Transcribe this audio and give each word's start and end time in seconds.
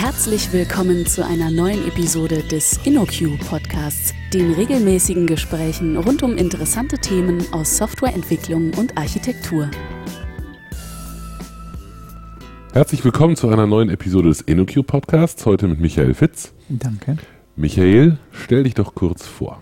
Herzlich 0.00 0.50
willkommen 0.54 1.04
zu 1.04 1.22
einer 1.26 1.50
neuen 1.50 1.86
Episode 1.86 2.42
des 2.42 2.80
InnoQ 2.86 3.38
Podcasts, 3.46 4.14
den 4.32 4.50
regelmäßigen 4.54 5.26
Gesprächen 5.26 5.98
rund 5.98 6.22
um 6.22 6.38
interessante 6.38 6.96
Themen 6.96 7.44
aus 7.52 7.76
Softwareentwicklung 7.76 8.72
und 8.78 8.96
Architektur. 8.96 9.70
Herzlich 12.72 13.04
willkommen 13.04 13.36
zu 13.36 13.50
einer 13.50 13.66
neuen 13.66 13.90
Episode 13.90 14.30
des 14.30 14.40
InnoQ 14.40 14.86
Podcasts, 14.86 15.44
heute 15.44 15.68
mit 15.68 15.80
Michael 15.80 16.14
Fitz. 16.14 16.54
Danke. 16.70 17.18
Michael, 17.56 18.16
stell 18.32 18.62
dich 18.62 18.72
doch 18.72 18.94
kurz 18.94 19.26
vor. 19.26 19.60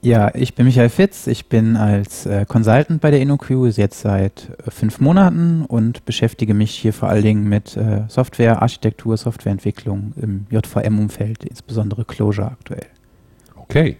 Ja, 0.00 0.32
ich 0.34 0.54
bin 0.54 0.66
Michael 0.66 0.90
Fitz. 0.90 1.26
Ich 1.26 1.46
bin 1.48 1.76
als 1.76 2.24
äh, 2.24 2.46
Consultant 2.46 3.00
bei 3.00 3.10
der 3.10 3.20
InnoQ 3.20 3.50
jetzt 3.76 4.00
seit 4.00 4.48
äh, 4.64 4.70
fünf 4.70 5.00
Monaten 5.00 5.64
und 5.66 6.04
beschäftige 6.04 6.54
mich 6.54 6.70
hier 6.70 6.92
vor 6.92 7.08
allen 7.08 7.24
Dingen 7.24 7.48
mit 7.48 7.76
äh, 7.76 8.02
Software, 8.06 8.62
Architektur, 8.62 9.16
Softwareentwicklung 9.16 10.12
im 10.20 10.46
JVM-Umfeld, 10.50 11.44
insbesondere 11.44 12.04
Closure 12.04 12.46
aktuell. 12.46 12.86
Okay. 13.56 13.96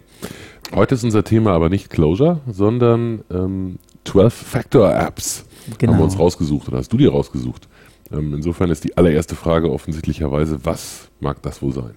Heute 0.72 0.94
ist 0.94 1.02
unser 1.02 1.24
Thema 1.24 1.52
aber 1.52 1.68
nicht 1.68 1.90
Closure, 1.90 2.40
sondern 2.46 3.24
ähm, 3.30 3.78
12-Factor-Apps 4.06 5.46
Genau. 5.78 5.92
haben 5.92 5.98
wir 5.98 6.04
uns 6.04 6.18
rausgesucht 6.18 6.68
oder 6.68 6.78
hast 6.78 6.92
du 6.92 6.96
dir 6.96 7.10
rausgesucht. 7.10 7.68
Ähm, 8.12 8.34
insofern 8.34 8.70
ist 8.70 8.84
die 8.84 8.96
allererste 8.96 9.34
Frage 9.34 9.70
offensichtlicherweise, 9.70 10.64
was 10.64 11.08
mag 11.20 11.42
das 11.42 11.60
wohl 11.60 11.72
sein? 11.72 11.90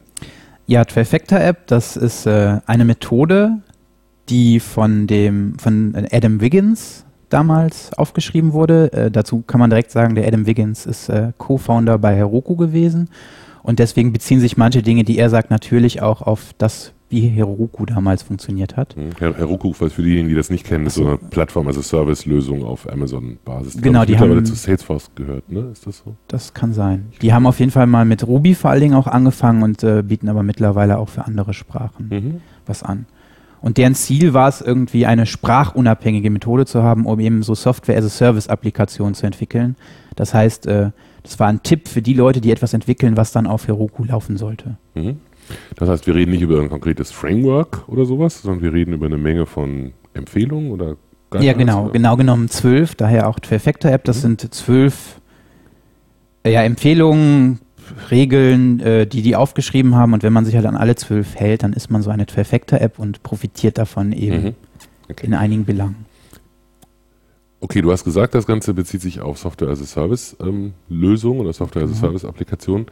Ja, 0.68 0.86
Trifecta-App, 0.86 1.68
das 1.68 1.96
ist 1.98 2.26
äh, 2.26 2.60
eine 2.66 2.86
Methode, 2.86 3.62
die 4.32 4.60
von 4.60 5.06
dem 5.08 5.60
von 5.60 5.94
Adam 6.12 6.42
Wiggins 6.42 7.06
damals 7.30 7.94
aufgeschrieben 7.94 8.54
wurde. 8.54 8.92
Äh, 8.94 9.12
dazu 9.12 9.44
kann 9.46 9.60
man 9.60 9.70
direkt 9.70 9.92
sagen, 9.92 10.16
der 10.16 10.28
Adam 10.28 10.46
Wiggins 10.48 10.86
ist 10.86 11.10
äh, 11.10 11.32
Co-Founder 11.38 11.98
bei 11.98 12.16
Heroku 12.16 12.56
gewesen 12.56 13.10
und 13.64 13.80
deswegen 13.80 14.12
beziehen 14.12 14.40
sich 14.40 14.58
manche 14.58 14.82
Dinge, 14.82 15.04
die 15.04 15.18
er 15.18 15.30
sagt, 15.30 15.50
natürlich 15.52 16.02
auch 16.02 16.22
auf 16.22 16.52
das, 16.58 16.94
wie 17.10 17.28
Heroku 17.28 17.86
damals 17.86 18.24
funktioniert 18.24 18.76
hat. 18.78 18.96
Hm, 18.96 19.10
Her 19.20 19.34
Heroku, 19.38 19.72
falls 19.74 19.94
für 19.94 20.02
diejenigen, 20.02 20.30
die 20.30 20.36
das 20.36 20.50
nicht 20.50 20.66
kennen, 20.66 20.86
ist 20.88 20.96
so 20.96 21.06
eine 21.08 21.18
Plattform, 21.18 21.68
also 21.68 21.82
Service-Lösung 21.82 22.64
auf 22.66 22.90
Amazon-Basis. 22.92 23.82
Genau, 23.82 24.04
die 24.06 24.18
haben- 24.18 24.44
zu 24.46 24.56
Salesforce 24.56 25.12
gehört, 25.16 25.50
ne? 25.52 25.70
Ist 25.72 25.86
das 25.88 26.00
so? 26.00 26.16
Das 26.28 26.54
kann 26.54 26.74
sein. 26.74 27.08
Die 27.22 27.34
haben 27.34 27.46
auf 27.46 27.60
jeden 27.60 27.72
Fall 27.72 27.88
mal 27.88 28.06
mit 28.06 28.26
Ruby 28.28 28.56
vor 28.56 28.72
allen 28.72 28.82
Dingen 28.82 28.96
auch 28.96 29.08
angefangen 29.08 29.62
und 29.64 29.84
äh, 29.84 30.02
bieten 30.04 30.28
aber 30.30 30.42
mittlerweile 30.44 30.98
auch 30.98 31.10
für 31.10 31.26
andere 31.26 31.54
Sprachen 31.54 32.08
Mhm. 32.10 32.42
was 32.66 32.82
an. 32.84 33.06
Und 33.62 33.78
deren 33.78 33.94
Ziel 33.96 34.34
war 34.34 34.50
es 34.50 34.62
irgendwie 34.62 35.06
eine 35.06 35.26
sprachunabhängige 35.26 36.30
Methode 36.30 36.66
zu 36.66 36.82
haben, 36.84 37.06
um 37.06 37.20
eben 37.20 37.44
so 37.44 37.54
Software-as-a-Service-Applikationen 37.56 39.14
zu 39.14 39.26
entwickeln. 39.26 39.76
Das 40.16 40.34
heißt, 40.34 40.66
äh, 40.68 40.92
das 41.24 41.40
war 41.40 41.48
ein 41.48 41.62
Tipp 41.62 41.88
für 41.88 42.02
die 42.02 42.14
Leute, 42.14 42.42
die 42.42 42.52
etwas 42.52 42.74
entwickeln, 42.74 43.18
was 43.18 43.32
dann 43.32 43.46
auf 43.46 43.68
Heroku 43.68 44.04
laufen 44.04 44.38
sollte. 44.38 44.78
Mhm. 44.96 45.20
Das 45.76 45.90
heißt, 45.90 46.08
wir 46.08 46.16
reden 46.16 46.32
nicht 46.32 46.42
über 46.42 46.60
ein 46.60 46.70
konkretes 46.70 47.12
Framework 47.12 47.88
oder 47.88 48.06
sowas, 48.06 48.42
sondern 48.42 48.64
wir 48.64 48.74
reden 48.74 48.94
über 48.94 49.06
eine 49.06 49.18
Menge 49.18 49.46
von 49.46 49.94
Empfehlungen 50.14 50.72
oder 50.72 50.88
ja, 50.88 50.96
Guidelines, 51.30 51.58
genau, 51.58 51.84
oder? 51.84 51.94
genau 51.94 52.18
genommen 52.18 52.50
zwölf, 52.50 52.96
daher 52.96 53.28
auch 53.28 53.40
Trifecta-App. 53.40 54.04
Das 54.04 54.18
Mhm. 54.18 54.22
sind 54.22 54.54
zwölf 54.54 55.22
äh, 56.44 56.54
ja, 56.54 56.64
Empfehlungen, 56.64 57.60
Regeln, 58.10 58.80
äh, 58.80 59.06
die 59.08 59.22
die 59.22 59.36
aufgeschrieben 59.36 59.96
haben. 59.96 60.14
Und 60.14 60.24
wenn 60.24 60.34
man 60.34 60.46
sich 60.46 60.56
halt 60.56 60.66
an 60.66 60.76
alle 60.76 60.96
zwölf 60.96 61.36
hält, 61.36 61.64
dann 61.64 61.74
ist 61.74 61.90
man 61.92 62.02
so 62.02 62.10
eine 62.10 62.26
Trifecta-App 62.26 63.00
und 63.00 63.24
profitiert 63.24 63.78
davon 63.78 64.12
eben 64.14 64.44
Mhm. 64.44 64.54
Okay. 65.10 65.28
in 65.28 65.34
einigen 65.34 65.66
Belangen. 65.66 66.06
okay, 67.60 67.82
du 67.82 67.92
hast 67.92 68.04
gesagt, 68.06 68.34
das 68.34 68.48
Ganze 68.48 68.74
bezieht 68.74 69.02
sich 69.02 69.20
auf 69.22 69.38
Software-as-a-Service-Lösungen 69.38 71.42
oder 71.42 71.54
Software-as-a-Service-Applikationen. 71.54 72.88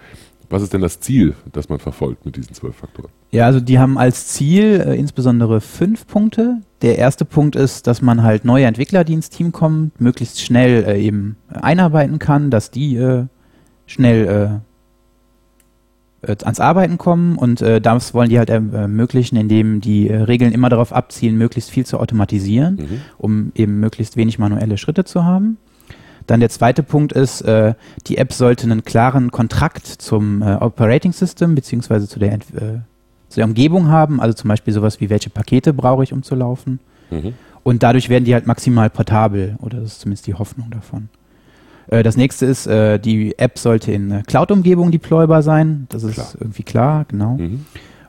Was 0.52 0.64
ist 0.64 0.74
denn 0.74 0.82
das 0.82 1.00
Ziel, 1.00 1.36
das 1.52 1.70
man 1.70 1.78
verfolgt 1.80 2.26
mit 2.26 2.36
diesen 2.36 2.54
zwölf 2.56 2.76
Faktoren? 2.76 3.10
Ja, 3.32 3.46
also 3.46 3.60
die 3.60 3.78
haben 3.78 3.98
als 4.00 4.28
Ziel 4.28 4.84
äh, 4.86 4.96
insbesondere 4.98 5.62
fünf 5.62 6.08
Punkte. 6.08 6.58
Der 6.82 6.98
erste 6.98 7.24
Punkt 7.24 7.56
ist, 7.56 7.86
dass 7.86 8.02
man 8.02 8.24
halt 8.24 8.46
neue 8.46 8.66
Entwickler, 8.66 9.04
die 9.04 9.14
ins 9.14 9.30
Team 9.30 9.52
kommen, 9.52 9.92
möglichst 10.00 10.42
schnell 10.42 10.84
äh, 10.86 11.00
eben 11.00 11.38
einarbeiten 11.50 12.18
kann, 12.18 12.50
dass 12.50 12.72
die 12.72 12.96
äh, 12.96 13.26
schnell 13.86 14.28
äh, 14.28 14.50
ans 16.22 16.60
Arbeiten 16.60 16.98
kommen 16.98 17.38
und 17.38 17.62
äh, 17.62 17.80
das 17.80 18.14
wollen 18.14 18.30
die 18.30 18.38
halt 18.38 18.50
erm- 18.50 18.74
ermöglichen, 18.74 19.38
indem 19.38 19.80
die 19.82 20.10
äh, 20.10 20.18
Regeln 20.24 20.52
immer 20.52 20.70
darauf 20.70 20.92
abzielen, 20.94 21.38
möglichst 21.38 21.72
viel 21.72 21.86
zu 21.86 22.00
automatisieren 22.00 22.76
Mhm. 22.76 23.02
um 23.18 23.52
eben 23.56 23.80
möglichst 23.80 24.18
wenig 24.18 24.38
manuelle 24.40 24.78
Schritte 24.78 25.04
zu 25.06 25.24
haben. 25.24 25.58
Dann 26.28 26.42
der 26.42 26.50
zweite 26.50 26.84
Punkt 26.84 27.12
ist, 27.14 27.42
äh, 27.42 27.74
die 28.08 28.18
App 28.18 28.34
sollte 28.34 28.66
einen 28.66 28.84
klaren 28.84 29.32
Kontrakt 29.32 29.88
zum 29.88 30.42
äh, 30.42 30.56
Operating 30.56 31.12
System 31.14 31.56
beziehungsweise 31.56 32.08
zu 32.08 32.20
der, 32.20 32.34
äh, 32.34 32.40
zu 33.30 33.36
der 33.38 33.46
Umgebung 33.46 33.88
haben, 33.88 34.20
also 34.22 34.34
zum 34.34 34.48
Beispiel 34.50 34.74
sowas 34.74 35.00
wie, 35.02 35.10
welche 35.10 35.30
Pakete 35.30 35.74
brauche 35.74 36.04
ich, 36.04 36.14
um 36.14 36.22
zu 36.22 36.36
laufen. 36.36 36.80
Mhm. 37.10 37.34
Und 37.64 37.82
dadurch 37.84 38.10
werden 38.10 38.26
die 38.26 38.34
halt 38.34 38.46
maximal 38.46 38.90
portabel, 38.90 39.56
oder 39.62 39.80
das 39.80 39.94
ist 39.94 40.02
zumindest 40.02 40.28
die 40.28 40.34
Hoffnung 40.36 40.70
davon. 40.70 41.10
Äh, 41.90 42.04
das 42.04 42.18
nächste 42.18 42.46
ist, 42.46 42.68
äh, 42.68 43.00
die 43.00 43.38
App 43.38 43.58
sollte 43.58 43.92
in 43.92 44.24
Cloud-Umgebung 44.28 44.92
deploybar 44.92 45.42
sein, 45.42 45.88
das 45.90 46.04
ist 46.04 46.16
Klar. 46.16 46.28
irgendwie 46.40 46.64
klar, 46.64 47.06
genau. 47.08 47.38
Mhm. 47.38 47.66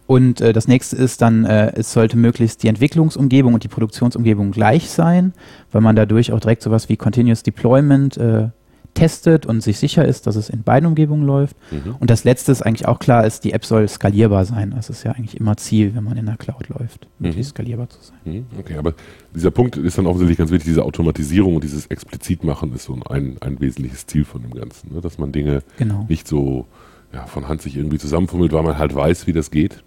Und 0.07 0.41
äh, 0.41 0.53
das 0.53 0.67
nächste 0.67 0.97
ist 0.97 1.23
dann, 1.23 1.45
äh, 1.45 1.73
es 1.77 1.93
sollte 1.93 2.17
möglichst 2.17 2.65
die 2.65 2.69
Entwicklungsumgebung 2.69 3.55
und 3.55 3.63
die 3.63 3.69
Produktionsumgebung 3.69 4.51
gleich 4.51 4.91
sein, 4.91 5.33
weil 5.71 5.83
man 5.83 5.95
dadurch 5.95 6.33
auch 6.33 6.41
direkt 6.41 6.63
sowas 6.63 6.89
wie 6.89 6.97
Continuous 6.97 7.45
Deployment 7.45 8.17
äh, 8.17 8.49
testet 8.95 9.47
und 9.47 9.63
sich 9.63 9.79
sicher 9.79 10.05
ist, 10.05 10.27
dass 10.27 10.37
es 10.37 10.49
in 10.49 10.63
beiden 10.63 10.87
Umgebungen 10.87 11.25
läuft. 11.25 11.57
Mhm. 11.71 11.97
Und 12.01 12.11
das 12.11 12.25
letzte 12.25 12.53
ist 12.53 12.63
eigentlich 12.63 12.87
auch 12.89 12.99
klar, 12.99 13.27
ist, 13.27 13.45
die 13.45 13.53
App 13.53 13.65
soll 13.65 13.89
skalierbar 13.89 14.45
sein. 14.45 14.73
Das 14.75 14.91
ist 14.91 15.05
ja 15.05 15.13
eigentlich 15.13 15.39
immer 15.39 15.57
Ziel, 15.57 15.95
wenn 15.95 16.05
man 16.05 16.17
in 16.17 16.27
der 16.27 16.37
Cloud 16.37 16.69
läuft, 16.69 17.07
möglichst 17.19 17.51
skalierbar 17.51 17.89
zu 17.89 17.99
sein. 18.03 18.19
Mhm. 18.25 18.47
Okay, 18.59 18.77
aber 18.77 18.95
dieser 19.35 19.51
Punkt 19.51 19.77
ist 19.77 19.99
dann 19.99 20.07
offensichtlich 20.07 20.39
ganz 20.39 20.51
wichtig, 20.51 20.67
diese 20.67 20.85
Automatisierung 20.85 21.55
und 21.57 21.65
dieses 21.65 21.87
Explizitmachen 21.87 22.75
ist 22.75 22.85
so 22.85 22.99
ein, 23.09 23.37
ein 23.41 23.61
wesentliches 23.61 24.07
Ziel 24.07 24.25
von 24.25 24.43
dem 24.43 24.53
Ganzen, 24.53 24.95
ne? 24.95 25.01
dass 25.01 25.19
man 25.19 25.33
Dinge 25.33 25.63
Genau. 25.79 26.07
nicht 26.09 26.27
so 26.27 26.67
ja, 27.13 27.27
von 27.27 27.49
Hand 27.49 27.63
sich 27.63 27.77
irgendwie 27.77 27.99
zusammenfummelt, 27.99 28.53
weil 28.53 28.63
man 28.63 28.79
halt 28.79 28.95
weiß, 28.95 29.27
wie 29.27 29.33
das 29.33 29.51
geht, 29.51 29.83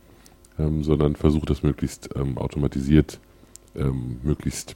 ähm, 0.60 0.84
sondern 0.84 1.16
versucht 1.16 1.50
das 1.50 1.64
möglichst 1.64 2.10
ähm, 2.16 2.38
automatisiert, 2.38 3.20
ähm, 3.76 4.18
möglichst 4.24 4.76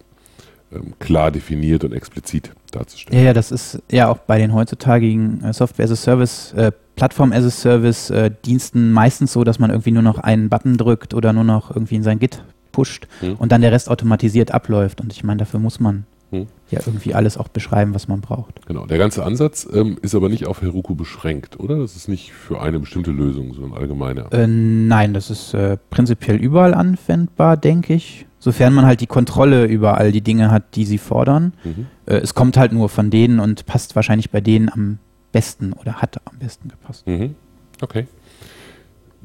klar 1.00 1.32
definiert 1.32 1.84
und 1.84 1.94
explizit 1.94 2.52
darzustellen. 2.72 3.18
Ja, 3.20 3.28
ja, 3.28 3.34
das 3.34 3.52
ist 3.52 3.82
ja 3.92 4.10
auch 4.10 4.18
bei 4.18 4.38
den 4.38 4.54
heutzutage 4.54 5.08
äh, 5.08 5.54
Software 5.54 5.86
as 5.86 5.92
a 5.92 5.96
Service, 5.96 6.54
äh, 6.54 6.72
Plattform 6.96 7.32
as 7.32 7.46
a 7.46 7.50
Service 7.50 8.10
äh, 8.10 8.32
Diensten 8.46 8.92
meistens 8.92 9.32
so, 9.34 9.44
dass 9.44 9.60
man 9.60 9.70
irgendwie 9.70 9.92
nur 9.92 10.04
noch 10.04 10.20
einen 10.20 10.50
Button 10.50 10.78
drückt 10.78 11.14
oder 11.14 11.32
nur 11.34 11.44
noch 11.44 11.70
irgendwie 11.74 11.96
in 11.96 12.04
sein 12.04 12.20
Git 12.20 12.44
pusht 12.72 13.08
Hm. 13.22 13.36
und 13.36 13.52
dann 13.52 13.62
der 13.62 13.72
Rest 13.72 13.90
automatisiert 13.90 14.52
abläuft. 14.52 15.02
Und 15.02 15.12
ich 15.14 15.24
meine, 15.24 15.38
dafür 15.40 15.60
muss 15.60 15.80
man 15.80 16.06
Hm. 16.32 16.48
ja 16.70 16.82
irgendwie 16.86 17.16
alles 17.16 17.38
auch 17.38 17.48
beschreiben, 17.48 17.96
was 17.96 18.10
man 18.10 18.20
braucht. 18.20 18.66
Genau, 18.68 18.86
der 18.86 18.98
ganze 18.98 19.24
Ansatz 19.24 19.66
ähm, 19.74 19.98
ist 20.02 20.14
aber 20.14 20.28
nicht 20.28 20.46
auf 20.46 20.62
Heroku 20.62 20.94
beschränkt, 20.94 21.58
oder? 21.60 21.80
Das 21.80 21.96
ist 21.96 22.10
nicht 22.10 22.34
für 22.34 22.62
eine 22.62 22.80
bestimmte 22.80 23.12
Lösung, 23.12 23.54
sondern 23.54 23.74
allgemeiner. 23.80 24.32
Äh, 24.34 24.46
nein, 24.48 25.14
das 25.14 25.30
ist 25.32 25.54
äh, 25.54 25.78
prinzipiell 25.90 26.36
überall 26.36 26.74
anwendbar, 26.74 27.56
denke 27.58 27.94
ich. 27.94 28.27
Sofern 28.40 28.74
man 28.74 28.86
halt 28.86 29.02
die 29.02 29.08
Kontrolle 29.08 29.66
über 29.66 29.98
all 29.98 30.12
die 30.12 30.22
Dinge 30.22 30.52
hat, 30.52 30.76
die 30.76 30.86
sie 30.86 31.00
fordern. 31.00 31.54
Mhm. 31.64 31.88
Äh, 32.06 32.18
es 32.18 32.34
kommt 32.34 32.58
halt 32.58 32.72
nur 32.72 32.90
von 32.90 33.10
denen 33.10 33.40
und 33.40 33.66
passt 33.66 33.96
wahrscheinlich 33.96 34.30
bei 34.30 34.42
denen 34.42 34.70
am 34.70 35.00
besten 35.32 35.74
oder 35.74 35.96
hat 35.96 36.20
am 36.26 36.38
besten 36.38 36.70
gepasst. 36.70 37.08
Mhm. 37.08 37.36
Okay. 37.82 38.08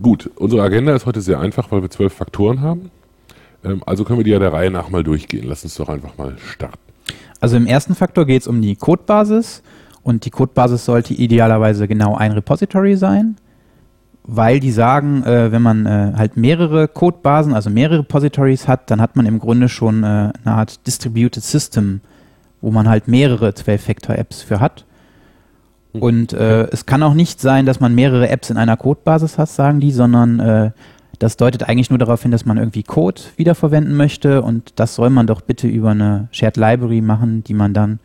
Gut, 0.01 0.31
unsere 0.37 0.63
Agenda 0.63 0.95
ist 0.95 1.07
heute 1.07 1.21
sehr 1.21 1.41
einfach, 1.41 1.71
weil 1.71 1.83
wir 1.83 1.91
zwölf 1.91 2.13
Faktoren 2.13 2.61
haben. 2.61 2.91
Ähm, 3.65 3.83
also 3.87 4.05
können 4.05 4.19
wir 4.19 4.25
die 4.25 4.31
ja 4.31 4.39
der 4.39 4.53
Reihe 4.53 4.71
nach 4.71 4.89
mal 4.89 5.05
durchgehen. 5.05 5.45
Lass 5.47 5.65
uns 5.65 5.75
doch 5.75 5.89
einfach 5.89 6.17
mal 6.17 6.37
starten. 6.39 6.79
Also 7.41 7.57
im 7.57 7.67
ersten 7.67 7.95
Faktor 7.95 8.25
geht 8.25 8.43
es 8.43 8.49
um 8.49 8.63
die 8.63 8.77
Codebasis 8.77 9.63
und 10.03 10.25
die 10.25 10.31
Codebasis 10.31 10.85
sollte 10.85 11.15
idealerweise 11.15 11.89
genau 11.89 12.15
ein 12.17 12.33
Repository 12.33 12.97
sein, 12.97 13.37
weil 14.25 14.61
die 14.61 14.71
sagen, 14.71 15.25
äh, 15.25 15.51
wenn 15.51 15.63
man 15.63 15.87
äh, 15.87 16.13
halt 16.17 16.37
mehrere 16.37 16.89
Codebasen, 16.89 17.55
also 17.55 17.71
mehrere 17.71 18.01
Repositories 18.01 18.69
hat, 18.69 18.91
dann 18.91 19.01
hat 19.01 19.17
man 19.17 19.27
im 19.27 19.39
Grunde 19.39 19.69
schon 19.69 20.05
äh, 20.05 20.07
eine 20.07 20.33
Art 20.55 20.87
Distributed 20.87 21.43
System, 21.43 22.01
wo 22.61 22.71
man 22.71 22.89
halt 22.89 23.09
mehrere 23.09 23.51
12-Factor-Apps 23.51 24.43
für 24.43 24.61
hat. 24.61 24.85
Hm, 25.93 26.03
Und 26.03 26.33
äh, 26.33 26.69
es 26.71 26.87
kann 26.87 27.03
auch 27.03 27.15
nicht 27.15 27.41
sein, 27.41 27.67
dass 27.67 27.81
man 27.81 27.95
mehrere 27.95 28.29
Apps 28.29 28.51
in 28.51 28.57
einer 28.57 28.77
Codebasis 28.77 29.39
hat, 29.39 29.49
sagen 29.49 29.81
die, 29.81 29.91
sondern 29.91 30.39
äh, 30.39 30.71
das 31.19 31.37
deutet 31.37 31.69
eigentlich 31.69 31.91
nur 31.91 31.99
darauf 31.99 32.23
hin, 32.23 32.31
dass 32.31 32.47
man 32.47 32.59
irgendwie 32.59 32.83
Code 32.83 33.21
wiederverwenden 33.37 33.97
möchte 33.97 34.43
und 34.43 34.73
das 34.77 34.95
soll 34.95 35.11
man 35.11 35.27
doch 35.27 35.41
bitte 35.41 35.67
über 35.69 35.91
eine 35.91 36.29
Shared 36.33 36.57
Library 36.57 37.01
machen, 37.01 37.45
die 37.45 37.55
man 37.55 37.75
dann 37.75 37.99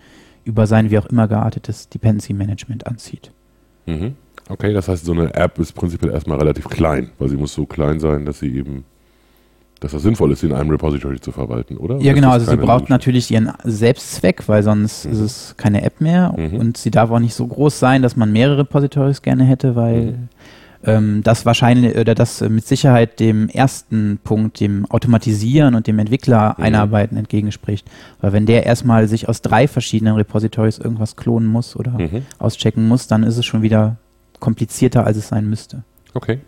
über 0.46 0.66
sein 0.66 0.90
wie 0.90 0.98
auch 0.98 1.06
immer 1.08 1.28
geartetes 1.28 1.90
Dependency 1.90 2.34
Management 2.34 2.88
anzieht. 2.88 3.32
Mhm. 3.86 4.16
Okay, 4.50 4.74
das 4.74 4.88
heißt, 4.88 5.06
so 5.06 5.12
eine 5.14 5.34
App 5.34 5.60
ist 5.60 5.74
prinzipiell 5.74 6.12
erstmal 6.14 6.38
relativ 6.38 6.68
klein, 6.70 7.10
weil 7.20 7.30
sie 7.30 7.38
muss 7.38 7.54
so 7.54 7.66
klein 7.66 8.00
sein, 8.00 8.26
dass 8.26 8.40
sie 8.40 8.56
eben, 8.56 8.86
dass 9.80 9.92
das 9.92 10.02
sinnvoll 10.02 10.32
ist, 10.32 10.40
sie 10.42 10.48
in 10.48 10.54
einem 10.54 10.70
Repository 10.70 11.20
zu 11.20 11.32
verwalten, 11.32 11.78
oder? 11.78 11.98
Ja, 11.98 12.14
genau, 12.14 12.32
also 12.32 12.50
sie 12.50 12.58
braucht 12.58 12.90
natürlich 12.90 13.30
ihren 13.30 13.52
Selbstzweck, 13.64 14.48
weil 14.48 14.64
sonst 14.64 15.06
Mhm. 15.06 15.12
ist 15.12 15.20
es 15.20 15.56
keine 15.58 15.84
App 15.84 16.02
mehr 16.02 16.34
Mhm. 16.36 16.56
und 16.60 16.78
sie 16.78 16.92
darf 16.92 17.12
auch 17.12 17.20
nicht 17.20 17.34
so 17.36 17.46
groß 17.46 17.78
sein, 17.78 18.02
dass 18.02 18.16
man 18.16 18.32
mehrere 18.32 18.60
Repositories 18.60 19.22
gerne 19.22 19.44
hätte, 19.44 19.76
weil 19.76 20.02
Mhm. 20.04 20.30
ähm, 20.84 21.22
das 21.24 21.46
wahrscheinlich 21.46 21.98
oder 21.98 22.16
das 22.16 22.40
mit 22.42 22.66
Sicherheit 22.66 23.20
dem 23.20 23.50
ersten 23.50 24.20
Punkt, 24.24 24.60
dem 24.62 24.86
Automatisieren 24.86 25.76
und 25.76 25.88
dem 25.88 26.00
Entwickler 26.00 26.56
mhm. 26.58 26.64
einarbeiten 26.64 27.18
entgegenspricht. 27.18 27.86
Weil 28.22 28.32
wenn 28.32 28.46
der 28.46 28.66
erstmal 28.66 29.08
sich 29.08 29.28
aus 29.28 29.42
drei 29.42 29.68
verschiedenen 29.68 30.16
Repositories 30.16 30.78
irgendwas 30.78 31.16
klonen 31.18 31.48
muss 31.50 31.76
oder 31.76 31.92
mhm. 31.92 32.22
auschecken 32.40 32.88
muss, 32.88 33.08
dann 33.08 33.24
ist 33.24 33.38
es 33.38 33.46
schon 33.46 33.62
wieder 33.64 33.98
komplizierter, 34.40 35.06
als 35.06 35.18
es 35.18 35.28
sein 35.28 35.50
müsste. 35.50 35.84
Okay. 36.14 36.40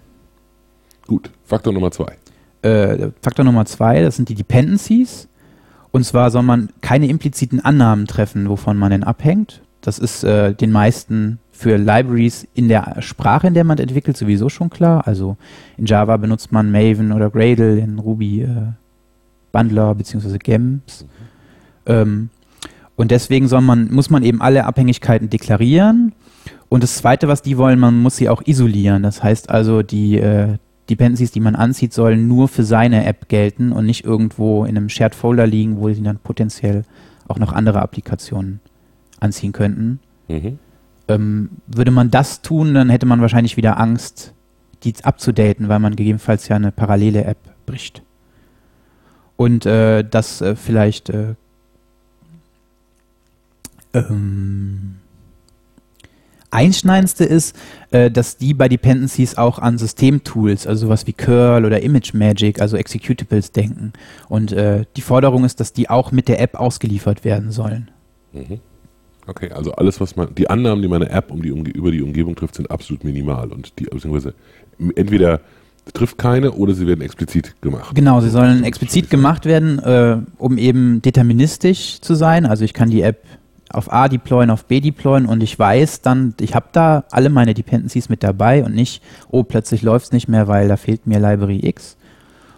Gut. 1.07 1.31
Faktor 1.44 1.74
Nummer 1.74 1.91
zwei. 1.91 2.18
Äh, 2.62 3.09
Faktor 3.21 3.45
Nummer 3.45 3.65
zwei, 3.65 4.01
das 4.01 4.15
sind 4.15 4.30
die 4.30 4.36
Dependencies. 4.36 5.27
Und 5.91 6.06
zwar 6.06 6.30
soll 6.30 6.44
man 6.44 6.69
keine 6.81 7.07
impliziten 7.07 7.59
Annahmen 7.63 8.06
treffen, 8.06 8.50
wovon 8.50 8.77
man 8.77 8.91
denn 8.91 9.03
abhängt. 9.03 9.62
Das 9.81 9.97
ist 9.97 10.24
äh, 10.24 10.53
den 10.53 10.71
meisten 10.71 11.39
für 11.51 11.77
Libraries 11.77 12.47
in 12.53 12.68
der 12.68 13.01
Sprache, 13.01 13.47
in 13.47 13.53
der 13.53 13.63
man 13.63 13.77
entwickelt, 13.80 14.18
sowieso 14.18 14.50
schon 14.50 14.69
klar. 14.69 15.07
Also 15.07 15.38
in 15.77 15.86
Java 15.86 16.18
benutzt 16.18 16.51
man 16.51 16.71
Maven 16.71 17.12
oder 17.12 17.30
Gradle, 17.30 17.80
in 17.80 18.00
Ruby 18.00 18.44
äh, 18.44 18.74
Bundler 19.51 19.95
bzw. 19.95 20.38
Gems. 20.38 21.06
Mhm. 21.06 21.07
Ähm, 21.86 22.30
und 22.95 23.12
deswegen 23.12 23.47
soll 23.47 23.62
man, 23.62 23.91
muss 23.91 24.09
man 24.09 24.24
eben 24.24 24.41
alle 24.41 24.65
Abhängigkeiten 24.65 25.30
deklarieren. 25.30 26.13
Und 26.69 26.83
das 26.83 26.95
Zweite, 26.95 27.27
was 27.27 27.42
die 27.42 27.57
wollen, 27.57 27.80
man 27.80 28.00
muss 28.00 28.16
sie 28.16 28.30
auch 28.30 28.44
isolieren. 28.45 29.04
Das 29.04 29.24
heißt 29.24 29.50
also, 29.50 29.81
die 29.81 30.19
äh, 30.19 30.57
Dependencies, 30.89 31.31
die 31.31 31.39
man 31.39 31.56
anzieht, 31.56 31.94
sollen 31.94 32.27
nur 32.27 32.48
für 32.48 32.63
seine 32.63 33.06
App 33.06 33.27
gelten 33.27 33.71
und 33.71 33.86
nicht 33.86 34.06
irgendwo 34.06 34.66
in 34.66 34.77
einem 34.77 34.89
Shared 34.89 35.16
Folder 35.16 35.48
liegen, 35.48 35.77
wo 35.77 35.92
sie 35.92 36.01
dann 36.04 36.19
potenziell 36.19 36.83
auch 37.27 37.39
noch 37.39 37.54
andere 37.54 37.81
Applikationen 37.81 38.60
anziehen 39.19 39.51
könnten. 39.51 40.00
Mhm. 40.27 40.60
Ähm, 41.07 41.50
würde 41.68 41.92
man 41.92 42.12
das 42.12 42.42
tun, 42.42 42.74
dann 42.74 42.89
hätte 42.89 43.06
man 43.06 43.22
wahrscheinlich 43.22 43.57
wieder 43.57 43.80
Angst, 43.80 44.33
die 44.83 44.94
abzudaten, 45.04 45.69
weil 45.69 45.80
man 45.80 45.95
gegebenenfalls 45.95 46.48
ja 46.48 46.56
eine 46.56 46.72
parallele 46.72 47.24
App 47.24 47.39
bricht. 47.65 48.04
Und 49.36 49.65
äh, 49.65 50.04
das 50.04 50.42
äh, 50.42 50.56
vielleicht 50.56 51.10
äh, 51.10 51.36
ähm, 53.94 54.98
Einschneidendste 56.51 57.25
ist, 57.25 57.56
äh, 57.92 58.10
dass 58.10 58.38
die 58.38 58.54
bei 58.54 58.68
Dependencies 58.69 59.38
auch 59.38 59.60
an 59.60 59.78
Systemtools, 59.78 60.66
also 60.66 60.88
sowas 60.88 61.06
wie 61.07 61.13
Curl 61.13 61.66
oder 61.66 61.81
ImageMagick, 61.81 62.62
also 62.62 62.78
Executables 62.78 63.51
denken. 63.51 63.94
Und 64.28 64.51
äh, 64.51 64.86
die 64.96 65.01
Forderung 65.01 65.46
ist, 65.46 65.60
dass 65.60 65.74
die 65.74 65.90
auch 65.90 66.12
mit 66.12 66.28
der 66.28 66.40
App 66.40 66.56
ausgeliefert 66.56 67.24
werden 67.24 67.51
sollen. 67.51 67.92
Mhm. 68.34 68.60
Okay, 69.28 69.51
also 69.51 69.74
alles, 69.74 70.01
was 70.01 70.16
man, 70.16 70.34
die 70.34 70.50
Annahmen, 70.50 70.81
die 70.81 70.88
meine 70.88 71.10
App 71.10 71.30
um 71.31 71.44
die, 71.44 71.51
um, 71.51 71.63
über 71.63 71.92
die 71.92 72.01
Umgebung 72.01 72.36
trifft, 72.36 72.56
sind 72.56 72.72
absolut 72.72 73.04
minimal 73.04 73.51
und 73.51 73.78
die, 73.78 73.84
beziehungsweise 73.84 74.34
entweder 74.96 75.42
trifft 75.94 76.18
keine 76.18 76.51
oder 76.51 76.74
sie 76.74 76.88
werden 76.88 77.01
explizit 77.01 77.62
gemacht. 77.62 77.96
Genau, 77.96 78.22
sie 78.22 78.30
sollen 78.30 78.63
explizit 78.63 79.10
gemacht 79.10 79.46
werden, 79.46 79.80
äh, 79.80 80.18
um 80.38 80.57
eben 80.57 81.01
deterministisch 81.01 82.01
zu 82.01 82.16
sein. 82.16 82.46
Also 82.46 82.63
ich 82.66 82.74
kann 82.74 82.90
die 82.90 83.01
App 83.01 83.24
auf 83.71 83.92
A 83.92 84.07
deployen, 84.07 84.50
auf 84.50 84.66
B 84.66 84.80
deployen 84.80 85.25
und 85.25 85.42
ich 85.42 85.57
weiß 85.57 86.01
dann, 86.01 86.33
ich 86.39 86.56
habe 86.56 86.68
da 86.71 87.04
alle 87.12 87.30
meine 87.30 87.54
Dependencies 87.54 88.10
mit 88.10 88.24
dabei 88.24 88.63
und 88.63 88.74
nicht, 88.74 89.04
oh, 89.30 89.44
plötzlich 89.44 89.81
läuft 89.81 90.07
es 90.07 90.12
nicht 90.12 90.27
mehr, 90.27 90.48
weil 90.48 90.68
da 90.68 90.77
fehlt 90.77 91.07
mir 91.07 91.19
Library 91.19 91.60
X. 91.63 91.98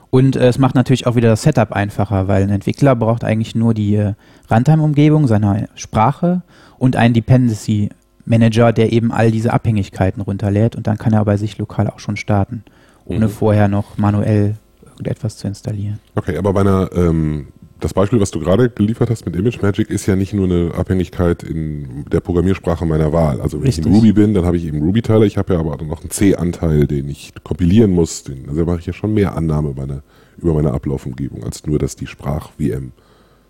Und 0.10 0.36
äh, 0.36 0.48
es 0.48 0.58
macht 0.58 0.76
natürlich 0.76 1.08
auch 1.08 1.16
wieder 1.16 1.30
das 1.30 1.44
Setup 1.44 1.72
einfacher, 1.72 2.28
weil 2.28 2.44
ein 2.44 2.50
Entwickler 2.50 2.96
braucht 2.96 3.24
eigentlich 3.24 3.56
nur 3.56 3.74
die 3.74 3.96
äh, 3.96 4.14
Runtime-Umgebung 4.50 5.28
seiner 5.28 5.68
Sprache 5.76 6.42
und 6.78 6.96
einen 6.96 7.14
Dependency 7.14 7.90
Manager, 8.26 8.74
der 8.74 8.92
eben 8.92 9.12
all 9.12 9.32
diese 9.32 9.54
Abhängigkeiten 9.54 10.22
runterlädt 10.22 10.76
und 10.76 10.88
dann 10.88 10.98
kann 10.98 11.14
er 11.14 11.26
bei 11.26 11.38
sich 11.38 11.58
lokal 11.58 11.88
auch 11.88 12.00
schon 12.00 12.18
starten, 12.18 12.64
ohne 13.06 13.28
mhm. 13.28 13.32
vorher 13.32 13.68
noch 13.68 13.98
manuell 13.98 14.56
irgendetwas 14.86 15.38
zu 15.38 15.48
installieren. 15.48 16.00
Okay, 16.16 16.38
aber 16.38 16.54
bei 16.54 16.62
einer, 16.62 16.90
ähm, 16.94 17.48
das 17.82 17.94
Beispiel, 17.94 18.20
was 18.20 18.32
du 18.32 18.40
gerade 18.40 18.70
geliefert 18.70 19.10
hast 19.10 19.26
mit 19.26 19.36
ImageMagick, 19.36 19.90
ist 19.90 20.06
ja 20.06 20.16
nicht 20.16 20.34
nur 20.34 20.46
eine 20.46 20.72
Abhängigkeit 20.76 21.44
in 21.44 22.06
der 22.12 22.20
Programmiersprache 22.20 22.86
meiner 22.86 23.12
Wahl. 23.12 23.42
Also 23.42 23.60
wenn 23.60 23.66
Richtig. 23.66 23.86
ich 23.86 23.92
in 23.92 23.96
Ruby 23.96 24.14
bin, 24.14 24.34
dann 24.34 24.46
habe 24.46 24.56
ich 24.56 24.66
eben 24.66 24.82
Ruby-Teile, 24.82 25.26
ich 25.26 25.38
habe 25.38 25.54
ja 25.54 25.60
aber 25.60 25.84
noch 25.84 26.02
einen 26.02 26.12
C-Anteil, 26.12 26.86
den 26.86 27.10
ich 27.10 27.34
kompilieren 27.44 27.92
muss. 27.92 28.24
Den, 28.24 28.48
also 28.48 28.62
da 28.62 28.66
mache 28.66 28.80
ich 28.80 28.86
ja 28.86 28.94
schon 28.94 29.14
mehr 29.14 29.36
Annahme 29.36 29.74
meine, 29.76 30.04
über 30.38 30.54
meine 30.54 30.72
Ablaufumgebung, 30.72 31.44
als 31.44 31.66
nur, 31.66 31.80
dass 31.80 31.96
die 31.96 32.08
Sprach-VM 32.08 32.92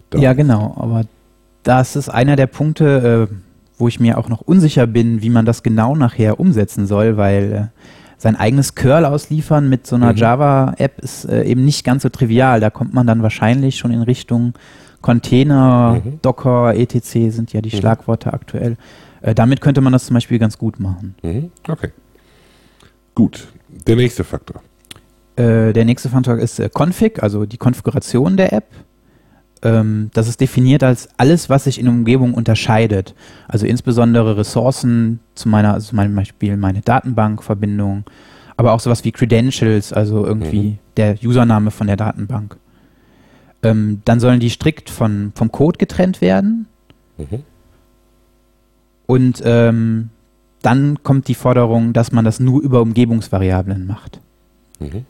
da 0.09 0.19
Ja, 0.19 0.33
genau, 0.33 0.75
aber 0.77 1.03
das 1.63 1.95
ist 1.95 2.09
einer 2.09 2.37
der 2.37 2.47
Punkte, 2.47 3.29
äh, 3.29 3.35
wo 3.77 3.89
ich 3.89 3.99
mir 3.99 4.17
auch 4.17 4.29
noch 4.29 4.41
unsicher 4.41 4.87
bin, 4.87 5.21
wie 5.21 5.29
man 5.29 5.45
das 5.45 5.61
genau 5.61 5.95
nachher 5.95 6.39
umsetzen 6.39 6.87
soll, 6.87 7.17
weil 7.17 7.51
äh, 7.53 7.65
sein 8.21 8.35
eigenes 8.35 8.75
Curl 8.75 9.05
ausliefern 9.05 9.67
mit 9.67 9.87
so 9.87 9.95
einer 9.95 10.11
mhm. 10.11 10.17
Java-App 10.17 10.99
ist 10.99 11.25
äh, 11.25 11.43
eben 11.43 11.65
nicht 11.65 11.83
ganz 11.83 12.03
so 12.03 12.09
trivial. 12.09 12.59
Da 12.59 12.69
kommt 12.69 12.93
man 12.93 13.07
dann 13.07 13.23
wahrscheinlich 13.23 13.77
schon 13.77 13.91
in 13.91 14.03
Richtung 14.03 14.53
Container, 15.01 15.99
mhm. 16.03 16.19
Docker, 16.21 16.75
etc. 16.75 17.01
sind 17.29 17.51
ja 17.51 17.61
die 17.61 17.75
mhm. 17.75 17.79
Schlagworte 17.79 18.31
aktuell. 18.31 18.77
Äh, 19.21 19.33
damit 19.33 19.59
könnte 19.59 19.81
man 19.81 19.91
das 19.91 20.05
zum 20.05 20.13
Beispiel 20.13 20.37
ganz 20.37 20.59
gut 20.59 20.79
machen. 20.79 21.15
Mhm. 21.23 21.51
Okay. 21.67 21.89
Gut. 23.15 23.47
Der 23.87 23.95
nächste 23.95 24.23
Faktor. 24.23 24.61
Äh, 25.35 25.73
der 25.73 25.85
nächste 25.85 26.09
Faktor 26.09 26.37
ist 26.37 26.59
äh, 26.59 26.69
Config, 26.71 27.23
also 27.23 27.47
die 27.47 27.57
Konfiguration 27.57 28.37
der 28.37 28.53
App 28.53 28.67
ähm, 29.63 30.09
das 30.13 30.27
ist 30.27 30.41
definiert 30.41 30.83
als 30.83 31.09
alles, 31.17 31.49
was 31.49 31.65
sich 31.65 31.77
in 31.79 31.85
der 31.85 31.93
Umgebung 31.93 32.33
unterscheidet. 32.33 33.13
Also 33.47 33.65
insbesondere 33.65 34.37
Ressourcen 34.37 35.19
zu 35.35 35.49
meiner, 35.49 35.73
also 35.73 35.89
zum 35.89 36.15
Beispiel 36.15 36.57
meine 36.57 36.81
Datenbankverbindung, 36.81 38.03
aber 38.57 38.73
auch 38.73 38.79
sowas 38.79 39.03
wie 39.03 39.11
Credentials, 39.11 39.93
also 39.93 40.25
irgendwie 40.25 40.63
mhm. 40.63 40.77
der 40.97 41.15
Username 41.23 41.71
von 41.71 41.87
der 41.87 41.97
Datenbank. 41.97 42.57
Ähm, 43.63 44.01
dann 44.05 44.19
sollen 44.19 44.39
die 44.39 44.49
strikt 44.49 44.89
von, 44.89 45.31
vom 45.35 45.51
Code 45.51 45.77
getrennt 45.77 46.21
werden. 46.21 46.65
Mhm. 47.17 47.43
Und 49.05 49.41
ähm, 49.45 50.09
dann 50.61 51.03
kommt 51.03 51.27
die 51.27 51.35
Forderung, 51.35 51.93
dass 51.93 52.11
man 52.11 52.25
das 52.25 52.39
nur 52.39 52.61
über 52.61 52.81
Umgebungsvariablen 52.81 53.85
macht. 53.85 54.21
Mhm. 54.79 55.05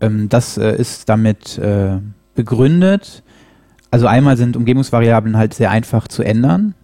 Ähm, 0.00 0.28
das 0.28 0.58
äh, 0.58 0.76
ist 0.76 1.08
damit 1.08 1.56
äh, 1.58 1.98
begründet, 2.34 3.22
also 3.94 4.08
einmal 4.08 4.36
sind 4.36 4.56
Umgebungsvariablen 4.56 5.36
halt 5.36 5.54
sehr 5.54 5.70
einfach 5.70 6.08
zu 6.08 6.24
ändern. 6.24 6.74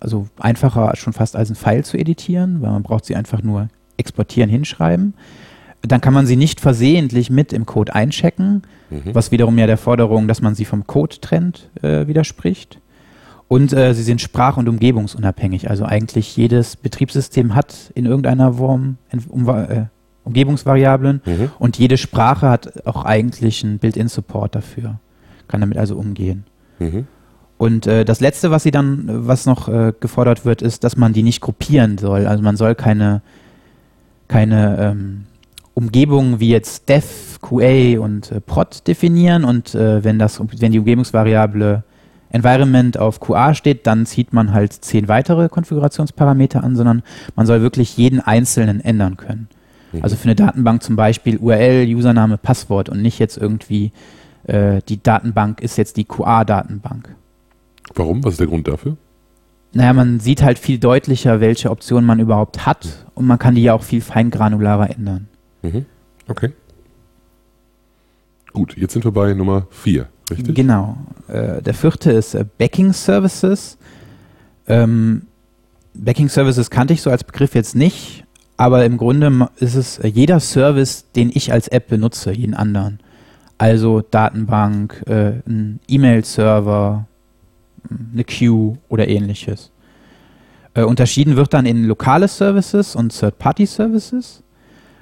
Also 0.00 0.26
einfacher 0.40 0.96
schon 0.96 1.12
fast 1.12 1.36
als 1.36 1.48
ein 1.48 1.54
File 1.54 1.84
zu 1.84 1.96
editieren, 1.96 2.60
weil 2.60 2.72
man 2.72 2.82
braucht 2.82 3.04
sie 3.04 3.14
einfach 3.14 3.40
nur 3.44 3.68
exportieren, 3.98 4.50
hinschreiben. 4.50 5.14
Dann 5.82 6.00
kann 6.00 6.12
man 6.12 6.26
sie 6.26 6.34
nicht 6.34 6.60
versehentlich 6.60 7.30
mit 7.30 7.52
im 7.52 7.66
Code 7.66 7.94
einchecken, 7.94 8.62
mhm. 8.90 9.14
was 9.14 9.30
wiederum 9.30 9.58
ja 9.58 9.68
der 9.68 9.76
Forderung, 9.76 10.26
dass 10.26 10.42
man 10.42 10.56
sie 10.56 10.64
vom 10.64 10.88
Code 10.88 11.20
trennt, 11.20 11.70
äh, 11.82 12.08
widerspricht. 12.08 12.80
Und 13.46 13.72
äh, 13.72 13.94
sie 13.94 14.02
sind 14.02 14.20
sprach- 14.20 14.56
und 14.56 14.68
umgebungsunabhängig. 14.68 15.70
Also 15.70 15.84
eigentlich 15.84 16.36
jedes 16.36 16.74
Betriebssystem 16.74 17.54
hat 17.54 17.92
in 17.94 18.06
irgendeiner 18.06 18.54
Form 18.54 18.96
um, 19.28 19.48
äh, 19.48 19.84
Umgebungsvariablen 20.24 21.22
mhm. 21.24 21.50
und 21.60 21.78
jede 21.78 21.96
Sprache 21.96 22.50
hat 22.50 22.88
auch 22.88 23.04
eigentlich 23.04 23.62
einen 23.62 23.78
Built-in-Support 23.78 24.56
dafür 24.56 24.98
kann 25.50 25.60
damit 25.60 25.76
also 25.76 25.96
umgehen. 25.96 26.44
Mhm. 26.78 27.06
Und 27.58 27.86
äh, 27.86 28.06
das 28.06 28.20
Letzte, 28.20 28.50
was 28.50 28.62
sie 28.62 28.70
dann, 28.70 29.04
was 29.06 29.44
noch 29.44 29.68
äh, 29.68 29.92
gefordert 30.00 30.46
wird, 30.46 30.62
ist, 30.62 30.82
dass 30.82 30.96
man 30.96 31.12
die 31.12 31.22
nicht 31.22 31.42
gruppieren 31.42 31.98
soll. 31.98 32.26
Also 32.26 32.42
man 32.42 32.56
soll 32.56 32.74
keine, 32.74 33.20
keine 34.28 34.78
ähm, 34.78 35.24
Umgebungen 35.74 36.40
wie 36.40 36.48
jetzt 36.48 36.88
def, 36.88 37.38
QA 37.42 38.00
und 38.00 38.32
äh, 38.32 38.40
prod 38.40 38.86
definieren 38.86 39.44
und 39.44 39.74
äh, 39.74 40.02
wenn, 40.04 40.18
das, 40.18 40.40
wenn 40.58 40.72
die 40.72 40.78
Umgebungsvariable 40.78 41.84
Environment 42.30 42.96
auf 42.96 43.20
QA 43.20 43.54
steht, 43.54 43.86
dann 43.86 44.06
zieht 44.06 44.32
man 44.32 44.52
halt 44.52 44.72
zehn 44.72 45.08
weitere 45.08 45.48
Konfigurationsparameter 45.48 46.62
an, 46.62 46.76
sondern 46.76 47.02
man 47.34 47.46
soll 47.46 47.60
wirklich 47.60 47.96
jeden 47.96 48.20
einzelnen 48.20 48.80
ändern 48.80 49.16
können. 49.16 49.48
Mhm. 49.92 50.02
Also 50.02 50.16
für 50.16 50.24
eine 50.24 50.34
Datenbank 50.34 50.82
zum 50.82 50.96
Beispiel 50.96 51.38
URL, 51.38 51.86
Username, 51.94 52.38
Passwort 52.38 52.88
und 52.88 53.02
nicht 53.02 53.18
jetzt 53.18 53.36
irgendwie 53.36 53.92
äh, 54.50 54.82
die 54.88 55.00
Datenbank 55.02 55.60
ist 55.60 55.78
jetzt 55.78 55.96
die 55.96 56.04
QA-Datenbank. 56.04 57.14
Warum? 57.94 58.24
Was 58.24 58.34
ist 58.34 58.40
der 58.40 58.48
Grund 58.48 58.66
dafür? 58.66 58.96
Naja, 59.72 59.92
man 59.92 60.18
sieht 60.18 60.42
halt 60.42 60.58
viel 60.58 60.78
deutlicher, 60.78 61.40
welche 61.40 61.70
Optionen 61.70 62.04
man 62.04 62.18
überhaupt 62.18 62.66
hat 62.66 63.06
und 63.14 63.26
man 63.26 63.38
kann 63.38 63.54
die 63.54 63.62
ja 63.62 63.74
auch 63.74 63.84
viel 63.84 64.00
feingranularer 64.00 64.90
ändern. 64.90 65.28
Mhm. 65.62 65.86
Okay. 66.26 66.50
Gut, 68.52 68.76
jetzt 68.76 68.92
sind 68.92 69.04
wir 69.04 69.12
bei 69.12 69.32
Nummer 69.34 69.68
4, 69.70 70.08
richtig? 70.30 70.56
Genau. 70.56 70.96
Äh, 71.28 71.62
der 71.62 71.74
vierte 71.74 72.10
ist 72.10 72.34
äh, 72.34 72.44
Backing 72.58 72.92
Services. 72.92 73.78
Ähm, 74.66 75.26
Backing 75.94 76.28
Services 76.28 76.70
kannte 76.70 76.94
ich 76.94 77.02
so 77.02 77.10
als 77.10 77.22
Begriff 77.22 77.54
jetzt 77.54 77.76
nicht, 77.76 78.24
aber 78.56 78.84
im 78.84 78.96
Grunde 78.96 79.48
ist 79.58 79.76
es 79.76 79.98
äh, 79.98 80.08
jeder 80.08 80.40
Service, 80.40 81.12
den 81.14 81.30
ich 81.32 81.52
als 81.52 81.68
App 81.68 81.86
benutze, 81.86 82.32
jeden 82.32 82.54
anderen. 82.54 82.98
Also 83.60 84.00
Datenbank, 84.00 85.02
äh, 85.06 85.32
ein 85.46 85.80
E-Mail-Server, 85.86 87.04
eine 88.14 88.24
Queue 88.24 88.78
oder 88.88 89.06
ähnliches. 89.06 89.70
Äh, 90.72 90.84
unterschieden 90.84 91.36
wird 91.36 91.52
dann 91.52 91.66
in 91.66 91.84
lokale 91.84 92.26
Services 92.26 92.96
und 92.96 93.12
Third-Party-Services. 93.18 94.42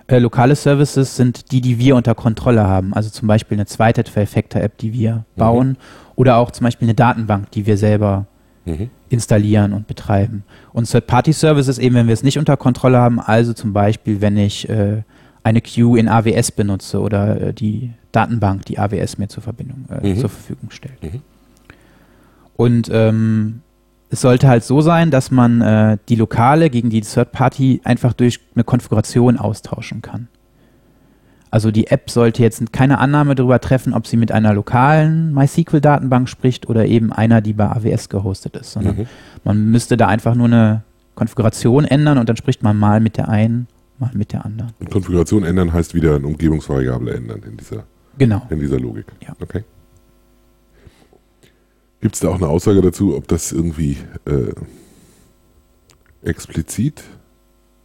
Äh, 0.09 0.19
lokale 0.19 0.57
Services 0.57 1.15
sind 1.15 1.53
die, 1.53 1.61
die 1.61 1.79
wir 1.79 1.95
unter 1.95 2.17
Kontrolle 2.17 2.67
haben. 2.67 2.95
Also 2.95 3.11
zum 3.11 3.29
Beispiel 3.29 3.57
eine 3.57 3.67
zweite 3.67 4.03
Factor-App, 4.03 4.77
die 4.79 4.93
wir 4.93 5.25
bauen. 5.37 5.77
Oder 6.17 6.39
auch 6.39 6.51
zum 6.51 6.65
Beispiel 6.65 6.87
eine 6.87 6.97
Datenbank, 6.97 7.53
die 7.53 7.65
wir 7.65 7.77
selber 7.77 8.27
Mhm. 8.65 8.91
installieren 9.09 9.73
und 9.73 9.87
betreiben. 9.87 10.43
Und 10.73 10.91
Third-Party-Services 10.91 11.79
eben, 11.79 11.95
wenn 11.95 12.09
wir 12.09 12.13
es 12.13 12.25
nicht 12.25 12.39
unter 12.39 12.57
Kontrolle 12.57 12.99
haben, 12.99 13.21
also 13.21 13.53
zum 13.53 13.73
Beispiel, 13.73 14.21
wenn 14.21 14.37
ich 14.37 14.69
äh, 14.69 15.03
eine 15.45 15.61
Queue 15.61 15.99
in 15.99 16.09
AWS 16.09 16.51
benutze 16.53 17.01
oder 17.01 17.41
äh, 17.41 17.55
die 17.55 17.93
Datenbank, 18.19 18.65
die 18.67 18.79
AWS 18.79 19.19
mir 19.19 19.29
zur 19.29 19.43
Verbindung, 19.43 19.85
äh, 19.91 20.09
Mhm. 20.15 20.19
zur 20.21 20.29
Verfügung 20.29 20.71
stellt. 20.71 21.03
Mhm. 21.03 21.21
Und 22.57 22.89
ähm, 22.93 23.61
es 24.11 24.21
sollte 24.23 24.49
halt 24.49 24.65
so 24.65 24.81
sein, 24.81 25.11
dass 25.11 25.31
man 25.31 25.61
äh, 25.61 25.99
die 26.09 26.17
Lokale 26.17 26.71
gegen 26.71 26.91
die 26.91 27.03
Third-Party 27.03 27.83
einfach 27.85 28.13
durch 28.15 28.41
eine 28.55 28.65
Konfiguration 28.65 29.37
austauschen 29.37 30.03
kann. 30.03 30.29
Also 31.51 31.71
die 31.71 31.87
App 31.87 32.11
sollte 32.11 32.43
jetzt 32.43 32.73
keine 32.73 32.99
Annahme 32.99 33.35
darüber 33.35 33.59
treffen, 33.61 33.95
ob 33.95 34.07
sie 34.07 34.17
mit 34.19 34.33
einer 34.33 34.53
lokalen 34.53 35.33
MySQL-Datenbank 35.33 36.29
spricht 36.29 36.69
oder 36.69 36.85
eben 36.87 37.11
einer, 37.13 37.41
die 37.41 37.55
bei 37.55 37.67
AWS 37.71 38.09
gehostet 38.11 38.57
ist, 38.57 38.73
sondern 38.73 38.97
Mhm. 38.99 39.07
man 39.45 39.71
müsste 39.71 39.97
da 39.97 40.09
einfach 40.09 40.35
nur 40.35 40.47
eine 40.47 40.83
Konfiguration 41.15 41.85
ändern 41.85 42.19
und 42.19 42.29
dann 42.29 42.37
spricht 42.37 42.63
man 42.63 42.77
mal 42.79 43.01
mit 43.01 43.17
der 43.17 43.29
einen, 43.31 43.67
mal 43.99 44.11
mit 44.15 44.33
der 44.33 44.45
anderen. 44.45 44.73
Und 44.79 44.91
Konfiguration 44.91 45.43
ändern 45.45 45.73
heißt 45.73 45.95
wieder 45.95 46.17
eine 46.17 46.27
Umgebungsvariable 46.27 47.15
ändern 47.15 47.41
in 47.49 47.57
dieser, 47.57 47.85
Genau. 48.19 48.43
in 48.51 48.61
dieser 48.61 48.79
Logik. 48.79 49.07
Ja. 49.21 49.35
Okay. 49.41 49.65
Gibt 52.01 52.15
es 52.15 52.21
da 52.21 52.29
auch 52.29 52.37
eine 52.37 52.47
Aussage 52.49 52.81
dazu, 52.81 53.17
ob 53.17 53.27
das 53.29 53.51
irgendwie 53.51 53.97
äh, 54.25 54.53
explizit 56.23 57.03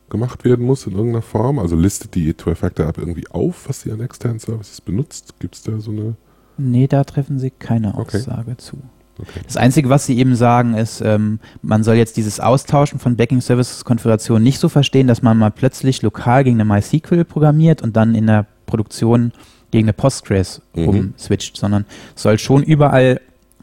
gemacht 0.09 0.45
werden 0.45 0.65
muss 0.65 0.85
in 0.85 0.93
irgendeiner 0.93 1.23
Form? 1.23 1.57
Also 1.57 1.75
listet 1.75 2.13
die 2.13 2.33
Two-Factor-App 2.33 2.97
irgendwie 2.97 3.27
auf, 3.29 3.67
was 3.67 3.81
sie 3.81 3.91
an 3.91 4.01
externen 4.01 4.39
Services 4.39 4.81
benutzt? 4.81 5.39
Gibt 5.39 5.55
es 5.55 5.63
da 5.63 5.79
so 5.79 5.91
eine... 5.91 6.15
Nee, 6.57 6.85
da 6.87 7.03
treffen 7.03 7.39
sie 7.39 7.49
keine 7.49 7.95
Okay. 7.97 8.17
Aussage 8.17 8.57
zu. 8.57 8.77
Okay. 9.19 9.41
Das 9.45 9.57
Einzige, 9.57 9.89
was 9.89 10.05
sie 10.05 10.17
eben 10.17 10.35
sagen, 10.35 10.75
ist, 10.75 11.01
ähm, 11.01 11.39
man 11.61 11.83
soll 11.83 11.95
jetzt 11.95 12.17
dieses 12.17 12.39
Austauschen 12.39 12.99
von 12.99 13.15
Backing 13.15 13.41
Services 13.41 13.85
Konfiguration 13.85 14.41
nicht 14.41 14.59
so 14.59 14.69
verstehen, 14.69 15.07
dass 15.07 15.21
man 15.21 15.37
mal 15.37 15.51
plötzlich 15.51 16.01
lokal 16.01 16.43
gegen 16.43 16.59
eine 16.59 16.65
MySQL 16.65 17.23
programmiert 17.23 17.81
und 17.81 17.95
dann 17.95 18.15
in 18.15 18.27
der 18.27 18.45
Produktion 18.65 19.31
gegen 19.73 19.85
eine 19.85 19.93
Postgres 19.93 20.61
Mhm. 20.75 20.87
umswitcht, 20.87 21.57
sondern 21.57 21.85
es 22.15 22.21
soll 22.21 22.37
schon 22.37 22.63
überall 22.63 23.19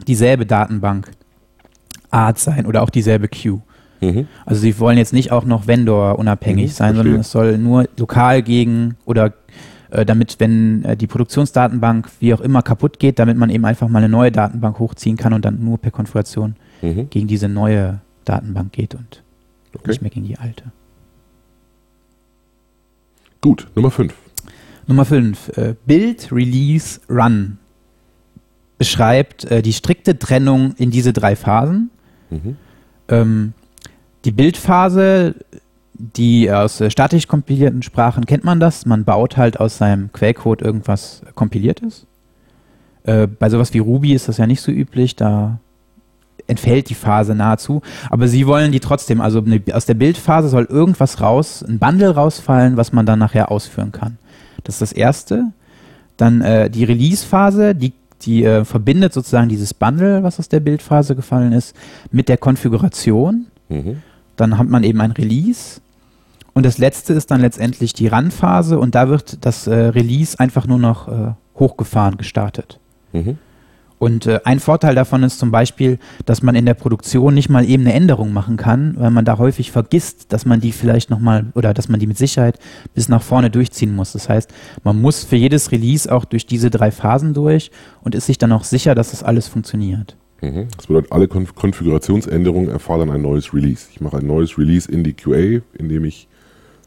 dieselbe 0.09 0.45
Datenbank 0.45 1.11
Art 2.11 2.39
sein 2.39 2.67
oder 2.67 2.83
auch 2.83 2.91
dieselbe 2.91 3.29
Queue. 3.29 3.61
Mhm. 4.01 4.27
Also 4.45 4.61
sie 4.61 4.79
wollen 4.81 4.99
jetzt 4.99 5.13
nicht 5.13 5.31
auch 5.31 5.45
noch 5.45 5.67
Vendor-unabhängig 5.69 6.71
Mhm, 6.71 6.75
sein, 6.75 6.95
verstehe. 6.95 7.05
sondern 7.05 7.21
es 7.21 7.31
soll 7.31 7.59
nur 7.59 7.89
lokal 7.97 8.43
gegen 8.43 8.97
oder 9.05 9.33
äh, 9.91 10.05
damit, 10.05 10.37
wenn 10.39 10.85
äh, 10.85 10.97
die 10.97 11.07
Produktionsdatenbank 11.07 12.09
wie 12.19 12.33
auch 12.35 12.41
immer 12.41 12.63
kaputt 12.63 12.99
geht, 12.99 13.19
damit 13.19 13.37
man 13.37 13.51
eben 13.51 13.65
einfach 13.65 13.89
mal 13.89 13.99
eine 13.99 14.09
neue 14.09 14.33
Datenbank 14.33 14.79
hochziehen 14.79 15.17
kann 15.17 15.33
und 15.33 15.45
dann 15.45 15.63
nur 15.65 15.79
per 15.79 15.91
Konfiguration 15.93 16.57
Mhm. 16.83 17.09
gegen 17.11 17.27
diese 17.29 17.49
neue 17.49 18.01
Datenbank 18.25 18.73
geht 18.73 18.95
und 18.95 19.23
Okay. 19.75 19.91
nicht 19.91 20.03
mehr 20.03 20.11
gegen 20.11 20.27
die 20.27 20.39
alte. 20.39 20.65
Gut, 23.41 23.69
Nummer 23.75 23.91
5. 23.91 24.13
Nummer 24.91 25.05
5. 25.05 25.57
Äh, 25.57 25.75
Build, 25.87 26.31
Release, 26.33 27.01
Run 27.09 27.59
beschreibt 28.77 29.45
äh, 29.45 29.63
die 29.63 29.73
strikte 29.73 30.19
Trennung 30.19 30.75
in 30.77 30.91
diese 30.91 31.13
drei 31.13 31.37
Phasen. 31.37 31.91
Mhm. 32.29 32.57
Ähm, 33.09 33.53
die 34.25 34.33
Bildphase, 34.33 35.37
die 35.95 36.51
aus 36.51 36.81
äh, 36.81 36.91
statisch 36.91 37.29
kompilierten 37.29 37.83
Sprachen 37.83 38.27
kennt 38.27 38.43
man 38.43 38.59
das. 38.59 38.85
Man 38.85 39.05
baut 39.05 39.37
halt 39.37 39.61
aus 39.61 39.79
seinem 39.79 40.11
Quellcode 40.13 40.63
irgendwas 40.63 41.23
kompiliertes. 41.35 42.07
Äh, 43.05 43.27
bei 43.27 43.49
sowas 43.49 43.73
wie 43.73 43.79
Ruby 43.79 44.13
ist 44.13 44.29
das 44.29 44.39
ja 44.39 44.47
nicht 44.47 44.61
so 44.61 44.73
üblich, 44.73 45.15
da 45.15 45.61
entfällt 46.47 46.89
die 46.89 46.95
Phase 46.95 47.35
nahezu. 47.35 47.81
Aber 48.09 48.27
sie 48.29 48.47
wollen 48.47 48.73
die 48.73 48.81
trotzdem, 48.81 49.21
also 49.21 49.41
eine, 49.41 49.63
aus 49.73 49.87
der 49.87 49.95
Bildphase 49.95 50.49
soll 50.49 50.65
irgendwas 50.65 51.21
raus, 51.21 51.63
ein 51.63 51.79
Bundle 51.79 52.15
rausfallen, 52.15 52.77
was 52.77 52.93
man 52.93 53.07
dann 53.07 53.19
nachher 53.21 53.51
ausführen 53.53 53.93
kann. 53.93 54.19
Das 54.65 54.77
ist 54.77 54.83
das 54.83 54.93
Erste. 54.93 55.53
Dann 56.17 56.43
äh, 56.43 56.71
die 56.71 56.85
Release-Phase, 56.85 57.75
die, 57.75 57.93
die 58.23 58.45
äh, 58.45 58.65
verbindet 58.65 59.13
sozusagen 59.13 59.49
dieses 59.49 59.73
Bundle, 59.75 60.23
was 60.23 60.39
aus 60.39 60.49
der 60.49 60.61
Bildphase 60.61 61.17
gefallen 61.17 61.53
ist, 61.53 61.75
mit 62.11 62.29
der 62.29 62.37
Konfiguration. 62.37 63.47
Mhm. 63.69 64.03
Dann 64.37 64.59
hat 64.59 64.69
man 64.69 64.85
eben 64.85 65.01
ein 65.01 65.13
Release. 65.13 65.81
Und 66.53 66.67
das 66.67 66.79
letzte 66.79 67.13
ist 67.15 67.31
dann 67.31 67.41
letztendlich 67.41 67.93
die 67.93 68.09
Run-Phase 68.09 68.79
und 68.79 68.95
da 68.95 69.09
wird 69.09 69.45
das 69.45 69.67
äh, 69.67 69.75
Release 69.75 70.39
einfach 70.39 70.67
nur 70.67 70.79
noch 70.79 71.09
äh, 71.09 71.33
hochgefahren 71.57 72.17
gestartet. 72.17 72.81
Mhm. 73.13 73.39
Und 74.01 74.25
äh, 74.25 74.41
ein 74.45 74.61
Vorteil 74.61 74.95
davon 74.95 75.23
ist 75.23 75.39
zum 75.39 75.51
Beispiel, 75.51 75.99
dass 76.25 76.43
man 76.43 76.55
in 76.55 76.65
der 76.65 76.73
Produktion 76.73 77.35
nicht 77.35 77.51
mal 77.51 77.69
eben 77.69 77.83
eine 77.83 77.93
Änderung 77.93 78.33
machen 78.33 78.57
kann, 78.57 78.95
weil 78.97 79.11
man 79.11 79.27
da 79.27 79.37
häufig 79.37 79.71
vergisst, 79.71 80.33
dass 80.33 80.47
man 80.47 80.59
die 80.59 80.73
vielleicht 80.73 81.11
nochmal 81.11 81.53
oder 81.55 81.75
dass 81.75 81.91
man 81.91 82.01
die 82.01 82.07
mit 82.07 82.17
Sicherheit 82.17 82.59
bis 82.95 83.11
nach 83.11 83.23
vorne 83.23 83.51
durchziehen 83.51 83.95
muss. 83.95 84.13
Das 84.13 84.31
heißt, 84.31 84.51
man 84.85 84.99
muss 84.99 85.25
für 85.25 85.37
jedes 85.37 85.71
Release 85.71 86.11
auch 86.11 86.25
durch 86.25 86.47
diese 86.47 86.71
drei 86.71 86.91
Phasen 86.91 87.35
durch 87.35 87.71
und 88.01 88.15
ist 88.15 88.25
sich 88.25 88.39
dann 88.39 88.53
auch 88.53 88.65
sicher, 88.65 88.95
dass 88.95 89.11
das 89.11 89.23
alles 89.23 89.49
funktioniert. 89.49 90.17
Mhm. 90.41 90.69
Das 90.75 90.87
bedeutet, 90.87 91.13
alle 91.13 91.29
Konf 91.29 91.55
Konfigurationsänderungen 91.55 92.71
erfordern 92.71 93.11
ein 93.11 93.21
neues 93.21 93.53
Release. 93.53 93.89
Ich 93.93 94.01
mache 94.01 94.17
ein 94.17 94.27
neues 94.27 94.57
Release 94.57 94.91
in 94.91 95.05
die 95.05 95.13
QA, 95.13 95.61
indem 95.75 96.07
ich 96.07 96.27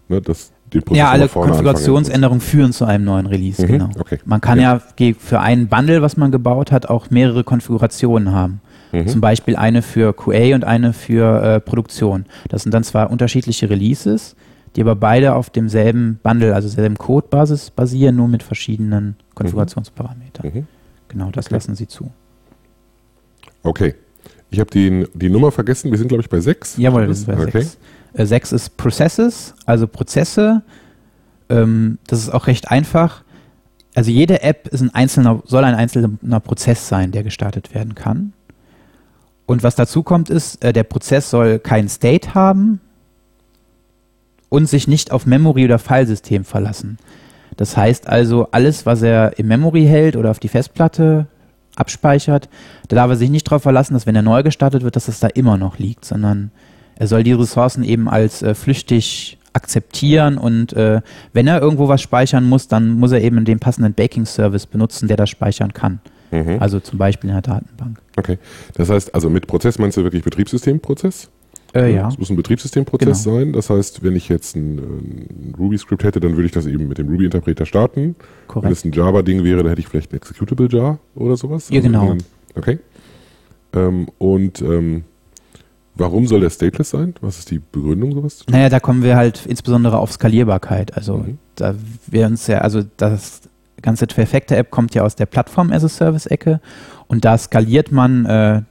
ne, 0.09 0.19
das, 0.19 0.51
den 0.73 0.83
Prozess 0.83 0.97
ja, 0.99 1.09
alle 1.11 1.27
Konfigurationsänderungen 1.27 2.41
führen 2.41 2.73
zu 2.73 2.85
einem 2.85 3.05
neuen 3.05 3.25
Release, 3.25 3.61
Mhm, 3.63 3.67
genau. 3.67 3.89
okay. 3.99 4.19
Man 4.25 4.41
kann 4.41 4.59
ja. 4.59 4.81
ge- 4.95 5.15
für 5.17 5.39
ein 5.39 5.67
Bundle, 5.67 6.01
was 6.01 6.17
man 6.17 6.31
gebaut 6.31 6.71
hat, 6.71 6.89
auch 6.89 7.09
mehrere 7.09 7.43
Konfigurationen 7.43 8.31
haben. 8.31 8.61
Mhm. 8.91 9.07
Zum 9.07 9.21
Beispiel 9.21 9.55
eine 9.55 9.81
für 9.81 10.13
QA 10.13 10.53
und 10.55 10.63
eine 10.65 10.93
für 10.93 11.41
äh, 11.43 11.59
Produktion. 11.59 12.25
Das 12.49 12.63
sind 12.63 12.73
dann 12.73 12.83
zwar 12.83 13.09
unterschiedliche 13.11 13.69
Releases, 13.69 14.35
die 14.75 14.81
aber 14.81 14.95
beide 14.95 15.35
auf 15.35 15.49
demselben 15.49 16.19
Bundle, 16.23 16.53
also 16.55 16.67
selben 16.67 16.97
Codebasis 16.97 17.69
basieren, 17.71 18.15
nur 18.15 18.27
mit 18.27 18.43
verschiedenen 18.43 19.15
Konfigurationsparametern. 19.35 20.51
Mhm. 20.53 20.67
Genau, 21.09 21.29
das 21.31 21.45
Okay. 21.47 21.55
lassen 21.55 21.75
sie 21.75 21.87
zu. 21.87 22.11
Okay. 23.63 23.95
Ich 24.49 24.59
habe 24.59 24.69
die, 24.69 25.07
die 25.13 25.29
Nummer 25.29 25.51
vergessen. 25.51 25.89
Wir 25.91 25.97
sind, 25.97 26.07
glaube 26.09 26.21
ich, 26.21 26.29
bei 26.29 26.39
6. 26.39 26.77
Jawohl, 26.77 27.07
das 27.07 27.25
wäre 27.25 27.41
okay. 27.41 27.61
6. 27.61 27.77
Äh, 28.13 28.25
6 28.25 28.51
ist 28.51 28.77
Processes, 28.77 29.55
also 29.65 29.87
Prozesse. 29.87 30.63
Ähm, 31.49 31.97
das 32.07 32.19
ist 32.19 32.29
auch 32.29 32.47
recht 32.47 32.71
einfach. 32.71 33.23
Also 33.95 34.11
jede 34.11 34.41
App 34.41 34.67
ist 34.69 34.81
ein 34.81 34.93
einzelner, 34.93 35.41
soll 35.45 35.63
ein 35.63 35.75
einzelner 35.75 36.39
Prozess 36.39 36.87
sein, 36.87 37.11
der 37.11 37.23
gestartet 37.23 37.73
werden 37.73 37.95
kann. 37.95 38.33
Und 39.45 39.61
was 39.63 39.75
dazu 39.75 40.03
kommt, 40.03 40.29
ist, 40.29 40.63
äh, 40.63 40.73
der 40.73 40.83
Prozess 40.83 41.29
soll 41.29 41.59
keinen 41.59 41.89
State 41.89 42.33
haben 42.33 42.79
und 44.49 44.67
sich 44.67 44.87
nicht 44.87 45.11
auf 45.11 45.25
Memory 45.25 45.65
oder 45.65 45.79
Filesystem 45.79 46.45
verlassen. 46.45 46.97
Das 47.57 47.77
heißt 47.77 48.07
also, 48.07 48.47
alles, 48.51 48.85
was 48.85 49.01
er 49.01 49.37
im 49.37 49.47
Memory 49.47 49.85
hält 49.85 50.15
oder 50.15 50.31
auf 50.31 50.39
die 50.39 50.47
Festplatte 50.47 51.27
abspeichert, 51.75 52.49
da 52.87 52.95
darf 52.95 53.09
er 53.09 53.15
sich 53.15 53.29
nicht 53.29 53.47
darauf 53.47 53.63
verlassen, 53.63 53.93
dass 53.93 54.05
wenn 54.05 54.15
er 54.15 54.21
neu 54.21 54.43
gestartet 54.43 54.83
wird, 54.83 54.95
dass 54.95 55.07
es 55.07 55.19
da 55.19 55.27
immer 55.27 55.57
noch 55.57 55.77
liegt, 55.77 56.05
sondern 56.05 56.51
er 56.95 57.07
soll 57.07 57.23
die 57.23 57.33
Ressourcen 57.33 57.83
eben 57.83 58.07
als 58.09 58.41
äh, 58.41 58.53
flüchtig 58.55 59.37
akzeptieren 59.53 60.37
und 60.37 60.73
äh, 60.73 61.01
wenn 61.31 61.45
er 61.47 61.61
irgendwo 61.61 61.87
was 61.87 62.01
speichern 62.01 62.43
muss, 62.43 62.67
dann 62.67 62.91
muss 62.93 63.11
er 63.11 63.21
eben 63.21 63.45
den 63.45 63.59
passenden 63.59 63.93
Baking-Service 63.93 64.65
benutzen, 64.65 65.07
der 65.07 65.17
das 65.17 65.29
speichern 65.29 65.73
kann. 65.73 65.99
Mhm. 66.31 66.57
Also 66.59 66.79
zum 66.79 66.97
Beispiel 66.97 67.29
in 67.29 67.35
der 67.35 67.43
Datenbank. 67.43 67.99
okay. 68.17 68.39
Das 68.73 68.89
heißt, 68.89 69.13
also 69.13 69.29
mit 69.29 69.45
Prozess 69.45 69.77
meinst 69.77 69.97
du 69.97 70.03
wirklich 70.03 70.23
Betriebssystemprozess? 70.23 71.29
Äh, 71.75 71.93
ja. 71.95 72.07
Es 72.07 72.17
muss 72.19 72.29
ein 72.31 72.35
Betriebssystemprozess 72.35 73.23
Genau. 73.23 73.37
sein. 73.37 73.53
Das 73.53 73.69
heißt, 73.69 74.03
wenn 74.03 74.15
ich 74.15 74.29
jetzt 74.29 74.55
ein, 74.55 74.77
ein 74.77 75.55
Ruby-Skript 75.57 76.03
hätte, 76.03 76.19
dann 76.19 76.33
würde 76.35 76.45
ich 76.45 76.51
das 76.51 76.65
eben 76.65 76.87
mit 76.87 76.97
dem 76.97 77.07
Ruby-Interpreter 77.09 77.65
starten. 77.67 78.01
Wenn 78.01 78.15
korrekt. 78.47 78.71
es 78.73 78.85
ein 78.85 78.91
Java-Ding 78.91 79.43
wäre, 79.43 79.57
dann 79.57 79.67
hätte 79.69 79.81
ich 79.81 79.87
vielleicht 79.87 80.11
ein 80.13 80.17
Executable 80.17 80.67
Jar 80.71 80.99
oder 81.15 81.37
sowas. 81.37 81.69
Ja, 81.69 81.81
genau. 81.81 82.03
irgendein- 82.07 82.27
Okay. 82.55 82.79
Ähm, 83.75 84.07
und 84.19 84.61
ähm, 84.61 85.03
warum 85.95 86.27
soll 86.27 86.41
der 86.41 86.49
stateless 86.49 86.89
sein? 86.91 87.13
Was 87.21 87.39
ist 87.39 87.51
die 87.51 87.59
Begründung, 87.59 88.13
sowas 88.13 88.37
zu 88.37 88.45
tun? 88.45 88.53
Naja, 88.55 88.69
da 88.69 88.79
kommen 88.79 89.03
wir 89.03 89.15
halt 89.15 89.45
insbesondere 89.45 89.97
auf 89.99 90.11
Skalierbarkeit. 90.11 90.95
Also 90.95 91.17
Mhm. 91.17 91.37
da 91.55 91.75
wir 92.07 92.25
uns 92.25 92.47
ja, 92.47 92.59
also 92.59 92.81
das 92.97 93.41
ganze 93.81 94.07
Trifecta-App 94.07 94.71
kommt 94.71 94.95
ja 94.95 95.03
aus 95.03 95.15
der 95.15 95.25
Plattform-as-a-Service-Ecke 95.25 96.61
und 97.07 97.25
da 97.25 97.37
skaliert 97.37 97.91
man, 97.91 98.25
äh, 98.25 98.61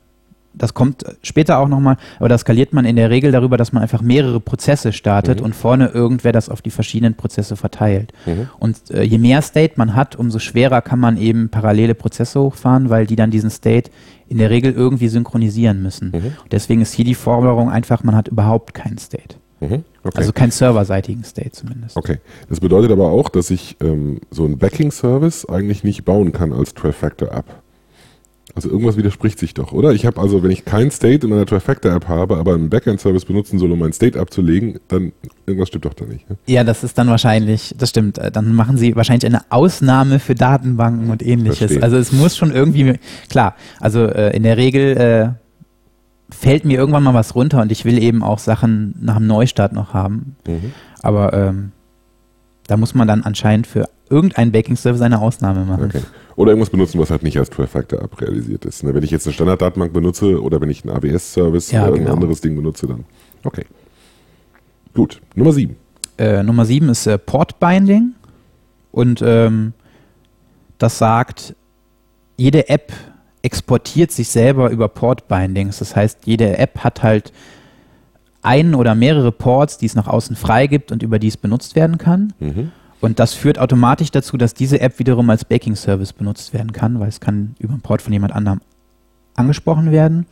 das 0.54 0.74
kommt 0.74 1.04
später 1.22 1.58
auch 1.58 1.68
nochmal, 1.68 1.96
aber 2.18 2.28
da 2.28 2.36
skaliert 2.38 2.72
man 2.72 2.84
in 2.84 2.96
der 2.96 3.10
Regel 3.10 3.32
darüber, 3.32 3.56
dass 3.56 3.72
man 3.72 3.82
einfach 3.82 4.02
mehrere 4.02 4.40
Prozesse 4.40 4.92
startet 4.92 5.38
Mhm. 5.40 5.46
und 5.46 5.54
vorne 5.54 5.88
irgendwer 5.88 6.32
das 6.32 6.48
auf 6.48 6.62
die 6.62 6.70
verschiedenen 6.70 7.14
Prozesse 7.14 7.56
verteilt. 7.56 8.12
Mhm. 8.26 8.48
Und 8.58 8.90
äh, 8.90 9.02
je 9.02 9.18
mehr 9.18 9.42
State 9.42 9.74
man 9.76 9.94
hat, 9.94 10.16
umso 10.16 10.38
schwerer 10.38 10.82
kann 10.82 10.98
man 10.98 11.16
eben 11.16 11.48
parallele 11.48 11.94
Prozesse 11.94 12.40
hochfahren, 12.40 12.90
weil 12.90 13.06
die 13.06 13.16
dann 13.16 13.30
diesen 13.30 13.50
State 13.50 13.90
in 14.28 14.38
der 14.38 14.50
Regel 14.50 14.72
irgendwie 14.72 15.08
synchronisieren 15.08 15.82
müssen. 15.82 16.10
Mhm. 16.14 16.32
Deswegen 16.50 16.80
ist 16.82 16.92
hier 16.94 17.04
die 17.04 17.14
Forderung 17.14 17.70
einfach, 17.70 18.02
man 18.04 18.14
hat 18.16 18.28
überhaupt 18.28 18.72
keinen 18.74 18.98
State. 18.98 19.36
Mhm. 19.60 19.84
Okay. 20.04 20.18
Also 20.18 20.32
kein 20.32 20.50
serverseitigen 20.50 21.22
State 21.22 21.52
zumindest. 21.52 21.96
okay. 21.96 22.18
Das 22.48 22.58
bedeutet 22.58 22.90
aber 22.90 23.10
auch, 23.10 23.28
dass 23.28 23.50
ich 23.50 23.76
ähm, 23.80 24.20
so 24.30 24.44
einen 24.44 24.58
Backing-Service 24.58 25.48
eigentlich 25.48 25.84
nicht 25.84 26.04
bauen 26.04 26.32
kann 26.32 26.52
als 26.52 26.74
Trifactor-App. 26.74 27.44
Also 28.54 28.68
irgendwas 28.68 28.96
widerspricht 28.96 29.38
sich 29.38 29.54
doch, 29.54 29.72
oder? 29.72 29.92
Ich 29.92 30.04
habe 30.04 30.20
also, 30.20 30.42
wenn 30.42 30.50
ich 30.50 30.64
kein 30.64 30.90
State 30.90 31.26
in 31.26 31.30
meiner 31.30 31.46
Trifactor-App 31.46 32.06
habe, 32.06 32.36
aber 32.36 32.54
einen 32.54 32.68
Backend-Service 32.68 33.24
benutzen 33.24 33.58
soll, 33.58 33.72
um 33.72 33.78
mein 33.78 33.92
State 33.94 34.20
abzulegen, 34.20 34.78
dann 34.88 35.12
irgendwas 35.46 35.68
stimmt 35.68 35.86
doch 35.86 35.94
da 35.94 36.04
nicht. 36.04 36.28
Ne? 36.28 36.36
Ja, 36.46 36.62
das 36.62 36.84
ist 36.84 36.98
dann 36.98 37.08
wahrscheinlich, 37.08 37.74
das 37.78 37.90
stimmt, 37.90 38.18
äh, 38.18 38.30
dann 38.30 38.54
machen 38.54 38.76
sie 38.76 38.94
wahrscheinlich 38.94 39.24
eine 39.24 39.40
Ausnahme 39.50 40.18
für 40.18 40.34
Datenbanken 40.34 41.10
und 41.10 41.22
ähnliches. 41.22 41.58
Verstehe. 41.58 41.82
Also 41.82 41.96
es 41.96 42.12
muss 42.12 42.36
schon 42.36 42.52
irgendwie, 42.52 42.98
klar, 43.30 43.56
also 43.80 44.04
äh, 44.04 44.36
in 44.36 44.42
der 44.42 44.58
Regel 44.58 44.96
äh, 44.98 45.28
fällt 46.34 46.64
mir 46.64 46.78
irgendwann 46.78 47.02
mal 47.02 47.14
was 47.14 47.34
runter 47.34 47.62
und 47.62 47.72
ich 47.72 47.84
will 47.84 48.02
eben 48.02 48.22
auch 48.22 48.38
Sachen 48.38 48.94
nach 49.00 49.16
dem 49.16 49.26
Neustart 49.26 49.72
noch 49.72 49.94
haben. 49.94 50.36
Mhm. 50.46 50.72
Aber 51.02 51.32
ähm, 51.32 51.72
da 52.66 52.76
muss 52.76 52.94
man 52.94 53.08
dann 53.08 53.22
anscheinend 53.22 53.66
für 53.66 53.88
irgendeinen 54.12 54.52
Backing-Service 54.52 55.00
eine 55.00 55.20
Ausnahme 55.20 55.64
machen. 55.64 55.86
Okay. 55.86 56.02
Oder 56.36 56.52
irgendwas 56.52 56.70
benutzen, 56.70 57.00
was 57.00 57.10
halt 57.10 57.22
nicht 57.22 57.38
als 57.38 57.50
Trifactor-App 57.50 58.20
realisiert 58.20 58.64
ist. 58.64 58.84
Ne? 58.84 58.94
Wenn 58.94 59.02
ich 59.02 59.10
jetzt 59.10 59.26
eine 59.26 59.32
Standarddatenbank 59.32 59.92
benutze 59.92 60.40
oder 60.40 60.60
wenn 60.60 60.70
ich 60.70 60.84
einen 60.84 60.96
AWS-Service 60.96 61.72
Ja, 61.72 61.80
oder 61.80 61.88
irgendein 61.92 62.06
genau. 62.06 62.22
anderes 62.22 62.40
Ding 62.40 62.54
benutze, 62.54 62.86
dann. 62.86 63.04
Okay. 63.42 63.64
Gut. 64.94 65.20
Nummer 65.34 65.52
sieben. 65.52 65.76
Äh, 66.18 66.42
Nummer 66.42 66.64
sieben 66.66 66.90
ist 66.90 67.06
äh, 67.06 67.18
Port 67.18 67.58
Binding 67.58 68.12
und 68.92 69.22
ähm, 69.24 69.72
das 70.78 70.98
sagt, 70.98 71.56
jede 72.36 72.68
App 72.68 72.92
exportiert 73.42 74.12
sich 74.12 74.28
selber 74.28 74.70
über 74.70 74.88
Port 74.88 75.26
Bindings. 75.28 75.78
Das 75.78 75.96
heißt, 75.96 76.26
jede 76.26 76.58
App 76.58 76.78
hat 76.80 77.02
halt 77.02 77.32
ein 78.42 78.74
oder 78.74 78.94
mehrere 78.94 79.32
Ports, 79.32 79.78
die 79.78 79.86
es 79.86 79.94
nach 79.94 80.06
außen 80.06 80.36
freigibt 80.36 80.92
und 80.92 81.02
über 81.02 81.18
die 81.18 81.28
es 81.28 81.36
benutzt 81.36 81.74
werden 81.76 81.98
kann. 81.98 82.32
Mhm. 82.40 82.72
Und 83.02 83.18
das 83.18 83.34
führt 83.34 83.58
automatisch 83.58 84.12
dazu, 84.12 84.36
dass 84.36 84.54
diese 84.54 84.80
App 84.80 85.00
wiederum 85.00 85.28
als 85.28 85.44
Baking 85.44 85.74
Service 85.74 86.12
benutzt 86.12 86.54
werden 86.54 86.72
kann, 86.72 87.00
weil 87.00 87.08
es 87.08 87.18
kann 87.18 87.56
über 87.58 87.72
einen 87.72 87.82
Port 87.82 88.00
von 88.00 88.12
jemand 88.12 88.32
anderem 88.32 88.60
angesprochen 89.34 89.90
werden. 89.90 90.24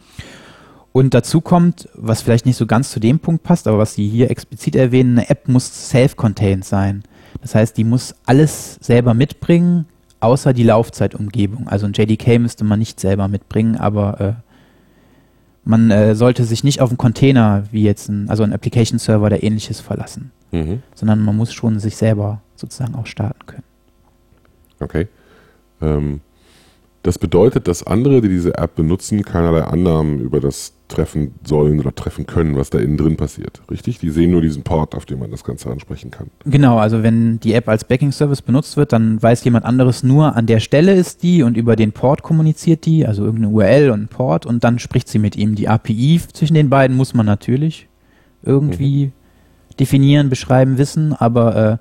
Und 0.93 1.13
dazu 1.13 1.41
kommt, 1.41 1.89
was 1.95 2.23
vielleicht 2.23 2.47
nicht 2.47 2.57
so 2.57 2.67
ganz 2.67 2.93
zu 2.93 3.01
dem 3.01 3.19
Punkt 3.19 3.43
passt, 3.43 3.67
aber 3.67 3.79
was 3.79 3.95
Sie 3.95 4.09
hier 4.09 4.31
explizit 4.31 4.77
erwähnen, 4.77 5.19
eine 5.19 5.29
App 5.31 5.49
muss 5.49 5.91
self-contained 5.91 6.65
sein. 6.65 7.03
Das 7.43 7.57
heißt, 7.57 7.77
die 7.77 7.85
muss 7.85 8.15
alles 8.25 8.79
selber 8.81 9.15
mitbringen, 9.15 9.87
außer 10.21 10.53
die 10.53 10.63
Laufzeitumgebung. 10.65 11.67
Also 11.67 11.87
ein 11.87 11.93
JDK 11.93 12.39
müsste 12.39 12.65
man 12.65 12.79
nicht 12.79 13.01
selber 13.01 13.27
mitbringen, 13.27 13.77
aber 13.79 14.21
äh, 14.21 14.33
man 15.65 15.91
äh, 15.91 16.15
sollte 16.15 16.45
sich 16.45 16.63
nicht 16.63 16.81
auf 16.81 16.91
einen 16.91 16.99
Container 16.99 17.65
wie 17.73 17.83
jetzt 17.83 18.09
ein, 18.09 18.31
also 18.31 18.45
ein 18.45 18.53
Application 18.53 19.01
Server 19.01 19.27
oder 19.27 19.43
ähnliches 19.43 19.81
verlassen, 19.81 20.31
Mhm. 20.53 20.83
sondern 20.95 21.21
man 21.21 21.37
muss 21.37 21.53
schon 21.53 21.79
sich 21.79 21.97
selber 21.97 22.43
sozusagen 22.61 22.95
auch 22.95 23.07
starten 23.07 23.47
können. 23.47 23.65
Okay. 24.81 25.09
Ähm, 25.81 26.21
das 27.03 27.19
bedeutet, 27.19 27.67
dass 27.67 27.83
andere, 27.83 28.21
die 28.21 28.29
diese 28.29 28.59
App 28.59 28.77
benutzen, 28.77 29.23
keinerlei 29.23 29.63
Annahmen 29.63 30.21
über 30.21 30.39
das 30.39 30.75
treffen 30.89 31.33
sollen 31.45 31.81
oder 31.81 31.95
treffen 31.95 32.27
können, 32.27 32.57
was 32.57 32.69
da 32.69 32.79
innen 32.79 32.99
drin 32.99 33.17
passiert. 33.17 33.63
Richtig? 33.71 34.01
Die 34.01 34.11
sehen 34.11 34.33
nur 34.33 34.43
diesen 34.43 34.65
Port, 34.65 34.95
auf 34.95 35.07
dem 35.07 35.21
man 35.21 35.31
das 35.31 35.43
Ganze 35.43 35.71
ansprechen 35.71 36.11
kann. 36.11 36.27
Genau, 36.45 36.79
also 36.79 37.03
wenn 37.03 37.41
die 37.41 37.55
App 37.55 37.69
als 37.69 37.85
Backing-Service 37.85 38.43
benutzt 38.43 38.77
wird, 38.77 38.93
dann 38.93 39.23
weiß 39.23 39.43
jemand 39.45 39.65
anderes 39.65 40.03
nur, 40.03 40.37
an 40.37 40.47
der 40.47 40.61
Stelle 40.61 40.93
ist 40.95 41.23
die 41.23 41.43
und 41.43 41.57
über 41.57 41.75
den 41.75 41.93
Port 41.93 42.23
kommuniziert 42.23 42.85
die, 42.85 43.07
also 43.07 43.25
irgendeine 43.25 43.55
URL 43.55 43.91
und 43.91 44.03
ein 44.03 44.09
Port 44.09 44.45
und 44.45 44.63
dann 44.63 44.79
spricht 44.79 45.09
sie 45.09 45.19
mit 45.19 45.37
ihm. 45.37 45.55
Die 45.55 45.69
API 45.69 46.21
zwischen 46.33 46.55
den 46.55 46.69
beiden 46.69 46.97
muss 46.97 47.15
man 47.15 47.25
natürlich 47.25 47.89
irgendwie 48.43 49.13
definieren, 49.81 50.29
beschreiben, 50.29 50.79
wissen, 50.79 51.13
aber 51.13 51.57
äh, 51.57 51.77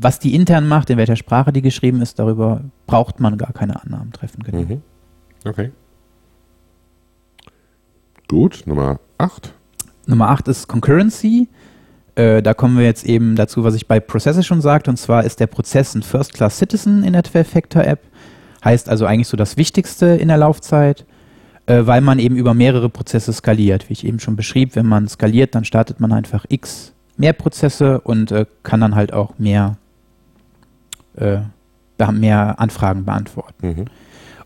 was 0.00 0.18
die 0.18 0.34
intern 0.34 0.66
macht, 0.66 0.90
in 0.90 0.96
welcher 0.96 1.16
Sprache 1.16 1.52
die 1.52 1.62
geschrieben 1.62 2.00
ist, 2.00 2.18
darüber 2.18 2.62
braucht 2.86 3.20
man 3.20 3.36
gar 3.38 3.52
keine 3.52 3.82
Annahmen 3.82 4.12
treffen 4.12 4.42
können. 4.42 4.68
Mhm. 4.68 4.82
Okay. 5.48 5.72
Gut, 8.28 8.64
Nummer 8.66 8.98
8. 9.18 9.52
Nummer 10.06 10.30
8 10.30 10.48
ist 10.48 10.68
Concurrency. 10.68 11.48
Äh, 12.16 12.42
da 12.42 12.54
kommen 12.54 12.78
wir 12.78 12.84
jetzt 12.84 13.04
eben 13.04 13.36
dazu, 13.36 13.62
was 13.62 13.74
ich 13.74 13.86
bei 13.86 14.00
Processes 14.00 14.46
schon 14.46 14.60
sagte, 14.60 14.90
und 14.90 14.96
zwar 14.96 15.24
ist 15.24 15.38
der 15.38 15.46
Prozess 15.46 15.94
ein 15.94 16.02
First-Class-Citizen 16.02 17.04
in 17.04 17.12
der 17.12 17.22
12-Factor-App. 17.22 18.00
Heißt 18.64 18.88
also 18.88 19.06
eigentlich 19.06 19.28
so 19.28 19.36
das 19.36 19.56
Wichtigste 19.56 20.06
in 20.06 20.28
der 20.28 20.38
Laufzeit, 20.38 21.04
äh, 21.66 21.86
weil 21.86 22.00
man 22.00 22.18
eben 22.18 22.36
über 22.36 22.54
mehrere 22.54 22.88
Prozesse 22.88 23.32
skaliert. 23.32 23.88
Wie 23.88 23.92
ich 23.92 24.06
eben 24.06 24.20
schon 24.20 24.36
beschrieb, 24.36 24.76
wenn 24.76 24.86
man 24.86 25.08
skaliert, 25.08 25.54
dann 25.54 25.64
startet 25.64 26.00
man 26.00 26.12
einfach 26.12 26.44
x 26.48 26.92
mehr 27.16 27.32
Prozesse 27.32 28.00
und 28.00 28.30
äh, 28.30 28.46
kann 28.62 28.80
dann 28.80 28.94
halt 28.94 29.12
auch 29.12 29.38
mehr, 29.38 29.76
äh, 31.16 31.38
mehr 32.12 32.60
Anfragen 32.60 33.04
beantworten. 33.04 33.66
Mhm. 33.66 33.84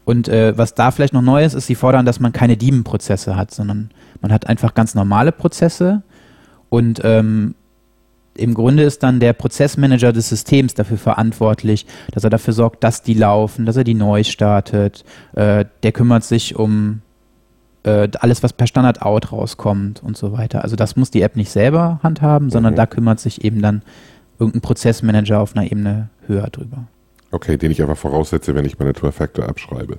Und 0.04 0.28
äh, 0.28 0.56
was 0.56 0.74
da 0.74 0.90
vielleicht 0.90 1.12
noch 1.12 1.22
neu 1.22 1.44
ist, 1.44 1.54
ist, 1.54 1.66
sie 1.66 1.74
fordern, 1.74 2.06
dass 2.06 2.20
man 2.20 2.32
keine 2.32 2.56
Daemon-Prozesse 2.56 3.36
hat, 3.36 3.52
sondern 3.52 3.90
man 4.20 4.32
hat 4.32 4.46
einfach 4.46 4.74
ganz 4.74 4.94
normale 4.94 5.30
Prozesse. 5.30 6.02
Und 6.68 7.00
ähm, 7.04 7.54
im 8.34 8.54
Grunde 8.54 8.84
ist 8.84 9.02
dann 9.02 9.20
der 9.20 9.32
Prozessmanager 9.32 10.12
des 10.12 10.28
Systems 10.28 10.74
dafür 10.74 10.96
verantwortlich, 10.96 11.86
dass 12.12 12.24
er 12.24 12.30
dafür 12.30 12.54
sorgt, 12.54 12.82
dass 12.82 13.02
die 13.02 13.14
laufen, 13.14 13.66
dass 13.66 13.76
er 13.76 13.84
die 13.84 13.94
neu 13.94 14.24
startet. 14.24 15.04
Äh, 15.34 15.66
der 15.82 15.92
kümmert 15.92 16.24
sich 16.24 16.56
um 16.56 17.02
äh, 17.82 18.08
alles, 18.20 18.42
was 18.42 18.52
per 18.52 18.66
Standard-Out 18.66 19.32
rauskommt 19.32 20.02
und 20.02 20.16
so 20.16 20.32
weiter. 20.32 20.62
Also 20.62 20.76
das 20.76 20.96
muss 20.96 21.10
die 21.10 21.22
App 21.22 21.36
nicht 21.36 21.50
selber 21.50 21.98
handhaben, 22.02 22.50
sondern 22.50 22.74
Mhm. 22.74 22.76
da 22.76 22.86
kümmert 22.86 23.20
sich 23.20 23.44
eben 23.44 23.62
dann 23.62 23.82
irgendein 24.38 24.60
Prozessmanager 24.60 25.40
auf 25.40 25.56
einer 25.56 25.70
Ebene 25.70 26.08
höher 26.26 26.48
drüber. 26.48 26.84
Okay, 27.30 27.56
den 27.56 27.70
ich 27.70 27.80
einfach 27.80 27.96
voraussetze, 27.96 28.54
wenn 28.54 28.64
ich 28.64 28.78
meine 28.78 28.92
Trifactor-App 28.92 29.58
schreibe. 29.60 29.98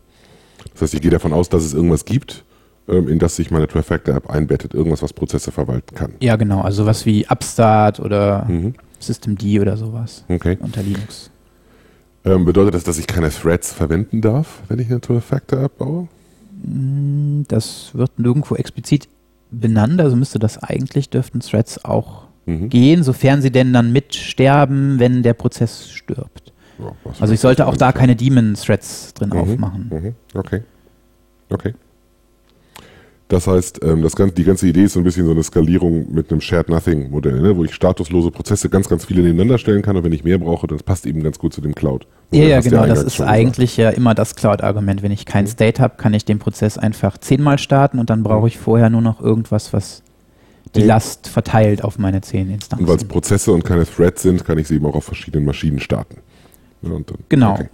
Das 0.74 0.82
heißt, 0.84 0.94
ich 0.94 1.02
gehe 1.02 1.12
davon 1.12 1.34
aus, 1.34 1.50
dass 1.50 1.64
es 1.64 1.74
irgendwas 1.74 2.06
gibt, 2.06 2.44
ähm, 2.88 3.08
in 3.08 3.20
das 3.20 3.36
sich 3.36 3.52
meine 3.52 3.68
Trifactor-App 3.68 4.30
einbettet. 4.30 4.74
Irgendwas, 4.74 5.02
was 5.02 5.14
Prozesse 5.14 5.52
verwalten 5.52 5.96
kann. 5.96 6.14
Ja, 6.20 6.36
genau. 6.36 6.62
Also 6.62 6.86
was 6.86 7.06
wie 7.06 7.26
Upstart 7.30 8.00
oder 8.00 8.46
Mhm. 8.48 8.74
Systemd 9.00 9.44
oder 9.60 9.78
sowas 9.78 10.24
Okay. 10.30 10.58
unter 10.62 10.84
Linux. 10.84 11.32
Ähm, 12.26 12.46
bedeutet 12.46 12.76
das, 12.76 12.84
dass 12.84 13.00
ich 13.00 13.08
keine 13.08 13.30
Threads 13.32 13.74
verwenden 13.74 14.22
darf, 14.22 14.62
wenn 14.68 14.78
ich 14.78 14.88
eine 14.92 15.02
Trifactor-App 15.02 15.78
baue? 15.80 16.08
Mm, 16.64 17.44
Das 17.48 17.92
wird 17.94 18.20
nirgendwo 18.20 18.56
explizit 18.56 19.08
benannt, 19.52 20.00
also 20.00 20.16
müsste 20.16 20.40
das 20.40 20.58
eigentlich, 20.62 21.10
dürften 21.10 21.40
Threads 21.42 21.84
auch 21.84 22.28
Mhm. 22.46 22.70
gehen, 22.70 23.04
sofern 23.04 23.42
sie 23.42 23.52
denn 23.52 23.74
dann 23.74 23.92
mitsterben, 23.92 24.98
wenn 25.00 25.24
der 25.24 25.34
Prozess 25.34 25.90
stirbt. 25.92 26.54
Ja, 26.80 26.92
Also 27.20 27.34
ich 27.34 27.40
sollte 27.40 27.68
auch 27.68 27.78
da 27.78 27.92
keine 27.92 28.16
Daemon-Threads 28.16 29.14
drin 29.14 29.30
Mhm. 29.30 29.36
aufmachen. 29.38 29.90
Mhm. 29.92 30.16
Okay. 30.34 30.62
Okay. 31.50 31.74
Das 33.32 33.48
heißt, 33.48 33.80
ähm, 33.86 34.02
das 34.02 34.18
ganze, 34.18 34.36
die 34.36 34.44
ganze 34.44 34.68
Idee 34.68 34.84
ist 34.84 34.92
so 34.94 35.00
ein 35.00 35.06
bisschen 35.06 35.26
so 35.26 35.32
eine 35.32 35.42
Skalierung 35.42 36.14
mit 36.14 36.30
einem 36.30 36.42
Shared 36.42 36.68
Nothing 36.68 37.12
Modell, 37.12 37.40
ne? 37.40 37.56
wo 37.56 37.64
ich 37.64 37.74
statuslose 37.74 38.30
Prozesse 38.30 38.68
ganz, 38.68 38.90
ganz 38.90 39.06
viele 39.06 39.22
nebeneinander 39.22 39.58
stellen 39.58 39.82
kann 39.82 39.96
und 39.96 40.04
wenn 40.04 40.12
ich 40.12 40.26
mehr 40.26 40.38
brauche, 40.38 40.68
dann 40.68 40.80
passt 40.80 41.06
eben 41.06 41.24
ganz 41.24 41.40
gut 41.40 41.54
zu 41.54 41.62
dem 41.62 41.74
Cloud. 41.74 42.06
Ja, 42.32 42.44
ja, 42.44 42.60
genau. 42.60 42.86
Das 42.86 43.00
ist 43.04 43.14
gesagt. 43.14 43.30
eigentlich 43.32 43.78
ja 43.78 43.90
immer 43.90 44.16
das 44.16 44.36
Cloud-Argument. 44.36 45.02
Wenn 45.02 45.14
ich 45.14 45.26
kein 45.26 45.46
Mhm. 45.46 45.50
State 45.50 45.82
habe, 45.82 45.94
kann 45.96 46.14
ich 46.14 46.26
den 46.26 46.40
Prozess 46.40 46.78
einfach 46.78 47.18
zehnmal 47.20 47.58
starten 47.58 48.00
und 48.00 48.10
dann 48.10 48.22
brauche 48.22 48.50
ich 48.50 48.58
vorher 48.58 48.90
nur 48.90 49.02
noch 49.02 49.22
irgendwas, 49.22 49.72
was 49.72 50.04
die 50.76 50.82
Mhm. 50.82 50.88
Last 50.88 51.30
verteilt 51.30 51.86
auf 51.86 51.98
meine 51.98 52.20
zehn 52.20 52.42
Und 52.42 52.48
weil 52.50 52.56
es 52.58 52.64
Instanzen. 52.66 53.08
Prozesse 53.08 53.54
und 53.54 53.64
keine 53.64 53.86
Threads 53.86 54.24
sind, 54.24 54.44
kann 54.44 54.58
ich 54.58 54.68
sie 54.68 54.76
eben 54.76 54.86
auch 54.88 54.96
auf 54.96 55.06
verschiedenen 55.06 55.46
Maschinen 55.46 55.80
starten. 55.80 56.18
Ja, 56.82 56.90
Genau. 57.30 57.54
Okay. 57.54 57.70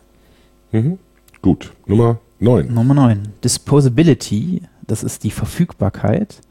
Mhm. 0.71 0.99
Gut. 1.41 1.71
Nummer 1.87 2.19
9. 2.39 2.71
Nummer 2.71 2.93
9. 2.93 3.29
Disposability, 3.43 4.61
das 4.87 5.03
ist 5.03 5.23
die 5.23 5.31
Verfügbarkeit. 5.31 6.41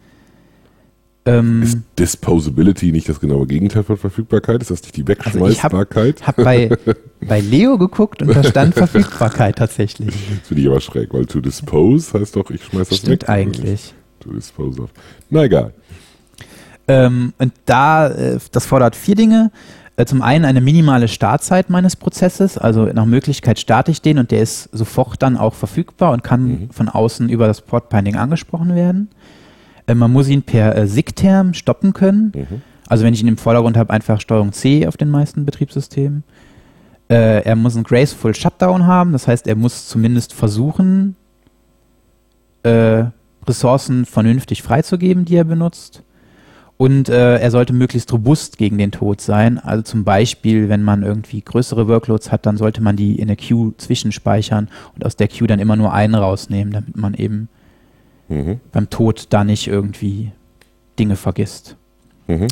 Ähm, 1.24 1.62
Ist 1.64 1.78
Disposability 1.98 2.92
nicht 2.92 3.08
das 3.08 3.18
genaue 3.18 3.46
Gegenteil 3.48 3.82
von 3.82 3.96
Verfügbarkeit? 3.96 4.62
Ist 4.62 4.70
das 4.70 4.82
nicht 4.82 4.96
die 4.96 5.04
Also 5.08 5.46
ich 5.48 5.64
hab- 5.64 5.72
Wegschmeißbarkeit? 5.72 6.24
hab 6.26 6.36
bei, 6.36 6.68
bei 7.26 7.40
Leo 7.40 7.78
geguckt 7.78 8.22
und 8.22 8.28
da 8.34 8.44
stand 8.44 8.74
Verfügbarkeit 8.74 9.56
tatsächlich. 9.56 10.14
Das 10.38 10.46
finde 10.48 10.62
ich 10.62 10.68
aber 10.68 10.80
schräg, 10.80 11.12
weil 11.12 11.26
to 11.26 11.40
dispose 11.40 12.16
heißt 12.16 12.36
doch, 12.36 12.48
ich 12.50 12.62
schmeiß 12.64 12.90
das 12.90 12.90
weg. 12.90 12.96
Stimmt 12.98 13.10
nicht? 13.22 13.28
eigentlich. 13.28 13.94
To 14.20 14.30
dispose 14.32 14.80
of. 14.80 14.90
Na 15.28 15.42
egal. 15.44 15.74
Ähm, 16.86 17.32
und 17.38 17.52
da, 17.64 18.06
äh, 18.08 18.38
das 18.52 18.64
fordert 18.66 18.94
vier 18.94 19.16
Dinge. 19.16 19.50
Äh, 19.96 20.04
zum 20.04 20.20
einen 20.22 20.44
eine 20.44 20.60
minimale 20.60 21.08
Startzeit 21.08 21.70
meines 21.70 21.96
Prozesses, 21.96 22.58
also 22.58 22.84
nach 22.86 23.06
Möglichkeit 23.06 23.58
starte 23.58 23.90
ich 23.90 24.02
den 24.02 24.18
und 24.18 24.30
der 24.30 24.42
ist 24.42 24.68
sofort 24.72 25.22
dann 25.22 25.36
auch 25.38 25.54
verfügbar 25.54 26.12
und 26.12 26.22
kann 26.22 26.46
Mhm. 26.46 26.70
von 26.70 26.88
außen 26.88 27.28
über 27.30 27.46
das 27.46 27.62
Port-Binding 27.62 28.16
angesprochen 28.16 28.74
werden. 28.74 29.08
Äh, 29.86 29.94
man 29.94 30.12
muss 30.12 30.28
ihn 30.28 30.42
per 30.42 30.76
äh, 30.76 30.86
SIG-Term 30.86 31.54
stoppen 31.54 31.92
können. 31.94 32.32
Mhm. 32.34 32.62
Also 32.88 33.04
wenn 33.04 33.14
ich 33.14 33.22
ihn 33.22 33.28
im 33.28 33.38
Vordergrund 33.38 33.76
habe, 33.76 33.92
einfach 33.92 34.20
Steuerung 34.20 34.52
C 34.52 34.86
auf 34.86 34.96
den 34.96 35.10
meisten 35.10 35.44
Betriebssystemen. 35.44 36.24
Äh, 37.08 37.42
er 37.44 37.56
muss 37.56 37.74
einen 37.74 37.84
Graceful 37.84 38.34
Shutdown 38.34 38.86
haben, 38.86 39.12
das 39.12 39.26
heißt, 39.28 39.46
er 39.46 39.56
muss 39.56 39.88
zumindest 39.88 40.32
versuchen, 40.34 41.16
äh, 42.64 43.04
Ressourcen 43.46 44.04
vernünftig 44.04 44.62
freizugeben, 44.62 45.24
die 45.24 45.36
er 45.36 45.44
benutzt. 45.44 46.02
Und 46.78 47.08
äh, 47.08 47.38
er 47.38 47.50
sollte 47.50 47.72
möglichst 47.72 48.12
robust 48.12 48.58
gegen 48.58 48.76
den 48.76 48.90
Tod 48.90 49.20
sein. 49.20 49.58
Also 49.58 49.82
zum 49.82 50.04
Beispiel, 50.04 50.68
wenn 50.68 50.82
man 50.82 51.02
irgendwie 51.02 51.40
größere 51.40 51.88
Workloads 51.88 52.30
hat, 52.30 52.44
dann 52.44 52.58
sollte 52.58 52.82
man 52.82 52.96
die 52.96 53.18
in 53.18 53.28
der 53.28 53.36
Queue 53.36 53.74
zwischenspeichern 53.78 54.68
und 54.94 55.06
aus 55.06 55.16
der 55.16 55.28
Queue 55.28 55.46
dann 55.46 55.58
immer 55.58 55.76
nur 55.76 55.94
einen 55.94 56.14
rausnehmen, 56.14 56.72
damit 56.72 56.96
man 56.96 57.14
eben 57.14 57.48
mhm. 58.28 58.60
beim 58.72 58.90
Tod 58.90 59.28
da 59.30 59.44
nicht 59.44 59.68
irgendwie 59.68 60.32
Dinge 60.98 61.16
vergisst. 61.16 61.76
Mhm. 62.26 62.48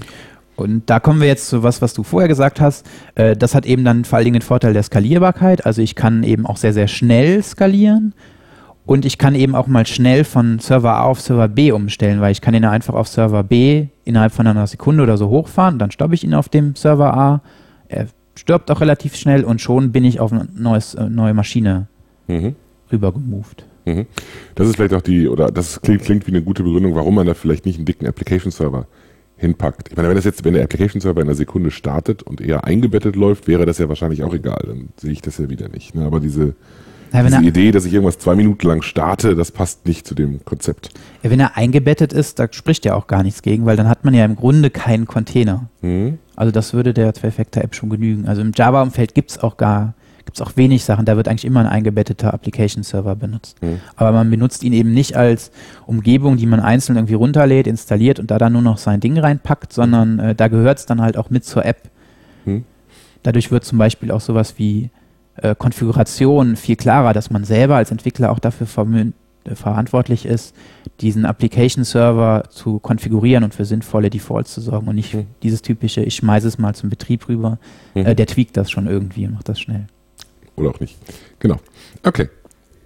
Und 0.56 0.88
da 0.88 1.00
kommen 1.00 1.20
wir 1.20 1.26
jetzt 1.26 1.48
zu 1.48 1.62
was, 1.62 1.82
was 1.82 1.94
du 1.94 2.02
vorher 2.02 2.28
gesagt 2.28 2.60
hast. 2.60 2.86
Äh, 3.16 3.36
das 3.36 3.54
hat 3.54 3.66
eben 3.66 3.84
dann 3.84 4.04
vor 4.04 4.16
allen 4.16 4.24
Dingen 4.24 4.40
den 4.40 4.42
Vorteil 4.42 4.72
der 4.72 4.84
Skalierbarkeit. 4.84 5.66
Also 5.66 5.82
ich 5.82 5.96
kann 5.96 6.22
eben 6.22 6.46
auch 6.46 6.56
sehr, 6.56 6.72
sehr 6.72 6.88
schnell 6.88 7.42
skalieren. 7.42 8.14
Und 8.86 9.06
ich 9.06 9.16
kann 9.16 9.34
eben 9.34 9.54
auch 9.54 9.66
mal 9.66 9.86
schnell 9.86 10.24
von 10.24 10.58
Server 10.58 10.94
A 10.94 11.04
auf 11.04 11.20
Server 11.20 11.48
B 11.48 11.72
umstellen, 11.72 12.20
weil 12.20 12.32
ich 12.32 12.42
kann 12.42 12.54
ihn 12.54 12.64
einfach 12.64 12.94
auf 12.94 13.08
Server 13.08 13.42
B 13.42 13.86
innerhalb 14.04 14.32
von 14.32 14.46
einer 14.46 14.66
Sekunde 14.66 15.02
oder 15.02 15.16
so 15.16 15.28
hochfahren, 15.28 15.78
dann 15.78 15.90
stoppe 15.90 16.14
ich 16.14 16.24
ihn 16.24 16.34
auf 16.34 16.50
dem 16.50 16.74
Server 16.74 17.16
A, 17.16 17.40
er 17.88 18.08
stirbt 18.34 18.70
auch 18.70 18.80
relativ 18.80 19.16
schnell 19.16 19.44
und 19.44 19.60
schon 19.60 19.92
bin 19.92 20.04
ich 20.04 20.20
auf 20.20 20.32
eine 20.32 20.48
neues, 20.54 20.94
äh, 20.94 21.08
neue 21.08 21.32
Maschine 21.32 21.86
mhm. 22.26 22.56
rübergemoved. 22.92 23.64
Mhm. 23.86 24.06
Das 24.54 24.68
ist 24.68 24.76
vielleicht 24.76 24.94
auch 24.94 25.02
die, 25.02 25.28
oder 25.28 25.50
das 25.50 25.80
klingt, 25.80 26.02
klingt 26.02 26.26
wie 26.26 26.32
eine 26.32 26.42
gute 26.42 26.62
Begründung, 26.62 26.94
warum 26.94 27.14
man 27.14 27.26
da 27.26 27.34
vielleicht 27.34 27.64
nicht 27.64 27.76
einen 27.76 27.86
dicken 27.86 28.06
Application-Server 28.06 28.86
hinpackt. 29.36 29.88
Ich 29.90 29.96
meine, 29.96 30.08
wenn 30.08 30.16
das 30.16 30.24
jetzt, 30.24 30.44
wenn 30.44 30.54
der 30.54 30.64
Application-Server 30.64 31.20
in 31.20 31.28
einer 31.28 31.34
Sekunde 31.34 31.70
startet 31.70 32.22
und 32.22 32.40
eher 32.40 32.64
eingebettet 32.64 33.16
läuft, 33.16 33.46
wäre 33.48 33.66
das 33.66 33.78
ja 33.78 33.88
wahrscheinlich 33.88 34.22
auch 34.22 34.32
egal. 34.34 34.62
Dann 34.66 34.88
sehe 34.96 35.12
ich 35.12 35.22
das 35.22 35.38
ja 35.38 35.48
wieder 35.50 35.68
nicht. 35.68 35.94
Ne? 35.94 36.04
Aber 36.04 36.20
diese, 36.20 36.54
ja, 37.12 37.22
Diese 37.22 37.42
Idee, 37.42 37.70
dass 37.70 37.84
ich 37.84 37.92
irgendwas 37.92 38.18
zwei 38.18 38.34
Minuten 38.34 38.66
lang 38.66 38.82
starte, 38.82 39.34
das 39.34 39.52
passt 39.52 39.86
nicht 39.86 40.06
zu 40.06 40.14
dem 40.14 40.44
Konzept. 40.44 40.90
Ja, 41.22 41.30
wenn 41.30 41.40
er 41.40 41.56
eingebettet 41.56 42.12
ist, 42.12 42.38
da 42.38 42.48
spricht 42.50 42.84
ja 42.84 42.94
auch 42.94 43.06
gar 43.06 43.22
nichts 43.22 43.42
gegen, 43.42 43.66
weil 43.66 43.76
dann 43.76 43.88
hat 43.88 44.04
man 44.04 44.14
ja 44.14 44.24
im 44.24 44.36
Grunde 44.36 44.70
keinen 44.70 45.06
Container. 45.06 45.68
Mhm. 45.82 46.18
Also 46.36 46.50
das 46.50 46.74
würde 46.74 46.92
der 46.92 47.14
Zwei-Factor-App 47.14 47.74
schon 47.74 47.90
genügen. 47.90 48.26
Also 48.26 48.42
im 48.42 48.52
Java-Umfeld 48.54 49.14
gibt 49.14 49.30
es 49.30 49.38
auch 49.38 49.56
gar, 49.56 49.94
gibt 50.24 50.40
auch 50.42 50.56
wenig 50.56 50.84
Sachen, 50.84 51.04
da 51.04 51.16
wird 51.16 51.28
eigentlich 51.28 51.44
immer 51.44 51.60
ein 51.60 51.66
eingebetteter 51.66 52.34
Application-Server 52.34 53.14
benutzt. 53.14 53.62
Mhm. 53.62 53.80
Aber 53.96 54.12
man 54.12 54.30
benutzt 54.30 54.64
ihn 54.64 54.72
eben 54.72 54.92
nicht 54.92 55.16
als 55.16 55.52
Umgebung, 55.86 56.36
die 56.36 56.46
man 56.46 56.60
einzeln 56.60 56.96
irgendwie 56.96 57.14
runterlädt, 57.14 57.66
installiert 57.66 58.18
und 58.18 58.30
da 58.30 58.38
dann 58.38 58.52
nur 58.52 58.62
noch 58.62 58.78
sein 58.78 59.00
Ding 59.00 59.18
reinpackt, 59.18 59.72
sondern 59.72 60.18
äh, 60.18 60.34
da 60.34 60.48
gehört 60.48 60.78
es 60.78 60.86
dann 60.86 61.00
halt 61.00 61.16
auch 61.16 61.30
mit 61.30 61.44
zur 61.44 61.64
App. 61.64 61.90
Mhm. 62.44 62.64
Dadurch 63.22 63.50
wird 63.50 63.64
zum 63.64 63.78
Beispiel 63.78 64.10
auch 64.10 64.20
sowas 64.20 64.54
wie 64.58 64.90
äh, 65.36 65.54
Konfiguration 65.54 66.56
viel 66.56 66.76
klarer, 66.76 67.12
dass 67.12 67.30
man 67.30 67.44
selber 67.44 67.76
als 67.76 67.90
Entwickler 67.90 68.30
auch 68.30 68.38
dafür 68.38 68.66
äh, 68.66 69.54
verantwortlich 69.54 70.26
ist, 70.26 70.54
diesen 71.00 71.26
Application-Server 71.26 72.44
zu 72.50 72.78
konfigurieren 72.78 73.44
und 73.44 73.54
für 73.54 73.64
sinnvolle 73.64 74.10
Defaults 74.10 74.54
zu 74.54 74.60
sorgen 74.60 74.88
und 74.88 74.94
nicht 74.94 75.14
mhm. 75.14 75.26
dieses 75.42 75.62
typische, 75.62 76.02
ich 76.02 76.16
schmeiße 76.16 76.48
es 76.48 76.58
mal 76.58 76.74
zum 76.74 76.90
Betrieb 76.90 77.28
rüber. 77.28 77.58
Mhm. 77.94 78.06
Äh, 78.06 78.14
der 78.14 78.26
tweakt 78.26 78.56
das 78.56 78.70
schon 78.70 78.86
irgendwie 78.86 79.26
und 79.26 79.34
macht 79.34 79.48
das 79.48 79.60
schnell. 79.60 79.86
Oder 80.56 80.70
auch 80.70 80.80
nicht. 80.80 80.96
Genau. 81.40 81.56
Okay. 82.04 82.28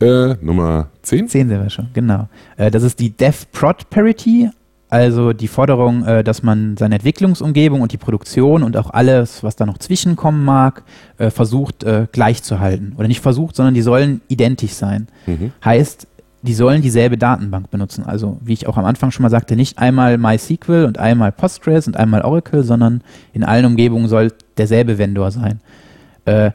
Äh, 0.00 0.34
Nummer 0.40 0.88
10? 1.02 1.28
10 1.28 1.48
sind 1.48 1.62
wir 1.62 1.70
schon, 1.70 1.88
genau. 1.92 2.28
Äh, 2.56 2.70
das 2.70 2.82
ist 2.82 3.00
die 3.00 3.10
Dev-Prod 3.10 3.90
Parity, 3.90 4.48
also 4.90 5.32
die 5.32 5.48
Forderung, 5.48 6.04
äh, 6.04 6.24
dass 6.24 6.42
man 6.42 6.76
seine 6.76 6.96
Entwicklungsumgebung 6.96 7.80
und 7.80 7.92
die 7.92 7.98
Produktion 7.98 8.62
und 8.62 8.76
auch 8.76 8.90
alles, 8.90 9.42
was 9.42 9.56
da 9.56 9.66
noch 9.66 9.78
zwischenkommen 9.78 10.44
mag, 10.44 10.82
äh, 11.18 11.30
versucht 11.30 11.84
äh, 11.84 12.06
gleich 12.10 12.42
zu 12.42 12.58
halten. 12.60 12.94
Oder 12.96 13.08
nicht 13.08 13.20
versucht, 13.20 13.56
sondern 13.56 13.74
die 13.74 13.82
sollen 13.82 14.22
identisch 14.28 14.72
sein. 14.72 15.08
Mhm. 15.26 15.52
Heißt, 15.62 16.06
die 16.42 16.54
sollen 16.54 16.82
dieselbe 16.82 17.18
Datenbank 17.18 17.70
benutzen. 17.70 18.04
Also, 18.04 18.38
wie 18.40 18.52
ich 18.52 18.66
auch 18.66 18.76
am 18.76 18.84
Anfang 18.84 19.10
schon 19.10 19.24
mal 19.24 19.30
sagte, 19.30 19.56
nicht 19.56 19.78
einmal 19.78 20.16
MySQL 20.18 20.84
und 20.86 20.96
einmal 20.96 21.32
Postgres 21.32 21.86
und 21.86 21.96
einmal 21.96 22.22
Oracle, 22.22 22.62
sondern 22.62 23.02
in 23.32 23.44
allen 23.44 23.66
Umgebungen 23.66 24.08
soll 24.08 24.32
derselbe 24.56 24.98
Vendor 24.98 25.30
sein. 25.30 25.60
Äh, 26.24 26.52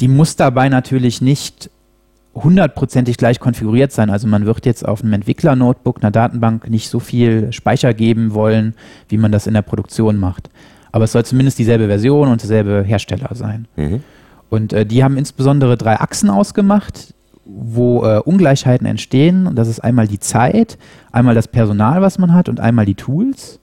die 0.00 0.08
muss 0.08 0.36
dabei 0.36 0.68
natürlich 0.68 1.20
nicht 1.20 1.70
hundertprozentig 2.34 3.16
gleich 3.16 3.40
konfiguriert 3.40 3.92
sein. 3.92 4.10
Also 4.10 4.26
man 4.26 4.46
wird 4.46 4.64
jetzt 4.64 4.86
auf 4.86 5.02
einem 5.02 5.12
Entwickler-Notebook, 5.12 6.02
einer 6.02 6.10
Datenbank 6.10 6.68
nicht 6.70 6.88
so 6.88 6.98
viel 6.98 7.52
Speicher 7.52 7.92
geben 7.94 8.34
wollen, 8.34 8.74
wie 9.08 9.18
man 9.18 9.32
das 9.32 9.46
in 9.46 9.54
der 9.54 9.62
Produktion 9.62 10.16
macht. 10.18 10.48
Aber 10.92 11.04
es 11.04 11.12
soll 11.12 11.24
zumindest 11.24 11.58
dieselbe 11.58 11.86
Version 11.86 12.28
und 12.28 12.40
derselbe 12.42 12.82
Hersteller 12.82 13.30
sein. 13.34 13.66
Mhm. 13.76 14.02
Und 14.50 14.72
äh, 14.72 14.84
die 14.84 15.02
haben 15.02 15.16
insbesondere 15.16 15.76
drei 15.76 15.98
Achsen 16.00 16.30
ausgemacht, 16.30 17.14
wo 17.44 18.04
äh, 18.04 18.18
Ungleichheiten 18.18 18.86
entstehen. 18.86 19.46
Und 19.46 19.56
das 19.56 19.68
ist 19.68 19.80
einmal 19.80 20.06
die 20.06 20.20
Zeit, 20.20 20.78
einmal 21.10 21.34
das 21.34 21.48
Personal, 21.48 22.02
was 22.02 22.18
man 22.18 22.34
hat 22.34 22.48
und 22.48 22.60
einmal 22.60 22.84
die 22.84 22.94
Tools. 22.94 23.58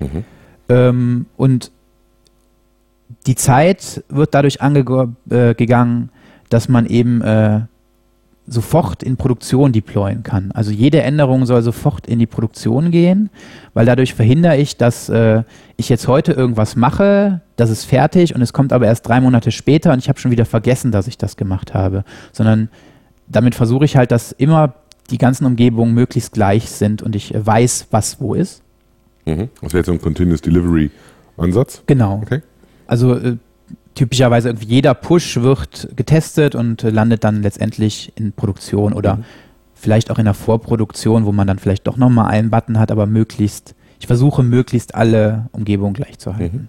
Mhm. 0.00 0.24
Ähm, 0.68 1.26
und 1.36 1.70
die 3.26 3.34
Zeit 3.34 4.04
wird 4.08 4.34
dadurch 4.34 4.60
angegangen, 4.60 5.16
äh, 5.30 6.48
dass 6.48 6.68
man 6.68 6.86
eben 6.86 7.20
äh, 7.22 7.60
sofort 8.46 9.02
in 9.02 9.16
Produktion 9.16 9.72
deployen 9.72 10.22
kann. 10.22 10.52
Also 10.52 10.70
jede 10.70 11.02
Änderung 11.02 11.46
soll 11.46 11.62
sofort 11.62 12.06
in 12.06 12.18
die 12.18 12.26
Produktion 12.26 12.90
gehen, 12.90 13.30
weil 13.74 13.86
dadurch 13.86 14.14
verhindere 14.14 14.56
ich, 14.56 14.76
dass 14.76 15.08
äh, 15.08 15.42
ich 15.76 15.88
jetzt 15.88 16.06
heute 16.06 16.32
irgendwas 16.32 16.76
mache, 16.76 17.40
das 17.56 17.70
ist 17.70 17.84
fertig 17.84 18.34
und 18.34 18.42
es 18.42 18.52
kommt 18.52 18.72
aber 18.72 18.86
erst 18.86 19.08
drei 19.08 19.20
Monate 19.20 19.50
später 19.50 19.92
und 19.92 19.98
ich 19.98 20.08
habe 20.08 20.20
schon 20.20 20.30
wieder 20.30 20.44
vergessen, 20.44 20.92
dass 20.92 21.08
ich 21.08 21.18
das 21.18 21.36
gemacht 21.36 21.74
habe. 21.74 22.04
Sondern 22.32 22.68
damit 23.26 23.54
versuche 23.54 23.84
ich 23.84 23.96
halt, 23.96 24.12
dass 24.12 24.32
immer 24.32 24.74
die 25.10 25.18
ganzen 25.18 25.44
Umgebungen 25.44 25.94
möglichst 25.94 26.32
gleich 26.32 26.70
sind 26.70 27.02
und 27.02 27.16
ich 27.16 27.34
weiß, 27.36 27.88
was 27.90 28.20
wo 28.20 28.34
ist. 28.34 28.62
Mhm. 29.24 29.48
Das 29.60 29.72
wäre 29.72 29.78
jetzt 29.78 29.86
so 29.86 29.92
ein 29.92 30.00
Continuous 30.00 30.40
Delivery 30.40 30.90
Ansatz? 31.36 31.82
Genau. 31.86 32.20
Okay. 32.22 32.42
Also 32.86 33.14
äh, 33.14 33.36
typischerweise 33.96 34.50
irgendwie 34.50 34.66
jeder 34.66 34.94
Push 34.94 35.38
wird 35.38 35.88
getestet 35.96 36.54
und 36.54 36.82
landet 36.82 37.24
dann 37.24 37.42
letztendlich 37.42 38.12
in 38.14 38.32
Produktion 38.32 38.92
oder 38.92 39.16
mhm. 39.16 39.24
vielleicht 39.74 40.10
auch 40.10 40.18
in 40.18 40.26
der 40.26 40.34
Vorproduktion, 40.34 41.24
wo 41.24 41.32
man 41.32 41.48
dann 41.48 41.58
vielleicht 41.58 41.86
doch 41.86 41.96
nochmal 41.96 42.28
einen 42.28 42.50
Button 42.50 42.78
hat, 42.78 42.92
aber 42.92 43.06
möglichst, 43.06 43.74
ich 43.98 44.06
versuche 44.06 44.44
möglichst 44.44 44.94
alle 44.94 45.48
Umgebungen 45.52 45.94
gleich 45.94 46.18
zu 46.18 46.36
halten. 46.36 46.68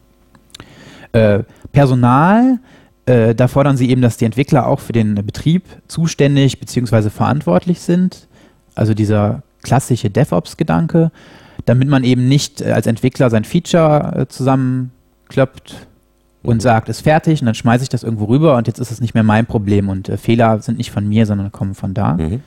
Mhm. 1.13 1.19
Äh, 1.19 1.43
Personal, 1.71 2.59
äh, 3.05 3.35
da 3.35 3.47
fordern 3.47 3.77
sie 3.77 3.89
eben, 3.89 4.01
dass 4.01 4.17
die 4.17 4.25
Entwickler 4.25 4.65
auch 4.65 4.79
für 4.79 4.93
den 4.93 5.15
Betrieb 5.15 5.63
zuständig 5.87 6.59
bzw. 6.59 7.09
verantwortlich 7.09 7.81
sind. 7.81 8.27
Also 8.73 8.93
dieser 8.93 9.43
klassische 9.63 10.09
DevOps-Gedanke, 10.09 11.11
damit 11.65 11.89
man 11.89 12.03
eben 12.05 12.27
nicht 12.29 12.61
äh, 12.61 12.71
als 12.71 12.87
Entwickler 12.87 13.29
sein 13.29 13.43
Feature 13.43 14.13
äh, 14.15 14.27
zusammenkloppt 14.27 15.87
und 16.47 16.61
sagt, 16.61 16.89
ist 16.89 17.01
fertig 17.01 17.41
und 17.41 17.45
dann 17.45 17.55
schmeiße 17.55 17.83
ich 17.83 17.89
das 17.89 18.03
irgendwo 18.03 18.25
rüber 18.25 18.55
und 18.55 18.67
jetzt 18.67 18.79
ist 18.79 18.91
es 18.91 19.01
nicht 19.01 19.13
mehr 19.13 19.23
mein 19.23 19.45
Problem 19.45 19.89
und 19.89 20.09
äh, 20.09 20.17
Fehler 20.17 20.59
sind 20.59 20.77
nicht 20.77 20.91
von 20.91 21.07
mir, 21.07 21.25
sondern 21.25 21.51
kommen 21.51 21.75
von 21.75 21.93
da. 21.93 22.13
Mhm. 22.13 22.41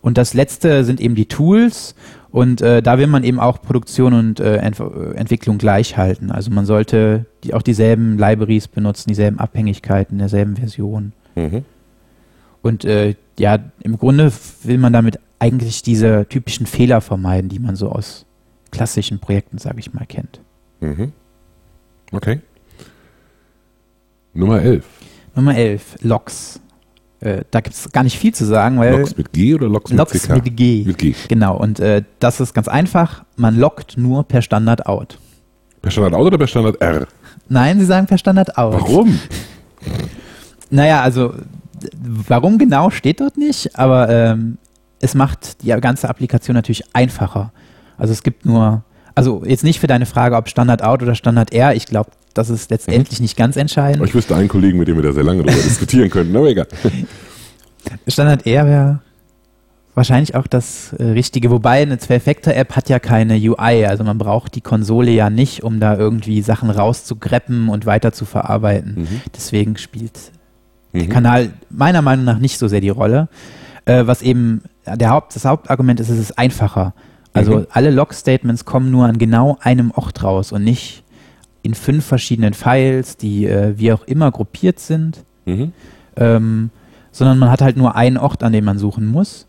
Und 0.00 0.18
das 0.18 0.34
letzte 0.34 0.84
sind 0.84 1.00
eben 1.00 1.14
die 1.14 1.26
Tools 1.26 1.94
und 2.30 2.60
äh, 2.60 2.82
da 2.82 2.98
will 2.98 3.06
man 3.06 3.24
eben 3.24 3.38
auch 3.38 3.62
Produktion 3.62 4.12
und 4.12 4.40
äh, 4.40 4.56
Ent 4.56 4.80
äh, 4.80 5.14
Entwicklung 5.14 5.56
gleich 5.56 5.96
halten. 5.96 6.30
Also 6.30 6.50
man 6.50 6.66
sollte 6.66 7.26
die, 7.44 7.54
auch 7.54 7.62
dieselben 7.62 8.18
Libraries 8.18 8.68
benutzen, 8.68 9.08
dieselben 9.08 9.38
Abhängigkeiten, 9.38 10.18
derselben 10.18 10.56
Version. 10.56 11.12
Mhm. 11.36 11.64
Und 12.62 12.84
äh, 12.84 13.14
ja, 13.38 13.58
im 13.80 13.96
Grunde 13.96 14.32
will 14.62 14.78
man 14.78 14.92
damit 14.92 15.20
eigentlich 15.38 15.82
diese 15.82 16.26
typischen 16.28 16.66
Fehler 16.66 17.00
vermeiden, 17.00 17.48
die 17.48 17.58
man 17.58 17.76
so 17.76 17.90
aus 17.90 18.26
klassischen 18.70 19.20
Projekten, 19.20 19.58
sage 19.58 19.78
ich 19.78 19.94
mal, 19.94 20.06
kennt. 20.06 20.40
Mhm. 20.80 21.12
Okay. 22.12 22.40
Nummer 24.34 24.60
11. 24.60 24.84
Nummer 25.34 25.56
11, 25.56 25.96
Logs. 26.02 26.60
Äh, 27.20 27.44
da 27.50 27.60
gibt 27.60 27.74
es 27.74 27.90
gar 27.90 28.02
nicht 28.02 28.18
viel 28.18 28.34
zu 28.34 28.44
sagen, 28.44 28.78
weil. 28.78 28.98
Logs 28.98 29.16
mit 29.16 29.32
G 29.32 29.54
oder 29.54 29.68
Logs 29.68 29.90
mit 29.90 29.98
Logs 29.98 30.28
mit 30.28 30.56
G. 30.56 30.84
Mit 30.84 30.98
G. 30.98 31.14
Genau, 31.28 31.56
und 31.56 31.80
äh, 31.80 32.02
das 32.18 32.40
ist 32.40 32.52
ganz 32.52 32.68
einfach. 32.68 33.24
Man 33.36 33.56
loggt 33.56 33.96
nur 33.96 34.24
per 34.24 34.42
Standard 34.42 34.86
out. 34.86 35.18
Per 35.82 35.90
Standard 35.90 36.14
out 36.14 36.26
oder 36.26 36.38
per 36.38 36.46
Standard 36.46 36.80
R? 36.80 37.06
Nein, 37.48 37.78
sie 37.78 37.86
sagen 37.86 38.06
per 38.06 38.18
Standard 38.18 38.58
out. 38.58 38.74
Warum? 38.74 39.18
naja, 40.70 41.02
also, 41.02 41.34
warum 41.92 42.58
genau 42.58 42.90
steht 42.90 43.20
dort 43.20 43.36
nicht, 43.36 43.78
aber 43.78 44.08
ähm, 44.08 44.58
es 45.00 45.14
macht 45.14 45.62
die 45.62 45.68
ganze 45.68 46.08
Applikation 46.08 46.54
natürlich 46.54 46.84
einfacher. 46.94 47.52
Also 47.96 48.12
es 48.12 48.22
gibt 48.22 48.46
nur, 48.46 48.82
also 49.14 49.42
jetzt 49.44 49.64
nicht 49.64 49.80
für 49.80 49.86
deine 49.86 50.06
Frage, 50.06 50.36
ob 50.36 50.48
Standard 50.48 50.82
out 50.82 51.02
oder 51.02 51.14
Standard 51.14 51.52
R, 51.52 51.74
ich 51.74 51.86
glaube, 51.86 52.10
das 52.34 52.50
ist 52.50 52.70
letztendlich 52.70 53.20
mhm. 53.20 53.24
nicht 53.24 53.36
ganz 53.36 53.56
entscheidend. 53.56 54.04
Ich 54.06 54.14
wüsste 54.14 54.34
einen 54.34 54.48
Kollegen, 54.48 54.78
mit 54.78 54.88
dem 54.88 54.96
wir 54.96 55.02
da 55.02 55.12
sehr 55.12 55.22
lange 55.22 55.42
darüber 55.44 55.62
diskutieren 55.62 56.10
könnten, 56.10 56.36
aber 56.36 56.48
egal. 56.48 56.66
Standard 58.08 58.46
R 58.46 58.66
wäre 58.66 59.00
wahrscheinlich 59.94 60.34
auch 60.34 60.46
das 60.46 60.92
äh, 60.94 61.04
Richtige. 61.04 61.50
Wobei 61.50 61.82
eine 61.82 61.98
Zwei-Factor-App 61.98 62.74
hat 62.76 62.88
ja 62.88 62.98
keine 62.98 63.36
UI. 63.36 63.86
Also 63.86 64.04
man 64.04 64.18
braucht 64.18 64.54
die 64.54 64.60
Konsole 64.60 65.10
ja 65.12 65.30
nicht, 65.30 65.62
um 65.62 65.80
da 65.80 65.96
irgendwie 65.96 66.42
Sachen 66.42 66.70
rauszugreppen 66.70 67.68
und 67.68 67.86
weiter 67.86 68.12
zu 68.12 68.24
verarbeiten. 68.24 68.94
Mhm. 68.96 69.20
Deswegen 69.34 69.76
spielt 69.76 70.18
mhm. 70.92 70.98
der 70.98 71.08
Kanal 71.08 71.50
meiner 71.70 72.02
Meinung 72.02 72.24
nach 72.24 72.38
nicht 72.38 72.58
so 72.58 72.68
sehr 72.68 72.80
die 72.80 72.88
Rolle. 72.88 73.28
Äh, 73.84 74.06
was 74.06 74.22
eben 74.22 74.62
der 74.86 75.10
Haupt, 75.10 75.36
das 75.36 75.44
Hauptargument 75.44 76.00
ist, 76.00 76.08
es 76.08 76.18
ist 76.18 76.38
einfacher. 76.38 76.94
Also 77.34 77.58
Mhm. 77.58 77.66
alle 77.70 77.90
Log-Statements 77.90 78.64
kommen 78.64 78.90
nur 78.90 79.04
an 79.06 79.18
genau 79.18 79.58
einem 79.60 79.90
Ort 79.90 80.22
raus 80.22 80.52
und 80.52 80.64
nicht 80.64 81.02
in 81.62 81.74
fünf 81.74 82.04
verschiedenen 82.04 82.54
Files, 82.54 83.16
die 83.16 83.46
äh, 83.46 83.74
wie 83.76 83.92
auch 83.92 84.04
immer 84.04 84.30
gruppiert 84.30 84.78
sind, 84.80 85.24
Mhm. 85.44 85.72
ähm, 86.16 86.70
sondern 87.12 87.38
man 87.38 87.50
hat 87.50 87.60
halt 87.62 87.76
nur 87.76 87.94
einen 87.96 88.16
Ort, 88.16 88.42
an 88.42 88.52
dem 88.52 88.64
man 88.64 88.78
suchen 88.78 89.06
muss. 89.06 89.46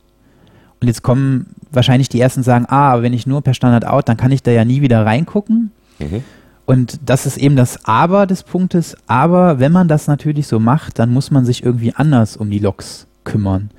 Und 0.81 0.87
jetzt 0.87 1.03
kommen 1.03 1.47
wahrscheinlich 1.71 2.09
die 2.09 2.19
ersten 2.21 2.43
sagen, 2.43 2.65
ah, 2.67 2.91
aber 2.93 3.03
wenn 3.03 3.13
ich 3.13 3.25
nur 3.27 3.41
per 3.41 3.53
Standard 3.53 3.85
out, 3.85 4.09
dann 4.09 4.17
kann 4.17 4.31
ich 4.31 4.43
da 4.43 4.51
ja 4.51 4.65
nie 4.65 4.81
wieder 4.81 5.05
reingucken. 5.05 5.71
Mhm. 5.99 6.23
Und 6.65 6.99
das 7.05 7.25
ist 7.27 7.37
eben 7.37 7.55
das 7.55 7.85
Aber 7.85 8.25
des 8.25 8.41
Punktes. 8.43 8.97
Aber 9.07 9.59
wenn 9.59 9.71
man 9.71 9.87
das 9.87 10.07
natürlich 10.07 10.47
so 10.47 10.59
macht, 10.59 10.97
dann 10.99 11.11
muss 11.13 11.29
man 11.31 11.45
sich 11.45 11.63
irgendwie 11.63 11.93
anders 11.93 12.35
um 12.37 12.49
die 12.49 12.59
Logs 12.59 13.05
kümmern. 13.23 13.69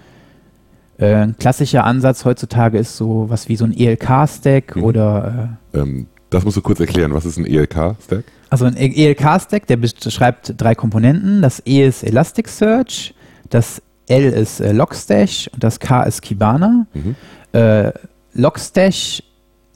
Äh, 0.98 1.14
ein 1.14 1.36
klassischer 1.38 1.84
Ansatz 1.84 2.24
heutzutage 2.24 2.78
ist 2.78 2.96
so 2.96 3.26
was 3.28 3.48
wie 3.48 3.56
so 3.56 3.64
ein 3.64 3.72
ELK-Stack 3.76 4.76
Mhm. 4.76 4.82
oder 4.84 5.58
äh, 5.72 5.78
Ähm, 5.78 6.06
das 6.30 6.44
musst 6.44 6.56
du 6.56 6.62
kurz 6.62 6.80
erklären. 6.80 7.12
Was 7.14 7.24
ist 7.24 7.36
ein 7.38 7.46
E 7.46 7.56
ELK-Stack? 7.56 8.24
also 8.50 8.64
ein 8.64 8.76
ELK-Stack, 8.76 9.66
der 9.66 9.76
beschreibt 9.76 10.54
drei 10.56 10.74
Komponenten. 10.74 11.42
Das 11.42 11.62
E 11.66 11.86
ist 11.86 12.02
Elasticsearch, 12.02 13.14
das 13.50 13.82
L 14.08 14.24
ist 14.24 14.60
äh, 14.60 14.72
Logstash 14.72 15.48
und 15.52 15.62
das 15.64 15.80
K 15.80 16.02
ist 16.04 16.22
Kibana. 16.22 16.86
Mhm. 16.94 17.14
Äh, 17.52 17.92
Logstash 18.34 19.22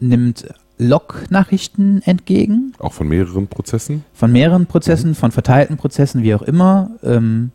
nimmt 0.01 0.47
Log-Nachrichten 0.79 2.01
entgegen 2.05 2.73
Auch 2.79 2.93
von 2.93 3.09
mehreren 3.09 3.47
Prozessen? 3.49 4.05
von 4.15 4.33
mehreren 4.33 4.67
Prozessen, 4.67 5.15
von 5.15 5.31
verteilten 5.31 5.77
Prozessen, 5.77 6.23
wie 6.23 6.35
auch 6.35 6.43
immer. 6.43 6.91
Ähm, 7.03 7.51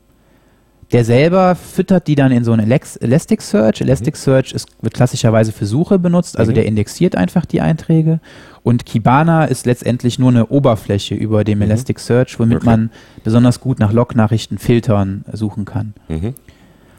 der 0.92 1.04
selber 1.04 1.56
füttert 1.56 2.08
die 2.08 2.16
dann 2.16 2.32
in 2.32 2.44
so 2.44 2.52
ein 2.54 2.60
Elasticsearch. 2.60 3.82
Elasticsearch 3.82 4.52
ist, 4.54 4.68
wird 4.82 4.94
klassischerweise 4.94 5.52
für 5.52 5.66
Suche 5.66 5.98
benutzt, 6.00 6.38
also 6.38 6.52
Mhm. 6.52 6.56
der 6.56 6.66
indexiert 6.68 7.16
einfach 7.16 7.46
die 7.46 7.62
Einträge. 7.62 8.20
Und 8.64 8.86
Kibana 8.86 9.46
ist 9.46 9.66
letztendlich 9.66 10.20
nur 10.20 10.30
eine 10.30 10.48
Oberfläche 10.48 11.16
über 11.16 11.44
dem 11.44 11.58
Mhm. 11.60 11.64
Elasticsearch, 11.64 12.40
womit 12.40 12.58
Okay. 12.58 12.66
man 12.66 12.92
besonders 13.24 13.60
gut 13.60 13.80
nach 13.80 13.92
Log-Nachrichten 13.92 14.58
filtern 14.60 15.26
äh, 15.32 15.36
suchen 15.38 15.66
kann. 15.66 15.94
Mhm. 16.08 16.34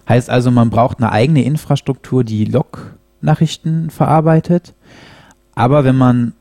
Heißt 0.09 0.31
also, 0.31 0.51
man 0.51 0.71
braucht 0.71 0.99
eine 0.99 1.11
eigene 1.13 1.43
Infrastruktur, 1.45 2.23
die 2.25 2.45
Log-Nachrichten 2.45 3.91
verarbeitet. 3.91 4.75
Aber 5.55 5.85
wenn 5.85 5.97
man 5.97 6.33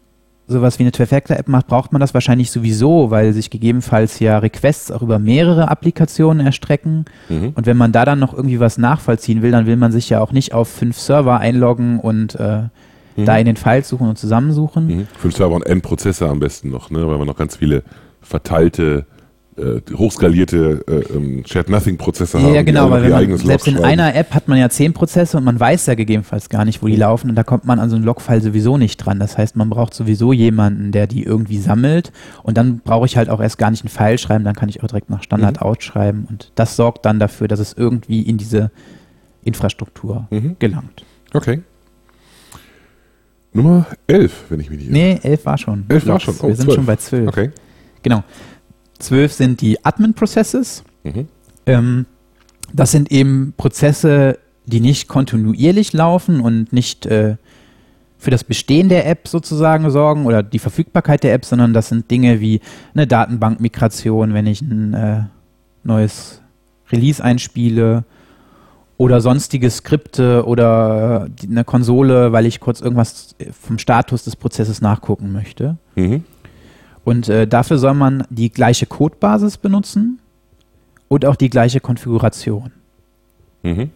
sowas 0.48 0.78
wie 0.80 0.84
eine 0.84 0.92
Two-Factor-App 0.92 1.48
macht, 1.48 1.68
braucht 1.68 1.92
man 1.92 2.00
das 2.00 2.14
wahrscheinlich 2.14 2.52
sowieso, 2.52 3.10
weil 3.12 3.34
sich 3.34 3.50
gegebenenfalls 3.50 4.20
ja 4.20 4.38
Requests 4.38 4.92
auch 4.92 5.02
über 5.02 5.18
mehrere 5.20 5.70
Applikationen 5.70 6.46
erstrecken. 6.46 7.06
Mhm. 7.30 7.54
Und 7.56 7.66
wenn 7.66 7.78
man 7.78 7.92
da 7.92 8.06
dann 8.06 8.20
noch 8.20 8.34
irgendwie 8.34 8.60
was 8.60 8.78
nachvollziehen 8.78 9.42
will, 9.42 9.52
dann 9.52 9.66
will 9.66 9.78
man 9.78 9.92
sich 9.92 10.10
ja 10.10 10.22
auch 10.22 10.32
nicht 10.32 10.54
auf 10.54 10.68
fünf 10.68 11.00
Server 11.00 11.40
einloggen 11.40 12.00
und 12.00 12.36
äh, 12.36 12.64
Mhm. 13.16 13.26
da 13.26 13.38
in 13.38 13.46
den 13.46 13.56
Files 13.56 13.88
suchen 13.90 14.10
und 14.10 14.18
zusammensuchen. 14.18 14.88
Mhm. 14.88 15.08
Den 15.24 15.32
Server 15.32 15.56
und 15.56 15.66
Endprozesse 15.66 16.28
am 16.28 16.40
besten 16.40 16.70
noch, 16.70 16.90
ne? 16.90 17.08
weil 17.08 17.18
man 17.18 17.28
noch 17.28 17.38
ganz 17.38 17.56
viele 17.56 17.84
verteilte, 18.22 19.06
äh, 19.58 19.80
hochskalierte 19.96 20.84
äh, 20.88 21.14
ähm, 21.16 21.44
Shared-Nothing-Prozesse 21.46 22.42
haben. 22.42 22.54
Ja, 22.54 22.60
die 22.60 22.66
genau, 22.66 22.90
alle 22.92 23.08
noch 23.10 23.16
weil 23.18 23.28
man, 23.28 23.38
selbst 23.38 23.68
in 23.68 23.78
einer 23.82 24.14
App 24.16 24.34
hat 24.34 24.48
man 24.50 24.58
ja 24.58 24.70
zehn 24.70 24.92
Prozesse 24.94 25.38
und 25.38 25.44
man 25.46 25.58
weiß 25.60 25.86
ja 25.86 25.96
gegebenenfalls 25.96 26.50
gar 26.50 26.66
nicht, 26.66 26.84
wo 26.84 26.88
die 26.88 26.96
laufen 26.98 27.30
und 27.30 27.36
da 27.36 27.44
kommt 27.44 27.64
man 27.66 27.80
an 27.80 27.90
so 27.90 27.96
einen 27.96 28.04
Logfile 28.04 28.42
sowieso 28.42 28.78
nicht 28.78 28.98
dran. 28.98 29.18
Das 29.20 29.38
heißt, 29.38 29.56
man 29.56 29.70
braucht 29.70 29.94
sowieso 29.94 30.34
jemanden, 30.34 30.92
der 30.92 31.08
die 31.08 31.24
irgendwie 31.24 31.58
sammelt 31.58 32.12
und 32.44 32.58
dann 32.58 32.80
brauche 32.80 33.06
ich 33.06 33.16
halt 33.16 33.30
auch 33.30 33.40
erst 33.40 33.58
gar 33.58 33.72
nicht 33.72 33.84
einen 33.84 33.90
File 33.90 34.18
schreiben, 34.18 34.44
dann 34.44 34.56
kann 34.56 34.68
ich 34.68 34.84
auch 34.84 34.88
direkt 34.88 35.10
nach 35.10 35.24
Standard 35.24 35.62
Mhm. 35.62 35.68
out 35.68 35.84
schreiben 35.84 36.26
und 36.30 36.52
das 36.56 36.76
sorgt 36.76 37.06
dann 37.06 37.20
dafür, 37.20 37.48
dass 37.48 37.60
es 37.60 37.74
irgendwie 37.74 38.24
in 38.24 38.38
diese 38.38 38.72
Infrastruktur 39.44 40.28
Mhm. 40.32 40.58
gelangt. 40.60 41.06
Okay. 41.34 41.62
Nummer 43.54 43.86
11, 44.08 44.46
wenn 44.50 44.60
ich 44.60 44.70
mich 44.70 44.80
nicht 44.80 44.90
irre. 44.90 44.98
Nee, 44.98 45.20
elf 45.24 45.46
war 45.46 45.58
schon. 45.58 45.86
11 45.88 46.08
war 46.08 46.20
schon. 46.20 46.36
Oh, 46.42 46.48
Wir 46.50 46.56
sind 46.56 46.66
12. 46.66 46.76
schon 46.76 46.86
bei 46.86 46.96
zwölf. 46.98 47.28
Okay. 47.30 47.52
Genau. 48.04 48.24
Zwölf 49.00 49.34
sind 49.34 49.62
die 49.62 49.84
Admin-Processes. 49.84 50.84
Mhm. 51.04 51.28
Ähm, 51.66 52.06
das 52.74 52.92
sind 52.92 53.12
eben 53.12 53.54
Prozesse, 53.58 54.40
die 54.66 54.80
nicht 54.80 55.08
kontinuierlich 55.08 55.94
laufen 55.94 56.42
und 56.42 56.74
nicht 56.74 57.06
äh, 57.06 57.38
für 58.18 58.32
das 58.32 58.44
Bestehen 58.44 58.90
der 58.90 59.08
App 59.08 59.28
sozusagen 59.28 59.90
sorgen 59.92 60.26
oder 60.26 60.42
die 60.42 60.60
Verfügbarkeit 60.60 61.24
der 61.24 61.34
App, 61.34 61.46
sondern 61.46 61.74
das 61.74 61.90
sind 61.90 62.10
Dinge 62.10 62.40
wie 62.40 62.62
eine 62.94 63.06
Datenbankmigration, 63.06 64.34
wenn 64.34 64.48
ich 64.48 64.62
ein 64.62 64.94
äh, 64.94 65.24
neues 65.84 66.42
Release 66.92 67.24
einspiele 67.24 68.04
oder 68.98 69.22
sonstige 69.22 69.70
Skripte 69.70 70.46
oder 70.46 71.28
äh, 71.44 71.48
eine 71.48 71.64
Konsole, 71.64 72.32
weil 72.32 72.46
ich 72.46 72.60
kurz 72.60 72.82
irgendwas 72.82 73.36
vom 73.62 73.78
Status 73.78 74.24
des 74.24 74.36
Prozesses 74.36 74.82
nachgucken 74.82 75.32
möchte. 75.32 75.78
Mhm. 75.96 76.24
Und 77.06 77.30
äh, 77.30 77.48
dafür 77.48 77.78
soll 77.78 77.94
man 77.94 78.26
die 78.30 78.50
gleiche 78.50 78.88
Codebasis 78.88 79.58
benutzen 79.58 80.20
und 81.08 81.24
auch 81.26 81.36
die 81.36 81.50
gleiche 81.50 81.80
Konfiguration. 81.80 82.72
Mhm. 83.64 83.92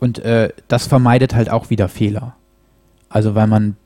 Und 0.00 0.20
äh, 0.20 0.50
das 0.68 0.86
vermeidet 0.86 1.34
halt 1.34 1.50
auch 1.50 1.70
wieder 1.70 1.88
Fehler. 1.88 2.36
Also 3.08 3.34
weil 3.34 3.48
man 3.48 3.76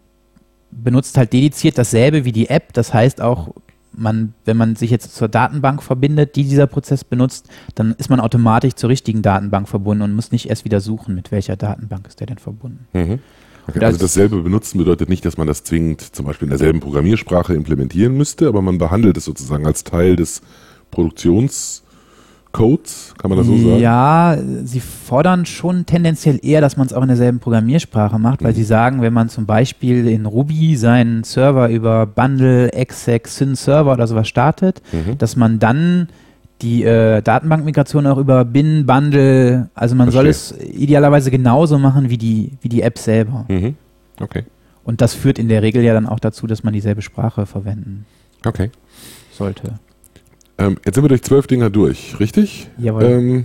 benutzt 0.71 1.17
halt 1.17 1.33
dediziert 1.33 1.79
dasselbe 1.79 2.25
wie 2.25 2.33
die 2.33 2.51
App. 2.51 2.73
Das 2.75 2.93
heißt 2.93 3.21
auch, 3.21 3.55
man, 3.93 4.35
wenn 4.45 4.57
man 4.57 4.77
sich 4.77 4.91
jetzt 4.91 5.15
zur 5.15 5.29
Datenbank 5.29 5.83
verbindet, 5.83 6.37
die 6.37 6.45
dieser 6.45 6.67
Prozess 6.67 7.03
benutzt, 7.03 7.49
dann 7.75 7.95
ist 7.99 8.11
man 8.11 8.21
automatisch 8.21 8.75
zur 8.75 8.91
richtigen 8.91 9.23
Datenbank 9.23 9.69
verbunden 9.69 10.03
und 10.03 10.15
muss 10.15 10.33
nicht 10.33 10.49
erst 10.49 10.65
wieder 10.65 10.81
suchen, 10.81 11.15
mit 11.15 11.33
welcher 11.33 11.57
Datenbank 11.57 12.07
ist 12.07 12.21
der 12.21 12.27
denn 12.27 12.39
verbunden. 12.39 12.87
Mhm. 12.93 13.19
Okay, 13.69 13.79
also 13.85 13.87
als- 13.87 13.99
dasselbe 13.99 14.43
benutzen 14.43 14.79
bedeutet 14.79 15.09
nicht, 15.09 15.25
dass 15.25 15.37
man 15.37 15.47
das 15.47 15.63
zwingend 15.65 16.01
zum 16.01 16.27
Beispiel 16.27 16.47
in 16.47 16.51
derselben 16.51 16.81
Programmiersprache 16.81 17.55
implementieren 17.55 18.17
müsste, 18.17 18.49
aber 18.49 18.63
man 18.63 18.79
behandelt 18.79 19.17
es 19.17 19.25
sozusagen 19.25 19.67
als 19.67 19.85
Teil 19.85 20.17
des 20.17 20.43
Produktionscodes, 20.91 21.83
kann 23.19 23.29
man 23.31 23.39
das 23.39 23.47
so 23.47 23.57
sagen? 23.57 23.81
Ja, 23.81 24.37
sie 24.65 24.81
fordern 24.81 25.47
schon 25.47 25.87
tendenziell 25.87 26.39
eher, 26.43 26.61
dass 26.61 26.77
man 26.77 26.87
es 26.87 26.93
auch 26.93 27.03
in 27.03 27.09
derselben 27.09 27.39
Programmiersprache 27.39 28.19
macht, 28.19 28.43
weil 28.43 28.53
Mhm. 28.53 28.57
sie 28.57 28.65
sagen, 28.65 29.03
wenn 29.03 29.13
man 29.13 29.29
zum 29.29 29.47
Beispiel 29.47 30.09
in 30.09 30.27
Ruby 30.27 30.77
seinen 30.77 31.25
Server 31.25 31.69
über 31.69 32.07
Bundle, 32.07 32.73
exec, 32.73 33.29
syn 33.29 33.55
Server 33.55 33.93
oder 33.93 34.07
sowas 34.07 34.29
startet, 34.29 34.83
Mhm. 34.93 35.19
dass 35.19 35.37
man 35.37 35.59
dann 35.59 36.09
die 36.63 36.85
äh, 36.85 37.23
Datenbankmigration 37.23 38.07
auch 38.07 38.19
über 38.19 38.45
bin, 38.45 38.87
Bundle, 38.87 39.71
also 39.75 39.95
man 39.95 40.11
soll 40.11 40.27
es 40.27 40.55
idealerweise 40.59 41.31
genauso 41.31 41.79
machen 41.79 42.11
wie 42.11 42.19
die, 42.19 42.53
wie 42.61 42.69
die 42.69 42.83
App 42.83 42.99
selber. 42.99 43.47
Mhm. 43.49 43.77
Okay. 44.21 44.45
Und 44.85 45.01
das 45.01 45.15
führt 45.15 45.39
in 45.39 45.49
der 45.49 45.63
Regel 45.63 45.83
ja 45.83 45.95
dann 45.95 46.07
auch 46.07 46.21
dazu, 46.21 46.47
dass 46.47 46.63
man 46.65 46.73
dieselbe 46.73 47.03
Sprache 47.03 47.47
verwenden 47.47 48.07
Okay. 48.45 48.71
sollte. 49.33 49.75
Ähm, 50.59 50.77
jetzt 50.85 50.95
sind 50.95 51.05
wir 51.05 51.09
durch 51.09 51.23
zwölf 51.23 51.47
Dinger 51.47 51.71
durch, 51.71 52.19
richtig? 52.21 52.69
Jawohl. 52.79 53.05
Ähm, 53.05 53.45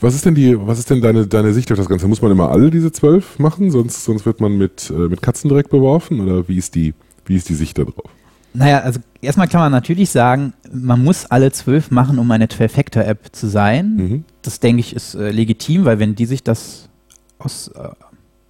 was 0.00 0.14
ist 0.16 0.26
denn 0.26 0.34
die, 0.34 0.58
was 0.58 0.80
ist 0.80 0.90
denn 0.90 1.00
deine, 1.00 1.28
deine 1.28 1.52
Sicht 1.52 1.70
auf 1.70 1.78
das 1.78 1.88
Ganze? 1.88 2.08
Muss 2.08 2.22
man 2.22 2.32
immer 2.32 2.50
alle 2.50 2.70
diese 2.70 2.90
zwölf 2.90 3.38
machen, 3.38 3.70
sonst, 3.70 4.04
sonst 4.04 4.26
wird 4.26 4.40
man 4.40 4.58
mit, 4.58 4.90
äh, 4.90 5.08
mit 5.08 5.22
Katzen 5.22 5.48
direkt 5.48 5.70
beworfen? 5.70 6.20
Oder 6.20 6.48
wie 6.48 6.56
ist 6.56 6.74
die, 6.74 6.94
wie 7.24 7.36
ist 7.36 7.48
die 7.48 7.54
Sicht 7.54 7.78
da 7.78 7.84
drauf? 7.84 8.10
Naja, 8.54 8.80
also 8.80 9.00
erstmal 9.22 9.48
kann 9.48 9.60
man 9.60 9.72
natürlich 9.72 10.10
sagen, 10.10 10.52
man 10.72 11.02
muss 11.02 11.26
alle 11.26 11.50
zwölf 11.52 11.90
machen, 11.90 12.18
um 12.18 12.30
eine 12.30 12.46
12-Factor-App 12.46 13.34
zu 13.34 13.46
sein. 13.48 13.96
Mhm. 13.96 14.24
Das 14.42 14.60
denke 14.60 14.80
ich 14.80 14.94
ist 14.94 15.14
äh, 15.14 15.30
legitim, 15.30 15.84
weil 15.84 15.98
wenn 15.98 16.14
die 16.14 16.26
sich 16.26 16.42
das 16.42 16.88
aus, 17.38 17.68
äh, 17.68 17.88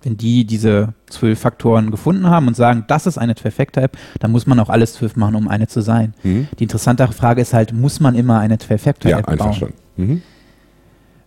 wenn 0.02 0.16
die 0.16 0.44
diese 0.44 0.94
zwölf 1.08 1.38
Faktoren 1.38 1.92
gefunden 1.92 2.26
haben 2.28 2.48
und 2.48 2.56
sagen, 2.56 2.84
das 2.88 3.06
ist 3.06 3.16
eine 3.18 3.34
12-Factor-App, 3.34 3.96
dann 4.18 4.32
muss 4.32 4.46
man 4.46 4.58
auch 4.58 4.70
alles 4.70 4.94
zwölf 4.94 5.14
machen, 5.14 5.36
um 5.36 5.46
eine 5.46 5.68
zu 5.68 5.80
sein. 5.82 6.14
Mhm. 6.24 6.48
Die 6.58 6.64
interessantere 6.64 7.12
Frage 7.12 7.40
ist 7.40 7.54
halt, 7.54 7.72
muss 7.72 8.00
man 8.00 8.16
immer 8.16 8.40
eine 8.40 8.54
Ja, 8.54 8.66
12-Factor-App 8.66 9.26
bauen? 9.26 9.38
einverstanden. 9.40 9.74
Mhm. 9.96 10.22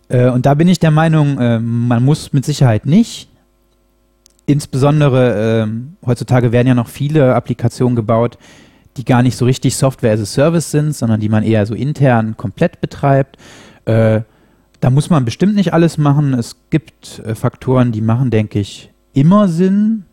Äh, 0.08 0.28
und 0.28 0.44
da 0.44 0.52
bin 0.54 0.68
ich 0.68 0.78
der 0.78 0.90
Meinung, 0.90 1.38
äh, 1.38 1.58
man 1.58 2.04
muss 2.04 2.32
mit 2.34 2.44
Sicherheit 2.44 2.84
nicht. 2.84 3.28
Insbesondere 4.48 5.62
ähm, 5.64 5.96
heutzutage 6.04 6.52
werden 6.52 6.68
ja 6.68 6.74
noch 6.74 6.86
viele 6.88 7.34
Applikationen 7.34 7.96
gebaut, 7.96 8.38
die 8.96 9.04
gar 9.04 9.22
nicht 9.22 9.36
so 9.36 9.44
richtig 9.44 9.76
Software 9.76 10.12
as 10.12 10.20
a 10.20 10.26
Service 10.26 10.70
sind, 10.70 10.94
sondern 10.94 11.20
die 11.20 11.28
man 11.28 11.42
eher 11.42 11.66
so 11.66 11.74
intern 11.74 12.36
komplett 12.36 12.80
betreibt. 12.80 13.36
Äh, 13.84 14.22
da 14.80 14.90
muss 14.90 15.10
man 15.10 15.24
bestimmt 15.24 15.54
nicht 15.54 15.72
alles 15.72 15.98
machen. 15.98 16.34
Es 16.34 16.56
gibt 16.70 17.20
äh, 17.24 17.34
Faktoren, 17.34 17.92
die 17.92 18.00
machen, 18.00 18.30
denke 18.30 18.58
ich, 18.58 18.90
immer 19.12 19.48
Sinn. 19.48 20.04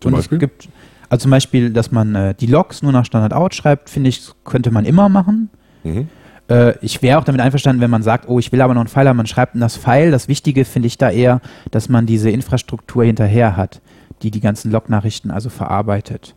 Zum 0.00 0.12
und 0.12 0.18
Beispiel? 0.18 0.36
es 0.36 0.40
gibt, 0.40 0.68
also 1.08 1.22
zum 1.22 1.30
Beispiel, 1.30 1.70
dass 1.70 1.90
man 1.90 2.14
äh, 2.14 2.34
die 2.34 2.46
Logs 2.46 2.82
nur 2.82 2.92
nach 2.92 3.04
Standard 3.04 3.32
out 3.32 3.54
schreibt, 3.54 3.90
finde 3.90 4.10
ich, 4.10 4.30
könnte 4.44 4.70
man 4.70 4.84
immer 4.84 5.08
machen. 5.08 5.50
Mhm. 5.82 6.08
Äh, 6.48 6.78
ich 6.80 7.02
wäre 7.02 7.18
auch 7.18 7.24
damit 7.24 7.40
einverstanden, 7.40 7.80
wenn 7.80 7.90
man 7.90 8.02
sagt, 8.02 8.28
oh, 8.28 8.38
ich 8.38 8.52
will 8.52 8.60
aber 8.60 8.74
noch 8.74 8.82
einen 8.82 8.88
Pfeil 8.88 9.08
haben, 9.08 9.16
man 9.16 9.26
schreibt 9.26 9.54
in 9.54 9.60
das 9.60 9.76
Pfeil. 9.76 10.10
Das 10.10 10.28
Wichtige 10.28 10.64
finde 10.64 10.88
ich 10.88 10.98
da 10.98 11.10
eher, 11.10 11.40
dass 11.70 11.88
man 11.88 12.06
diese 12.06 12.30
Infrastruktur 12.30 13.04
hinterher 13.04 13.56
hat, 13.56 13.80
die 14.22 14.30
die 14.30 14.40
ganzen 14.40 14.70
Log-Nachrichten 14.70 15.30
also 15.30 15.50
verarbeitet. 15.50 16.34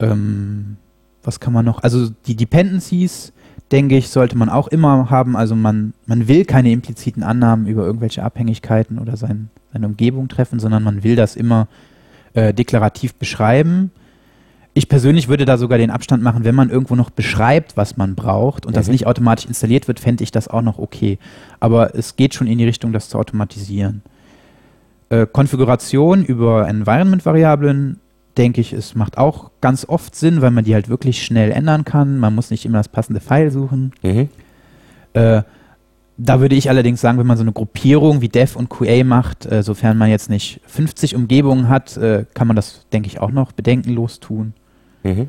Ähm, 0.00 0.76
was 1.22 1.40
kann 1.40 1.52
man 1.52 1.64
noch? 1.64 1.82
Also 1.82 2.10
die 2.26 2.36
Dependencies, 2.36 3.32
denke 3.72 3.96
ich, 3.96 4.08
sollte 4.08 4.36
man 4.36 4.48
auch 4.48 4.68
immer 4.68 5.10
haben. 5.10 5.36
Also 5.36 5.54
man, 5.56 5.94
man 6.06 6.28
will 6.28 6.44
keine 6.44 6.70
impliziten 6.70 7.22
Annahmen 7.22 7.66
über 7.66 7.84
irgendwelche 7.84 8.22
Abhängigkeiten 8.22 8.98
oder 8.98 9.16
sein, 9.16 9.50
seine 9.72 9.86
Umgebung 9.86 10.28
treffen, 10.28 10.58
sondern 10.58 10.82
man 10.82 11.02
will 11.02 11.16
das 11.16 11.36
immer 11.36 11.68
äh, 12.34 12.52
deklarativ 12.52 13.14
beschreiben. 13.14 13.90
Ich 14.76 14.88
persönlich 14.88 15.28
würde 15.28 15.44
da 15.44 15.56
sogar 15.56 15.78
den 15.78 15.90
Abstand 15.90 16.22
machen, 16.22 16.44
wenn 16.44 16.54
man 16.54 16.68
irgendwo 16.68 16.96
noch 16.96 17.10
beschreibt, 17.10 17.76
was 17.76 17.96
man 17.96 18.16
braucht 18.16 18.66
und 18.66 18.72
mhm. 18.72 18.76
das 18.76 18.88
nicht 18.88 19.06
automatisch 19.06 19.46
installiert 19.46 19.86
wird, 19.86 20.00
fände 20.00 20.24
ich 20.24 20.32
das 20.32 20.48
auch 20.48 20.62
noch 20.62 20.78
okay. 20.78 21.18
Aber 21.60 21.94
es 21.94 22.16
geht 22.16 22.34
schon 22.34 22.48
in 22.48 22.58
die 22.58 22.64
Richtung, 22.64 22.92
das 22.92 23.08
zu 23.08 23.18
automatisieren. 23.18 24.02
Äh, 25.10 25.26
Konfiguration 25.26 26.24
über 26.24 26.66
Environment-Variablen, 26.68 28.00
denke 28.36 28.60
ich, 28.60 28.72
es 28.72 28.94
macht 28.94 29.18
auch 29.18 29.50
ganz 29.60 29.84
oft 29.88 30.14
Sinn, 30.14 30.42
weil 30.42 30.50
man 30.50 30.64
die 30.64 30.74
halt 30.74 30.88
wirklich 30.88 31.24
schnell 31.24 31.50
ändern 31.50 31.84
kann. 31.84 32.18
Man 32.18 32.34
muss 32.34 32.50
nicht 32.50 32.64
immer 32.64 32.78
das 32.78 32.88
passende 32.88 33.20
File 33.20 33.50
suchen. 33.50 33.92
Mhm. 34.02 34.28
Äh, 35.14 35.42
da 36.16 36.40
würde 36.40 36.54
ich 36.54 36.68
allerdings 36.68 37.00
sagen, 37.00 37.18
wenn 37.18 37.26
man 37.26 37.36
so 37.36 37.42
eine 37.42 37.52
Gruppierung 37.52 38.20
wie 38.20 38.28
Dev 38.28 38.56
und 38.56 38.68
QA 38.68 39.02
macht, 39.04 39.46
äh, 39.46 39.62
sofern 39.62 39.98
man 39.98 40.10
jetzt 40.10 40.30
nicht 40.30 40.60
50 40.66 41.16
Umgebungen 41.16 41.68
hat, 41.68 41.96
äh, 41.96 42.24
kann 42.34 42.46
man 42.46 42.56
das, 42.56 42.86
denke 42.92 43.08
ich, 43.08 43.20
auch 43.20 43.32
noch 43.32 43.52
bedenkenlos 43.52 44.20
tun. 44.20 44.54
Mhm. 45.02 45.28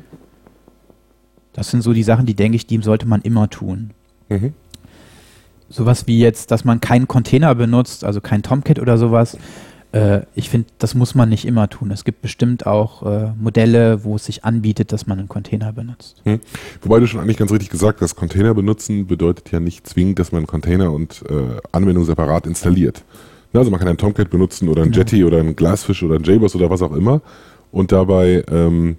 Das 1.52 1.70
sind 1.70 1.82
so 1.82 1.92
die 1.92 2.02
Sachen, 2.02 2.26
die, 2.26 2.34
denke 2.34 2.56
ich, 2.56 2.66
die 2.66 2.80
sollte 2.82 3.06
man 3.06 3.22
immer 3.22 3.50
tun. 3.50 3.90
Mhm. 4.28 4.52
Sowas 5.68 6.06
wie 6.06 6.20
jetzt, 6.20 6.52
dass 6.52 6.64
man 6.64 6.80
keinen 6.80 7.08
Container 7.08 7.54
benutzt, 7.54 8.04
also 8.04 8.20
kein 8.20 8.42
Tomcat 8.42 8.78
oder 8.78 8.98
sowas, 8.98 9.36
äh, 9.92 10.22
ich 10.34 10.50
finde, 10.50 10.68
das 10.78 10.94
muss 10.94 11.14
man 11.14 11.28
nicht 11.28 11.44
immer 11.44 11.68
tun. 11.68 11.90
Es 11.90 12.04
gibt 12.04 12.22
bestimmt 12.22 12.66
auch 12.66 13.02
äh, 13.04 13.32
Modelle, 13.38 14.04
wo 14.04 14.16
es 14.16 14.24
sich 14.26 14.44
anbietet, 14.44 14.92
dass 14.92 15.06
man 15.06 15.18
einen 15.18 15.28
Container 15.28 15.72
benutzt. 15.72 16.20
Hm. 16.24 16.40
Wobei 16.82 17.00
du 17.00 17.06
schon 17.06 17.20
eigentlich 17.20 17.36
ganz 17.36 17.52
richtig 17.52 17.70
gesagt 17.70 18.00
hast, 18.00 18.16
Container 18.16 18.54
benutzen 18.54 19.06
bedeutet 19.06 19.52
ja 19.52 19.60
nicht 19.60 19.86
zwingend, 19.86 20.18
dass 20.18 20.32
man 20.32 20.46
Container 20.46 20.92
und 20.92 21.22
äh, 21.28 21.60
Anwendung 21.72 22.04
separat 22.04 22.46
installiert. 22.46 23.04
Ne, 23.52 23.60
also 23.60 23.70
man 23.70 23.78
kann 23.78 23.88
einen 23.88 23.98
Tomcat 23.98 24.30
benutzen 24.30 24.68
oder 24.68 24.82
einen 24.82 24.92
genau. 24.92 25.04
Jetty 25.04 25.24
oder 25.24 25.38
einen 25.38 25.56
Glassfish 25.56 26.02
oder 26.02 26.16
einen 26.16 26.24
JBoss 26.24 26.54
oder 26.56 26.68
was 26.68 26.82
auch 26.82 26.92
immer 26.92 27.22
und 27.70 27.92
dabei 27.92 28.44
ähm, 28.50 28.96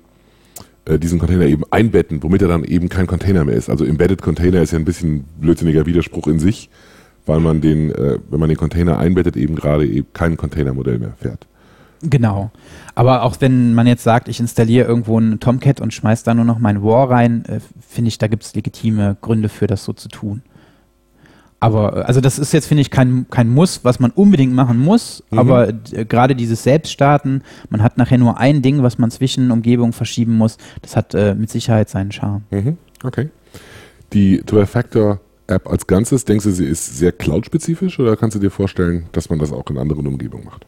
äh, 0.86 0.97
diesen 0.97 1.19
Container 1.19 1.45
eben 1.45 1.63
einbetten, 1.69 2.23
womit 2.23 2.41
er 2.41 2.47
dann 2.47 2.63
eben 2.63 2.89
kein 2.89 3.08
Container 3.08 3.43
mehr 3.45 3.56
ist. 3.56 3.69
Also 3.69 3.86
Embedded 3.86 4.21
Container 4.21 4.62
ist 4.62 4.71
ja 4.71 4.80
ein 4.80 4.86
bisschen 4.86 5.26
blödsinniger 5.39 5.86
Widerspruch 5.86 6.28
in 6.28 6.39
sich 6.39 6.69
weil 7.28 7.40
man 7.40 7.62
den, 7.62 7.92
äh, 7.92 8.20
wenn 8.30 8.40
man 8.40 8.50
den 8.50 8.58
Container 8.58 8.98
einbettet, 8.98 9.38
eben 9.38 9.56
gerade 9.56 9.86
eben 9.86 10.08
kein 10.13 10.38
Containermodell 10.38 11.00
mehr 11.00 11.13
fährt. 11.20 11.48
Genau. 12.02 12.52
Aber 12.96 13.24
auch 13.24 13.38
wenn 13.40 13.74
man 13.74 13.88
jetzt 13.88 14.04
sagt, 14.04 14.28
ich 14.28 14.40
installiere 14.40 14.88
irgendwo 14.88 15.18
einen 15.18 15.40
Tomcat 15.40 15.82
und 15.82 15.94
schmeiße 15.94 16.26
da 16.26 16.34
nur 16.34 16.46
noch 16.46 16.60
mein 16.60 16.84
War 16.84 17.10
rein, 17.10 17.46
äh, 17.46 17.60
finde 17.88 18.10
ich, 18.10 18.18
da 18.18 18.28
gibt 18.28 18.44
es 18.44 18.56
legitime 18.56 19.18
Gründe 19.22 19.50
für 19.50 19.68
das 19.68 19.84
so 19.84 19.94
zu 19.94 20.08
tun. 20.08 20.42
Aber, 21.60 21.98
äh, 21.98 22.02
also 22.02 22.22
das 22.22 22.38
ist 22.38 22.54
jetzt, 22.54 22.68
finde 22.68 22.82
ich, 22.82 22.92
kein, 22.92 23.26
kein 23.30 23.50
Muss, 23.50 23.84
was 23.84 24.00
man 24.00 24.12
unbedingt 24.12 24.54
machen 24.54 24.80
muss, 24.80 25.24
mhm. 25.32 25.40
aber 25.40 25.70
äh, 25.70 26.06
gerade 26.06 26.36
dieses 26.36 26.63
Selbststarten, 26.63 27.44
man 27.70 27.82
hat 27.82 27.98
nachher 27.98 28.18
nur 28.18 28.38
ein 28.38 28.62
Ding, 28.62 28.84
was 28.84 28.98
man 28.98 29.10
zwischen 29.12 29.50
Umgebungen 29.52 29.94
verschieben 29.94 30.38
muss, 30.38 30.58
das 30.82 30.96
hat 30.96 31.16
äh, 31.16 31.34
mit 31.34 31.50
Sicherheit 31.50 31.90
seinen 31.90 32.12
Charme. 32.12 32.44
Mhm. 32.52 32.78
Okay. 33.04 33.30
Die 34.13 34.42
Two-Factor 34.46 35.20
App 35.48 35.68
als 35.68 35.88
Ganzes, 35.88 36.26
denkst 36.26 36.46
du, 36.46 36.52
sie 36.52 36.66
ist 36.66 36.98
sehr 36.98 37.12
cloud-spezifisch 37.12 38.00
oder 38.00 38.16
kannst 38.18 38.36
du 38.36 38.40
dir 38.40 38.52
vorstellen, 38.52 39.06
dass 39.12 39.30
man 39.30 39.40
das 39.40 39.52
auch 39.52 39.70
in 39.70 39.78
anderen 39.78 40.08
Umgebungen 40.08 40.46
macht? 40.46 40.66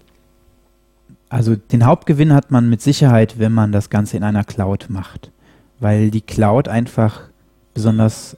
Also 1.30 1.56
den 1.56 1.86
Hauptgewinn 1.86 2.34
hat 2.34 2.50
man 2.50 2.70
mit 2.70 2.82
Sicherheit, 2.82 3.38
wenn 3.38 3.52
man 3.52 3.72
das 3.72 3.90
Ganze 3.90 4.18
in 4.18 4.24
einer 4.24 4.44
Cloud 4.44 4.88
macht, 4.90 5.32
weil 5.80 6.10
die 6.10 6.22
Cloud 6.22 6.68
einfach 6.68 7.22
besonders 7.74 8.36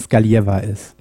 skalierbar 0.00 0.62
ist. 0.64 0.94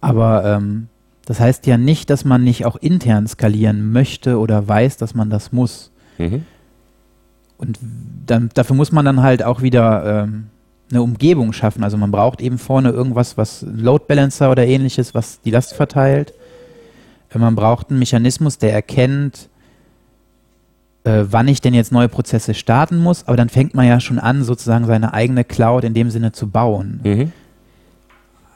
Aber 0.00 0.44
ähm, 0.44 0.88
das 1.24 1.40
heißt 1.40 1.66
ja 1.66 1.78
nicht, 1.78 2.10
dass 2.10 2.24
man 2.24 2.44
nicht 2.44 2.66
auch 2.66 2.76
intern 2.76 3.26
skalieren 3.26 3.92
möchte 3.92 4.38
oder 4.38 4.68
weiß, 4.68 4.98
dass 4.98 5.14
man 5.14 5.30
das 5.30 5.52
muss. 5.52 5.90
Mhm. 6.18 6.44
Und 7.58 7.78
dann, 8.26 8.50
dafür 8.52 8.76
muss 8.76 8.92
man 8.92 9.04
dann 9.04 9.22
halt 9.22 9.42
auch 9.42 9.62
wieder 9.62 10.24
ähm, 10.24 10.48
eine 10.90 11.02
Umgebung 11.02 11.52
schaffen. 11.52 11.82
Also 11.82 11.96
man 11.96 12.10
braucht 12.10 12.40
eben 12.40 12.58
vorne 12.58 12.90
irgendwas, 12.90 13.36
was 13.36 13.64
Load 13.68 14.04
Balancer 14.06 14.50
oder 14.50 14.66
ähnliches, 14.66 15.14
was 15.14 15.40
die 15.40 15.50
Last 15.50 15.74
verteilt. 15.74 16.32
Äh, 17.34 17.38
man 17.38 17.54
braucht 17.54 17.90
einen 17.90 17.98
Mechanismus, 17.98 18.58
der 18.58 18.72
erkennt, 18.72 19.48
äh, 21.04 21.24
wann 21.28 21.48
ich 21.48 21.60
denn 21.60 21.74
jetzt 21.74 21.92
neue 21.92 22.08
Prozesse 22.08 22.54
starten 22.54 22.98
muss. 22.98 23.26
Aber 23.26 23.36
dann 23.36 23.48
fängt 23.48 23.74
man 23.74 23.86
ja 23.86 24.00
schon 24.00 24.18
an, 24.18 24.44
sozusagen 24.44 24.86
seine 24.86 25.12
eigene 25.12 25.44
Cloud 25.44 25.84
in 25.84 25.94
dem 25.94 26.10
Sinne 26.10 26.32
zu 26.32 26.48
bauen. 26.48 27.00
Mhm. 27.02 27.32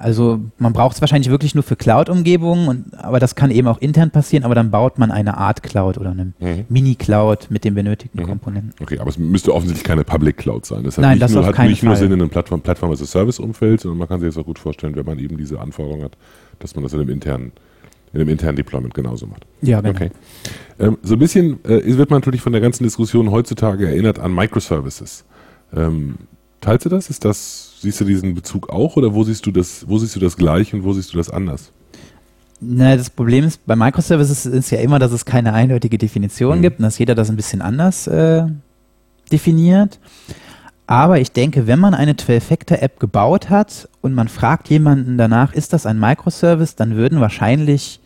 Also 0.00 0.40
man 0.56 0.72
braucht 0.72 0.94
es 0.94 1.02
wahrscheinlich 1.02 1.30
wirklich 1.30 1.54
nur 1.54 1.62
für 1.62 1.76
Cloud-Umgebungen, 1.76 2.86
aber 2.96 3.20
das 3.20 3.34
kann 3.34 3.50
eben 3.50 3.68
auch 3.68 3.76
intern 3.82 4.10
passieren, 4.10 4.44
aber 4.44 4.54
dann 4.54 4.70
baut 4.70 4.98
man 4.98 5.10
eine 5.10 5.36
Art 5.36 5.62
Cloud 5.62 5.98
oder 5.98 6.12
eine 6.12 6.32
mhm. 6.38 6.64
Mini-Cloud 6.70 7.50
mit 7.50 7.64
den 7.64 7.74
benötigten 7.74 8.22
mhm. 8.22 8.26
Komponenten. 8.26 8.72
Okay, 8.80 8.98
aber 8.98 9.10
es 9.10 9.18
müsste 9.18 9.54
offensichtlich 9.54 9.84
keine 9.84 10.02
Public 10.02 10.38
Cloud 10.38 10.64
sein. 10.64 10.84
Das 10.84 10.96
hat 10.96 11.02
Nein, 11.02 11.18
nicht 11.18 11.22
das 11.22 11.32
nur, 11.32 11.44
hat 11.44 11.58
nicht 11.58 11.82
nur 11.82 11.96
Sinn 11.96 12.12
in 12.12 12.18
einem 12.18 12.30
Plattform, 12.30 12.62
Plattform 12.62 12.90
as 12.92 13.02
a 13.02 13.04
Service-Umfeld, 13.04 13.82
sondern 13.82 13.98
man 13.98 14.08
kann 14.08 14.20
sich 14.20 14.30
das 14.30 14.38
auch 14.38 14.46
gut 14.46 14.58
vorstellen, 14.58 14.96
wenn 14.96 15.04
man 15.04 15.18
eben 15.18 15.36
diese 15.36 15.60
Anforderungen 15.60 16.04
hat, 16.04 16.16
dass 16.60 16.74
man 16.74 16.82
das 16.82 16.94
in 16.94 17.00
einem 17.00 17.10
internen 17.10 17.52
in 18.14 18.20
einem 18.20 18.30
internen 18.30 18.56
Deployment 18.56 18.94
genauso 18.94 19.26
macht. 19.26 19.46
Ja, 19.60 19.82
genau. 19.82 19.94
Okay. 19.94 20.10
Ähm, 20.78 20.96
so 21.02 21.14
ein 21.14 21.18
bisschen 21.18 21.62
äh, 21.64 21.96
wird 21.96 22.10
man 22.10 22.20
natürlich 22.20 22.40
von 22.40 22.52
der 22.52 22.62
ganzen 22.62 22.84
Diskussion 22.84 23.30
heutzutage 23.30 23.86
erinnert 23.86 24.18
an 24.18 24.34
Microservices. 24.34 25.26
Ähm, 25.76 26.16
teilst 26.60 26.86
du 26.86 26.88
das? 26.88 27.10
Ist 27.10 27.24
das 27.24 27.70
Siehst 27.80 27.98
du 27.98 28.04
diesen 28.04 28.34
Bezug 28.34 28.68
auch 28.68 28.96
oder 28.96 29.14
wo 29.14 29.24
siehst 29.24 29.46
du 29.46 29.50
das, 29.50 29.88
wo 29.88 29.96
siehst 29.96 30.14
du 30.14 30.20
das 30.20 30.36
gleich 30.36 30.74
und 30.74 30.84
wo 30.84 30.92
siehst 30.92 31.14
du 31.14 31.16
das 31.16 31.30
anders? 31.30 31.72
Na, 32.60 32.94
das 32.94 33.08
Problem 33.08 33.46
ist, 33.46 33.64
bei 33.64 33.74
Microservices 33.74 34.44
ist 34.44 34.70
ja 34.70 34.80
immer, 34.80 34.98
dass 34.98 35.12
es 35.12 35.24
keine 35.24 35.54
eindeutige 35.54 35.96
Definition 35.96 36.58
mhm. 36.58 36.62
gibt 36.62 36.78
und 36.78 36.82
dass 36.82 36.98
jeder 36.98 37.14
das 37.14 37.30
ein 37.30 37.36
bisschen 37.36 37.62
anders 37.62 38.06
äh, 38.06 38.44
definiert. 39.32 39.98
Aber 40.86 41.20
ich 41.20 41.32
denke, 41.32 41.66
wenn 41.66 41.78
man 41.78 41.94
eine 41.94 42.12
12-Factor-App 42.12 43.00
gebaut 43.00 43.48
hat 43.48 43.88
und 44.02 44.12
man 44.12 44.28
fragt 44.28 44.68
jemanden 44.68 45.16
danach, 45.16 45.54
ist 45.54 45.72
das 45.72 45.86
ein 45.86 45.98
Microservice, 45.98 46.76
dann 46.76 46.96
würden 46.96 47.20
wahrscheinlich 47.20 48.00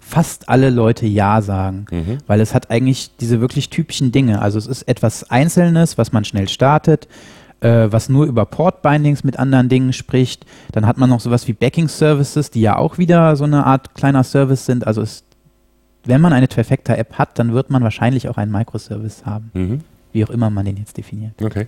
fast 0.00 0.48
alle 0.48 0.70
Leute 0.70 1.04
Ja 1.04 1.42
sagen, 1.42 1.84
mhm. 1.90 2.18
weil 2.26 2.40
es 2.40 2.54
hat 2.54 2.70
eigentlich 2.70 3.10
diese 3.20 3.42
wirklich 3.42 3.68
typischen 3.68 4.10
Dinge. 4.10 4.40
Also 4.40 4.58
es 4.58 4.66
ist 4.66 4.88
etwas 4.88 5.28
Einzelnes, 5.30 5.98
was 5.98 6.12
man 6.12 6.24
schnell 6.24 6.48
startet 6.48 7.08
äh, 7.60 7.88
was 7.90 8.08
nur 8.08 8.26
über 8.26 8.44
Port-Bindings 8.46 9.24
mit 9.24 9.38
anderen 9.38 9.68
Dingen 9.68 9.92
spricht. 9.92 10.46
Dann 10.72 10.86
hat 10.86 10.98
man 10.98 11.10
noch 11.10 11.20
sowas 11.20 11.48
wie 11.48 11.52
Backing-Services, 11.52 12.50
die 12.50 12.60
ja 12.60 12.76
auch 12.76 12.98
wieder 12.98 13.36
so 13.36 13.44
eine 13.44 13.66
Art 13.66 13.94
kleiner 13.94 14.24
Service 14.24 14.66
sind. 14.66 14.86
Also 14.86 15.02
es, 15.02 15.24
wenn 16.04 16.20
man 16.20 16.32
eine 16.32 16.48
Trifecta-App 16.48 17.14
hat, 17.14 17.38
dann 17.38 17.52
wird 17.52 17.70
man 17.70 17.82
wahrscheinlich 17.82 18.28
auch 18.28 18.36
einen 18.36 18.52
Microservice 18.52 19.26
haben. 19.26 19.50
Mhm. 19.54 19.80
Wie 20.12 20.24
auch 20.24 20.30
immer 20.30 20.48
man 20.48 20.64
den 20.64 20.78
jetzt 20.78 20.96
definiert. 20.96 21.32
Okay. 21.42 21.66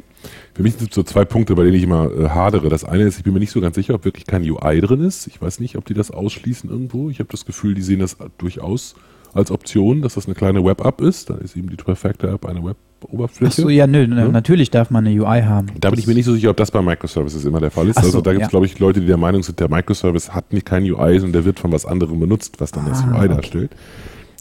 Für 0.55 0.63
mich 0.63 0.75
sind 0.75 0.91
es 0.91 0.95
so 0.95 1.03
zwei 1.03 1.27
Punkte, 1.27 1.55
bei 1.55 1.65
denen 1.65 1.77
ich 1.77 1.83
immer 1.83 2.11
äh, 2.11 2.31
hadere. 2.31 2.71
Das 2.71 2.85
eine 2.85 3.05
ist, 3.05 3.19
ich 3.19 3.25
bin 3.25 3.35
mir 3.35 3.41
nicht 3.41 3.51
so 3.51 3.61
ganz 3.61 3.75
sicher, 3.75 3.95
ob 3.95 4.05
wirklich 4.07 4.27
kein 4.27 4.49
UI 4.49 4.81
drin 4.81 5.05
ist. 5.05 5.27
Ich 5.27 5.43
weiß 5.43 5.61
nicht, 5.61 5.77
ob 5.77 5.85
die 5.85 5.95
das 5.95 6.11
ausschließen 6.11 6.71
irgendwo. 6.71 7.11
Ich 7.11 7.19
habe 7.19 7.29
das 7.31 7.45
Gefühl, 7.45 7.75
die 7.75 7.83
sehen 7.83 8.01
das 8.01 8.17
durchaus 8.39 8.95
als 9.35 9.51
Option, 9.51 10.01
dass 10.01 10.15
das 10.15 10.27
eine 10.27 10.35
kleine 10.35 10.65
Web-App 10.65 11.03
ist. 11.03 11.29
Da 11.29 11.35
ist 11.35 11.55
eben 11.55 11.69
die 11.69 11.77
Trifecta-App 11.77 12.47
eine 12.47 12.65
Web 12.65 12.77
Oberfläche. 13.05 13.63
Achso, 13.63 13.69
ja, 13.69 13.87
nö, 13.87 14.03
ja? 14.05 14.29
natürlich 14.29 14.71
darf 14.71 14.91
man 14.91 15.07
eine 15.07 15.21
UI 15.21 15.43
haben. 15.43 15.69
Da 15.81 15.91
bin 15.91 15.99
ich 15.99 16.07
mir 16.07 16.15
nicht 16.15 16.25
so 16.25 16.35
sicher, 16.35 16.51
ob 16.51 16.57
das 16.57 16.71
bei 16.71 16.83
Microservices 16.83 17.45
immer 17.45 17.61
der 17.61 17.71
Fall 17.71 17.89
ist. 17.89 17.97
So, 17.97 18.07
also 18.07 18.21
da 18.21 18.33
gibt 18.33 18.43
es, 18.43 18.47
ja. 18.47 18.51
glaube 18.51 18.67
ich, 18.67 18.79
Leute, 18.79 19.01
die 19.01 19.07
der 19.07 19.17
Meinung 19.17 19.43
sind, 19.43 19.61
der 19.61 19.69
Microservice 19.69 20.35
hat 20.35 20.53
nicht 20.53 20.67
kein 20.67 20.85
UI 20.85 21.21
und 21.21 21.33
der 21.33 21.45
wird 21.45 21.59
von 21.59 21.73
was 21.73 21.87
anderem 21.87 22.21
benutzt, 22.21 22.61
was 22.61 22.71
dann 22.71 22.87
das 22.87 23.03
UI 23.05 23.17
okay. 23.17 23.29
darstellt. 23.29 23.71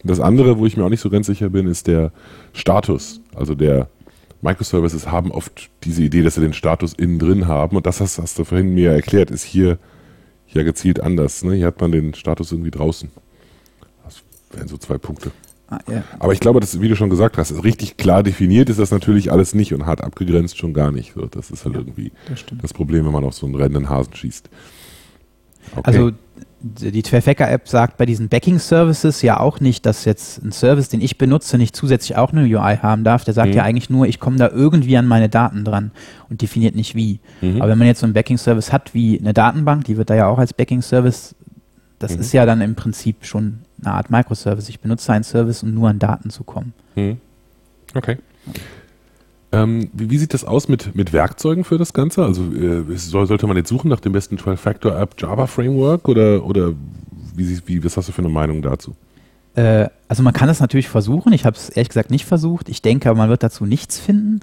Das 0.03 0.19
andere, 0.19 0.57
wo 0.57 0.65
ich 0.65 0.77
mir 0.77 0.85
auch 0.85 0.89
nicht 0.89 1.01
so 1.01 1.09
ganz 1.09 1.27
sicher 1.27 1.49
bin, 1.49 1.67
ist 1.67 1.87
der 1.87 2.11
Status. 2.53 3.21
Also 3.35 3.55
der 3.55 3.89
Microservices 4.41 5.11
haben 5.11 5.31
oft 5.31 5.69
diese 5.83 6.03
Idee, 6.03 6.23
dass 6.23 6.35
sie 6.35 6.41
den 6.41 6.53
Status 6.53 6.93
innen 6.93 7.19
drin 7.19 7.47
haben 7.47 7.75
und 7.75 7.85
das 7.85 7.99
hast, 7.99 8.17
hast 8.19 8.39
du 8.39 8.45
vorhin 8.45 8.73
mir 8.73 8.91
erklärt, 8.91 9.31
ist 9.31 9.43
hier 9.43 9.77
ja 10.47 10.63
gezielt 10.63 11.01
anders. 11.01 11.43
Ne? 11.43 11.55
Hier 11.55 11.67
hat 11.67 11.81
man 11.81 11.91
den 11.91 12.13
Status 12.13 12.51
irgendwie 12.51 12.71
draußen. 12.71 13.09
Das 14.05 14.21
wären 14.51 14.67
so 14.67 14.77
zwei 14.77 14.97
Punkte. 14.97 15.31
Ah, 15.69 15.79
ja. 15.88 16.04
Aber 16.17 16.33
ich 16.33 16.39
glaube, 16.39 16.60
dass, 16.60 16.81
wie 16.81 16.87
du 16.87 16.96
schon 16.96 17.12
gesagt 17.12 17.37
hast, 17.37 17.63
richtig 17.63 17.98
klar 17.98 18.23
definiert 18.23 18.69
ist 18.69 18.79
das 18.79 18.89
natürlich 18.89 19.31
alles 19.31 19.54
nicht 19.54 19.73
und 19.73 19.85
hart 19.85 20.02
abgegrenzt 20.02 20.58
schon 20.58 20.73
gar 20.73 20.91
nicht. 20.91 21.13
So, 21.13 21.27
das 21.27 21.52
ist 21.52 21.63
halt 21.63 21.75
ja, 21.75 21.81
irgendwie 21.81 22.12
das, 22.27 22.43
das, 22.60 22.73
Problem, 22.73 23.06
wenn 23.06 23.13
man 23.13 23.23
auf 23.23 23.35
so 23.35 23.46
einen 23.46 23.56
rennenden 23.56 23.87
Hasen 23.87 24.15
schießt. 24.15 24.50
Okay. 25.75 25.81
Also 25.83 26.12
die 26.62 27.04
Trifecta-App 27.04 27.67
sagt 27.69 27.98
bei 27.98 28.06
diesen 28.06 28.27
Backing-Services 28.27 29.21
ja 29.21 29.39
auch 29.39 29.60
nicht, 29.60 29.85
dass 29.85 30.04
jetzt 30.06 30.43
ein 30.43 30.52
Service, 30.52 30.89
den 30.89 31.02
ich 31.02 31.17
benutze, 31.17 31.58
nicht 31.58 31.75
zusätzlich 31.75 32.17
auch 32.17 32.33
eine 32.33 32.41
UI 32.41 32.77
haben 32.77 33.04
darf. 33.04 33.23
Der 33.23 33.33
sagt 33.33 33.50
mhm. 33.50 33.56
ja 33.56 33.63
eigentlich 33.63 33.89
nur, 33.89 34.08
ich 34.08 34.19
komme 34.19 34.37
da 34.37 34.50
irgendwie 34.50 34.98
an 34.98 35.08
meine 35.08 35.29
Daten 35.29 35.63
dran 35.63 35.91
und 36.29 36.41
definiert 36.41 36.75
nicht 36.75 36.96
wie. 36.96 37.19
Mhm. 37.41 37.62
Aber 37.62 37.69
wenn 37.69 37.77
man 37.77 37.87
jetzt 37.87 38.00
so 38.00 38.06
einen 38.06 38.13
Backing-Service 38.13 38.73
hat 38.73 38.93
wie 38.93 39.19
eine 39.19 39.33
Datenbank, 39.33 39.85
die 39.85 39.98
wird 39.98 40.10
da 40.10 40.15
ja 40.15 40.27
auch 40.27 40.39
als 40.39 40.54
Backing-Service, 40.54 41.35
das 42.00 42.15
mhm. 42.15 42.21
ist 42.21 42.33
ja 42.33 42.46
dann 42.46 42.62
im 42.62 42.75
Prinzip 42.75 43.25
schon 43.25 43.60
eine 43.84 43.94
Art 43.94 44.10
Microservice. 44.10 44.69
Ich 44.69 44.80
benutze 44.80 45.12
einen 45.13 45.23
Service, 45.23 45.63
um 45.63 45.73
nur 45.73 45.90
an 45.90 46.00
Daten 46.00 46.30
zu 46.30 46.44
kommen. 46.44 46.73
Hm. 46.96 47.17
Okay. 47.94 48.17
Ähm, 49.52 49.90
wie, 49.94 50.10
wie, 50.12 50.17
sieht 50.17 50.34
das 50.34 50.44
aus 50.46 50.67
mit, 50.67 50.96
mit 50.96 51.12
Werkzeugen 51.12 51.63
für 51.63 51.77
das 51.77 51.94
Ganze? 51.94 52.23
Also 52.23 52.44
äh, 52.54 52.84
soll, 52.98 53.25
sollte 53.25 53.48
man 53.48 53.58
jetzt 53.58 53.69
suchen 53.69 53.90
nach 53.90 54.00
dem 54.00 54.12
besten 54.12 54.38
12-Factor-App 54.38 55.15
Java 55.17 55.48
Framework 55.48 56.08
oder, 56.08 56.46
oder 56.46 56.73
wie, 57.36 57.60
wie, 57.65 57.84
was 57.84 57.98
hast 57.98 58.10
du 58.10 58.12
für 58.12 58.21
eine 58.21 58.30
Meinung 58.30 58.62
dazu? 58.62 58.96
Äh, 59.56 59.90
also 60.08 60.21
man 60.21 60.34
kann 60.34 60.50
es 60.50 60.60
natürlich 60.60 60.88
versuchen. 60.88 61.34
Ich 61.34 61.46
habe 61.46 61.56
es 61.56 61.69
ehrlich 61.69 61.90
gesagt 61.90 62.12
nicht 62.12 62.25
versucht. 62.25 62.69
Ich 62.69 62.82
denke, 62.84 63.13
man 63.15 63.30
wird 63.30 63.42
dazu 63.42 63.65
nichts 63.65 64.00
finden. 64.00 64.42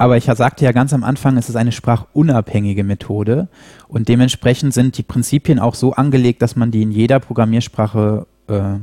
Aber 0.00 0.16
ich 0.16 0.24
sagte 0.24 0.64
ja 0.64 0.72
ganz 0.72 0.94
am 0.94 1.04
Anfang, 1.04 1.36
es 1.36 1.50
ist 1.50 1.56
eine 1.56 1.72
sprachunabhängige 1.72 2.84
Methode 2.84 3.48
und 3.86 4.08
dementsprechend 4.08 4.72
sind 4.72 4.96
die 4.96 5.02
Prinzipien 5.02 5.58
auch 5.58 5.74
so 5.74 5.92
angelegt, 5.92 6.40
dass 6.40 6.56
man 6.56 6.70
die 6.70 6.80
in 6.80 6.90
jeder 6.90 7.20
Programmiersprache 7.20 8.26
äh, 8.50 8.78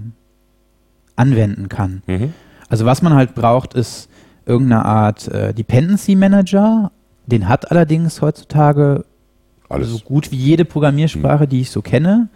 anwenden 1.15 1.70
kann. 1.70 2.01
Mhm. 2.07 2.34
Also 2.70 2.86
was 2.86 3.01
man 3.01 3.13
halt 3.13 3.36
braucht, 3.36 3.74
ist 3.74 4.09
irgendeine 4.45 4.86
Art 4.86 5.28
äh, 5.28 5.53
Dependency 5.53 6.15
Manager. 6.15 6.91
Den 7.26 7.49
hat 7.49 7.72
allerdings 7.72 8.22
heutzutage 8.22 9.05
Alles. 9.68 9.89
so 9.89 9.99
gut 9.99 10.32
wie 10.32 10.38
jede 10.38 10.65
Programmiersprache, 10.65 11.43
mhm. 11.45 11.49
die 11.49 11.61
ich 11.61 11.72
so 11.72 11.82
kenne. 11.82 12.30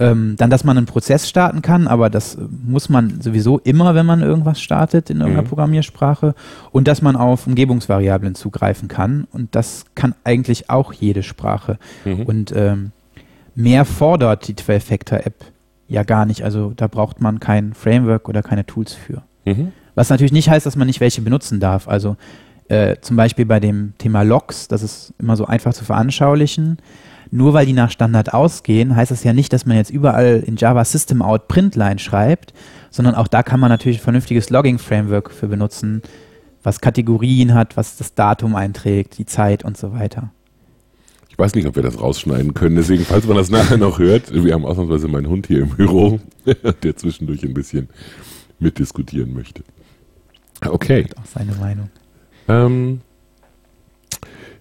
Ähm, 0.00 0.36
dann, 0.38 0.48
dass 0.48 0.62
man 0.62 0.76
einen 0.76 0.86
Prozess 0.86 1.28
starten 1.28 1.60
kann, 1.60 1.88
aber 1.88 2.08
das 2.08 2.38
muss 2.64 2.88
man 2.88 3.20
sowieso 3.20 3.58
immer, 3.58 3.96
wenn 3.96 4.06
man 4.06 4.22
irgendwas 4.22 4.60
startet 4.60 5.10
in 5.10 5.16
irgendeiner 5.16 5.42
mhm. 5.42 5.48
Programmiersprache. 5.48 6.34
Und 6.70 6.86
dass 6.86 7.02
man 7.02 7.16
auf 7.16 7.46
Umgebungsvariablen 7.46 8.36
zugreifen 8.36 8.88
kann. 8.88 9.26
Und 9.32 9.54
das 9.54 9.86
kann 9.96 10.14
eigentlich 10.24 10.70
auch 10.70 10.92
jede 10.92 11.24
Sprache. 11.24 11.78
Mhm. 12.04 12.22
Und 12.22 12.52
ähm, 12.54 12.92
mehr 13.56 13.84
fordert 13.84 14.46
die 14.46 14.54
12-Factor-App 14.54 15.34
ja 15.88 16.02
gar 16.02 16.26
nicht. 16.26 16.42
Also 16.42 16.72
da 16.76 16.86
braucht 16.86 17.20
man 17.20 17.40
kein 17.40 17.74
Framework 17.74 18.28
oder 18.28 18.42
keine 18.42 18.66
Tools 18.66 18.94
für. 18.94 19.22
Mhm. 19.44 19.72
Was 19.94 20.10
natürlich 20.10 20.32
nicht 20.32 20.48
heißt, 20.48 20.66
dass 20.66 20.76
man 20.76 20.86
nicht 20.86 21.00
welche 21.00 21.22
benutzen 21.22 21.58
darf. 21.58 21.88
Also 21.88 22.16
äh, 22.68 22.96
zum 23.00 23.16
Beispiel 23.16 23.46
bei 23.46 23.58
dem 23.58 23.94
Thema 23.98 24.22
Logs, 24.22 24.68
das 24.68 24.82
ist 24.82 25.14
immer 25.18 25.36
so 25.36 25.46
einfach 25.46 25.74
zu 25.74 25.84
veranschaulichen 25.84 26.78
nur 27.30 27.52
weil 27.52 27.66
die 27.66 27.72
nach 27.72 27.90
Standard 27.90 28.32
ausgehen, 28.32 28.96
heißt 28.96 29.10
das 29.10 29.24
ja 29.24 29.32
nicht, 29.32 29.52
dass 29.52 29.66
man 29.66 29.76
jetzt 29.76 29.90
überall 29.90 30.42
in 30.46 30.56
Java 30.56 30.84
System 30.84 31.22
Out 31.22 31.48
Printline 31.48 31.98
schreibt, 31.98 32.52
sondern 32.90 33.14
auch 33.14 33.28
da 33.28 33.42
kann 33.42 33.60
man 33.60 33.70
natürlich 33.70 33.98
ein 33.98 34.04
vernünftiges 34.04 34.50
Logging-Framework 34.50 35.30
für 35.30 35.48
benutzen, 35.48 36.02
was 36.62 36.80
Kategorien 36.80 37.54
hat, 37.54 37.76
was 37.76 37.96
das 37.96 38.14
Datum 38.14 38.56
einträgt, 38.56 39.18
die 39.18 39.26
Zeit 39.26 39.64
und 39.64 39.76
so 39.76 39.92
weiter. 39.92 40.30
Ich 41.38 41.44
weiß 41.44 41.54
nicht, 41.54 41.68
ob 41.68 41.76
wir 41.76 41.84
das 41.84 42.00
rausschneiden 42.00 42.52
können, 42.52 42.74
deswegen, 42.74 43.04
falls 43.04 43.24
man 43.28 43.36
das 43.36 43.48
nachher 43.48 43.76
noch 43.76 44.00
hört, 44.00 44.34
wir 44.34 44.52
haben 44.52 44.64
ausnahmsweise 44.64 45.06
meinen 45.06 45.28
Hund 45.28 45.46
hier 45.46 45.60
im 45.60 45.68
Büro, 45.68 46.18
der 46.82 46.96
zwischendurch 46.96 47.44
ein 47.44 47.54
bisschen 47.54 47.88
mitdiskutieren 48.58 49.32
möchte. 49.34 49.62
Okay. 50.66 51.06
Auch 51.16 51.26
seine 51.26 51.54
Meinung. 51.54 51.90
Ähm, 52.48 53.02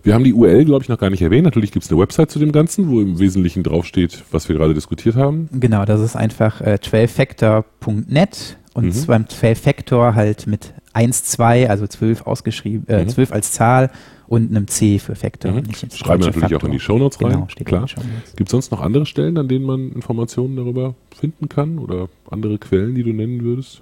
wir 0.04 0.14
haben 0.14 0.24
die 0.24 0.34
URL, 0.34 0.66
glaube 0.66 0.84
ich, 0.84 0.90
noch 0.90 1.00
gar 1.00 1.10
nicht 1.10 1.24
erwähnt. 1.24 1.46
Natürlich 1.46 1.72
gibt 1.72 1.84
es 1.84 1.92
eine 1.92 2.00
Website 2.00 2.30
zu 2.30 2.38
dem 2.38 2.52
Ganzen, 2.52 2.92
wo 2.92 3.02
im 3.02 3.18
Wesentlichen 3.18 3.64
draufsteht, 3.64 4.24
was 4.30 4.48
wir 4.48 4.56
gerade 4.56 4.76
diskutiert 4.76 5.16
haben. 5.16 5.50
Genau, 5.54 5.84
das 5.84 6.00
ist 6.00 6.16
einfach 6.16 6.62
äh, 6.62 6.78
12factor.net 6.80 8.58
und 8.76 8.96
mhm. 8.96 9.06
beim 9.08 9.24
12factor 9.24 10.14
halt 10.14 10.46
mit 10.46 10.76
1, 10.94 11.24
2, 11.24 11.72
also 11.72 11.88
12 11.88 12.28
ausgeschrieben, 12.28 12.88
äh, 12.88 13.04
mhm. 13.04 13.10
12 13.10 13.32
als 13.32 13.52
Zahl 13.52 13.90
und 14.28 14.50
einem 14.50 14.68
C 14.68 15.00
für 15.00 15.16
Factor. 15.16 15.52
Mhm. 15.52 15.74
Schreiben 15.74 16.24
wir 16.24 16.28
natürlich 16.28 16.36
Faktor. 16.36 16.60
auch 16.60 16.64
in 16.64 16.72
die 16.72 16.80
Shownotes 16.80 17.22
rein. 17.22 17.32
Genau, 17.32 17.48
steht 17.50 17.68
Klar. 17.68 17.88
Gibt 18.36 18.50
es 18.50 18.52
sonst 18.52 18.72
noch 18.72 18.82
andere 18.82 19.06
Stellen, 19.06 19.38
an 19.38 19.48
denen 19.48 19.66
man 19.66 19.92
Informationen 19.92 20.56
darüber 20.56 20.96
finden 21.16 21.50
kann 21.50 21.80
oder 21.80 22.10
andere 22.30 22.58
Quellen, 22.58 22.96
die 22.96 23.04
du 23.04 23.14
nennen 23.14 23.44
würdest? 23.44 23.82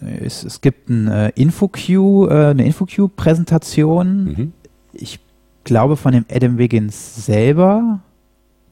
Es, 0.00 0.44
es 0.44 0.60
gibt 0.60 0.88
ein 0.90 1.08
äh, 1.08 1.32
InfoQ, 1.34 1.88
äh, 1.88 2.50
eine 2.50 2.66
InfoQ-Präsentation. 2.66 4.24
Mhm 4.24 4.52
ich 5.00 5.20
glaube, 5.64 5.96
von 5.96 6.12
dem 6.12 6.24
Adam 6.30 6.58
Wiggins 6.58 7.26
selber. 7.26 8.00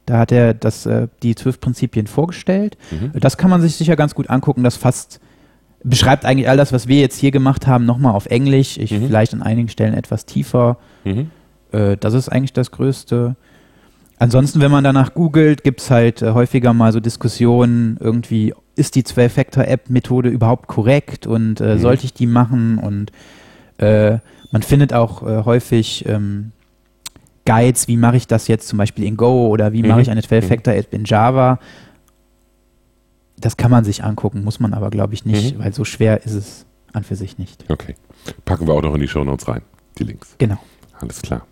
Da 0.07 0.19
hat 0.19 0.33
er 0.33 0.55
das, 0.55 0.87
äh, 0.87 1.09
die 1.23 1.35
zwölf 1.35 1.61
Prinzipien 1.61 2.07
vorgestellt. 2.07 2.77
Mhm. 2.91 3.13
Das 3.19 3.37
kann 3.37 3.51
man 3.51 3.61
sich 3.61 3.77
sicher 3.77 3.97
ganz 3.97 4.15
gut 4.15 4.31
angucken. 4.31 4.63
Das 4.63 4.77
fast 4.77 5.21
beschreibt 5.89 6.25
eigentlich 6.25 6.49
all 6.49 6.57
das, 6.57 6.73
was 6.73 6.89
wir 6.89 7.01
jetzt 7.01 7.19
hier 7.19 7.31
gemacht 7.31 7.67
haben, 7.67 7.85
nochmal 7.85 8.15
auf 8.15 8.27
Englisch. 8.27 8.77
Ich 8.77 8.91
mhm. 8.91 9.07
vielleicht 9.07 9.33
an 9.33 9.43
einigen 9.43 9.69
Stellen 9.69 9.95
etwas 9.95 10.27
tiefer. 10.27 10.79
Mhm. 11.05 11.31
Äh, 11.73 11.97
das 11.97 12.15
ist 12.15 12.29
eigentlich 12.29 12.53
das 12.53 12.71
Größte. 12.71 13.37
Ansonsten, 14.19 14.61
wenn 14.61 14.71
man 14.71 14.83
danach 14.83 15.15
googelt, 15.15 15.63
gibt 15.63 15.81
es 15.81 15.91
halt 15.91 16.23
äh, 16.23 16.33
häufiger 16.33 16.73
mal 16.73 16.93
so 16.93 17.01
Diskussionen, 17.01 17.99
irgendwie, 18.01 18.55
ist 18.75 18.95
die 18.95 19.03
12-Factor-App-Methode 19.03 20.29
überhaupt 20.29 20.67
korrekt 20.67 21.27
und 21.27 21.61
äh, 21.61 21.75
mhm. 21.75 21.79
sollte 21.79 22.05
ich 22.05 22.15
die 22.15 22.27
machen? 22.27 22.79
Und 22.79 23.13
äh, 23.79 24.19
man 24.51 24.63
findet 24.63 24.93
auch 24.93 25.23
äh, 25.23 25.45
häufig 25.45 26.05
ähm, 26.09 26.53
Guides, 27.45 27.87
wie 27.89 27.97
mache 27.97 28.17
ich 28.17 28.27
das 28.27 28.49
jetzt 28.49 28.69
zum 28.69 28.79
Beispiel 28.79 29.05
in 29.05 29.17
Go 29.17 29.49
oder 29.49 29.73
wie 29.73 29.83
mhm. 29.83 29.89
mache 29.89 30.01
ich 30.01 30.11
eine 30.11 30.23
12-Factor-App 30.23 30.93
in 30.93 31.05
Java. 31.05 31.61
Das 33.39 33.57
kann 33.57 33.71
man 33.71 33.85
sich 33.85 34.05
angucken, 34.05 34.45
muss 34.45 34.61
man 34.61 34.75
aber, 34.75 34.91
glaube 34.91 35.15
ich, 35.15 35.25
nicht, 35.25 35.57
mhm. 35.57 35.63
weil 35.63 35.75
so 35.75 35.85
schwer 35.85 36.25
ist 36.25 36.35
es 36.35 36.67
an 36.93 37.05
für 37.05 37.17
sich 37.17 37.39
nicht. 37.39 37.65
Okay. 37.69 37.95
Packen 38.45 38.67
wir 38.67 38.75
auch 38.75 38.83
noch 38.83 38.95
in 38.95 39.01
die 39.01 39.09
Show 39.09 39.25
Notes 39.25 39.49
rein, 39.49 39.63
die 39.99 40.05
Links. 40.05 40.35
Genau. 40.39 40.59
Alles 40.99 41.23
klar. 41.23 41.47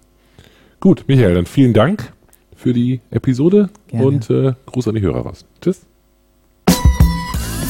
Gut, 0.81 1.05
Michael, 1.07 1.35
dann 1.35 1.47
vielen 1.47 1.73
Dank 1.73 2.13
für 2.57 2.73
die 2.73 3.01
Episode 3.11 3.71
Gerne. 3.89 4.07
und 4.07 4.31
äh, 4.31 4.55
Gruß 4.67 4.89
an 4.89 4.95
die 4.95 5.03
Hörer 5.03 5.21
raus. 5.21 5.45
Tschüss. 5.61 5.87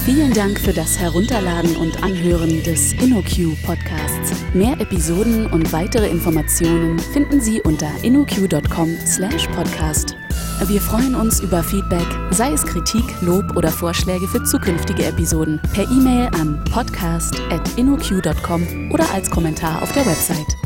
Vielen 0.05 0.33
Dank 0.35 0.61
für 0.61 0.75
das 0.75 0.99
Herunterladen 0.99 1.77
und 1.77 2.03
Anhören 2.03 2.63
des 2.63 2.93
InnoQ 2.93 3.57
Podcasts. 3.65 4.35
Mehr 4.53 4.79
Episoden 4.79 5.47
und 5.47 5.73
weitere 5.73 6.11
Informationen 6.11 6.99
finden 6.99 7.41
Sie 7.41 7.63
unter 7.63 7.89
innoq.com/podcast. 8.03 10.24
Wir 10.61 10.81
freuen 10.81 11.15
uns 11.15 11.41
über 11.41 11.63
Feedback, 11.63 12.07
sei 12.31 12.53
es 12.53 12.65
Kritik, 12.65 13.05
Lob 13.21 13.55
oder 13.57 13.71
Vorschläge 13.71 14.27
für 14.27 14.43
zukünftige 14.45 15.05
Episoden, 15.05 15.61
per 15.75 15.85
E-Mail 15.91 16.31
an 16.41 16.65
podcast@innoq.com 16.73 18.93
oder 18.93 19.05
als 19.13 19.31
Kommentar 19.31 19.83
auf 19.83 19.93
der 19.93 20.07
Website. 20.07 20.57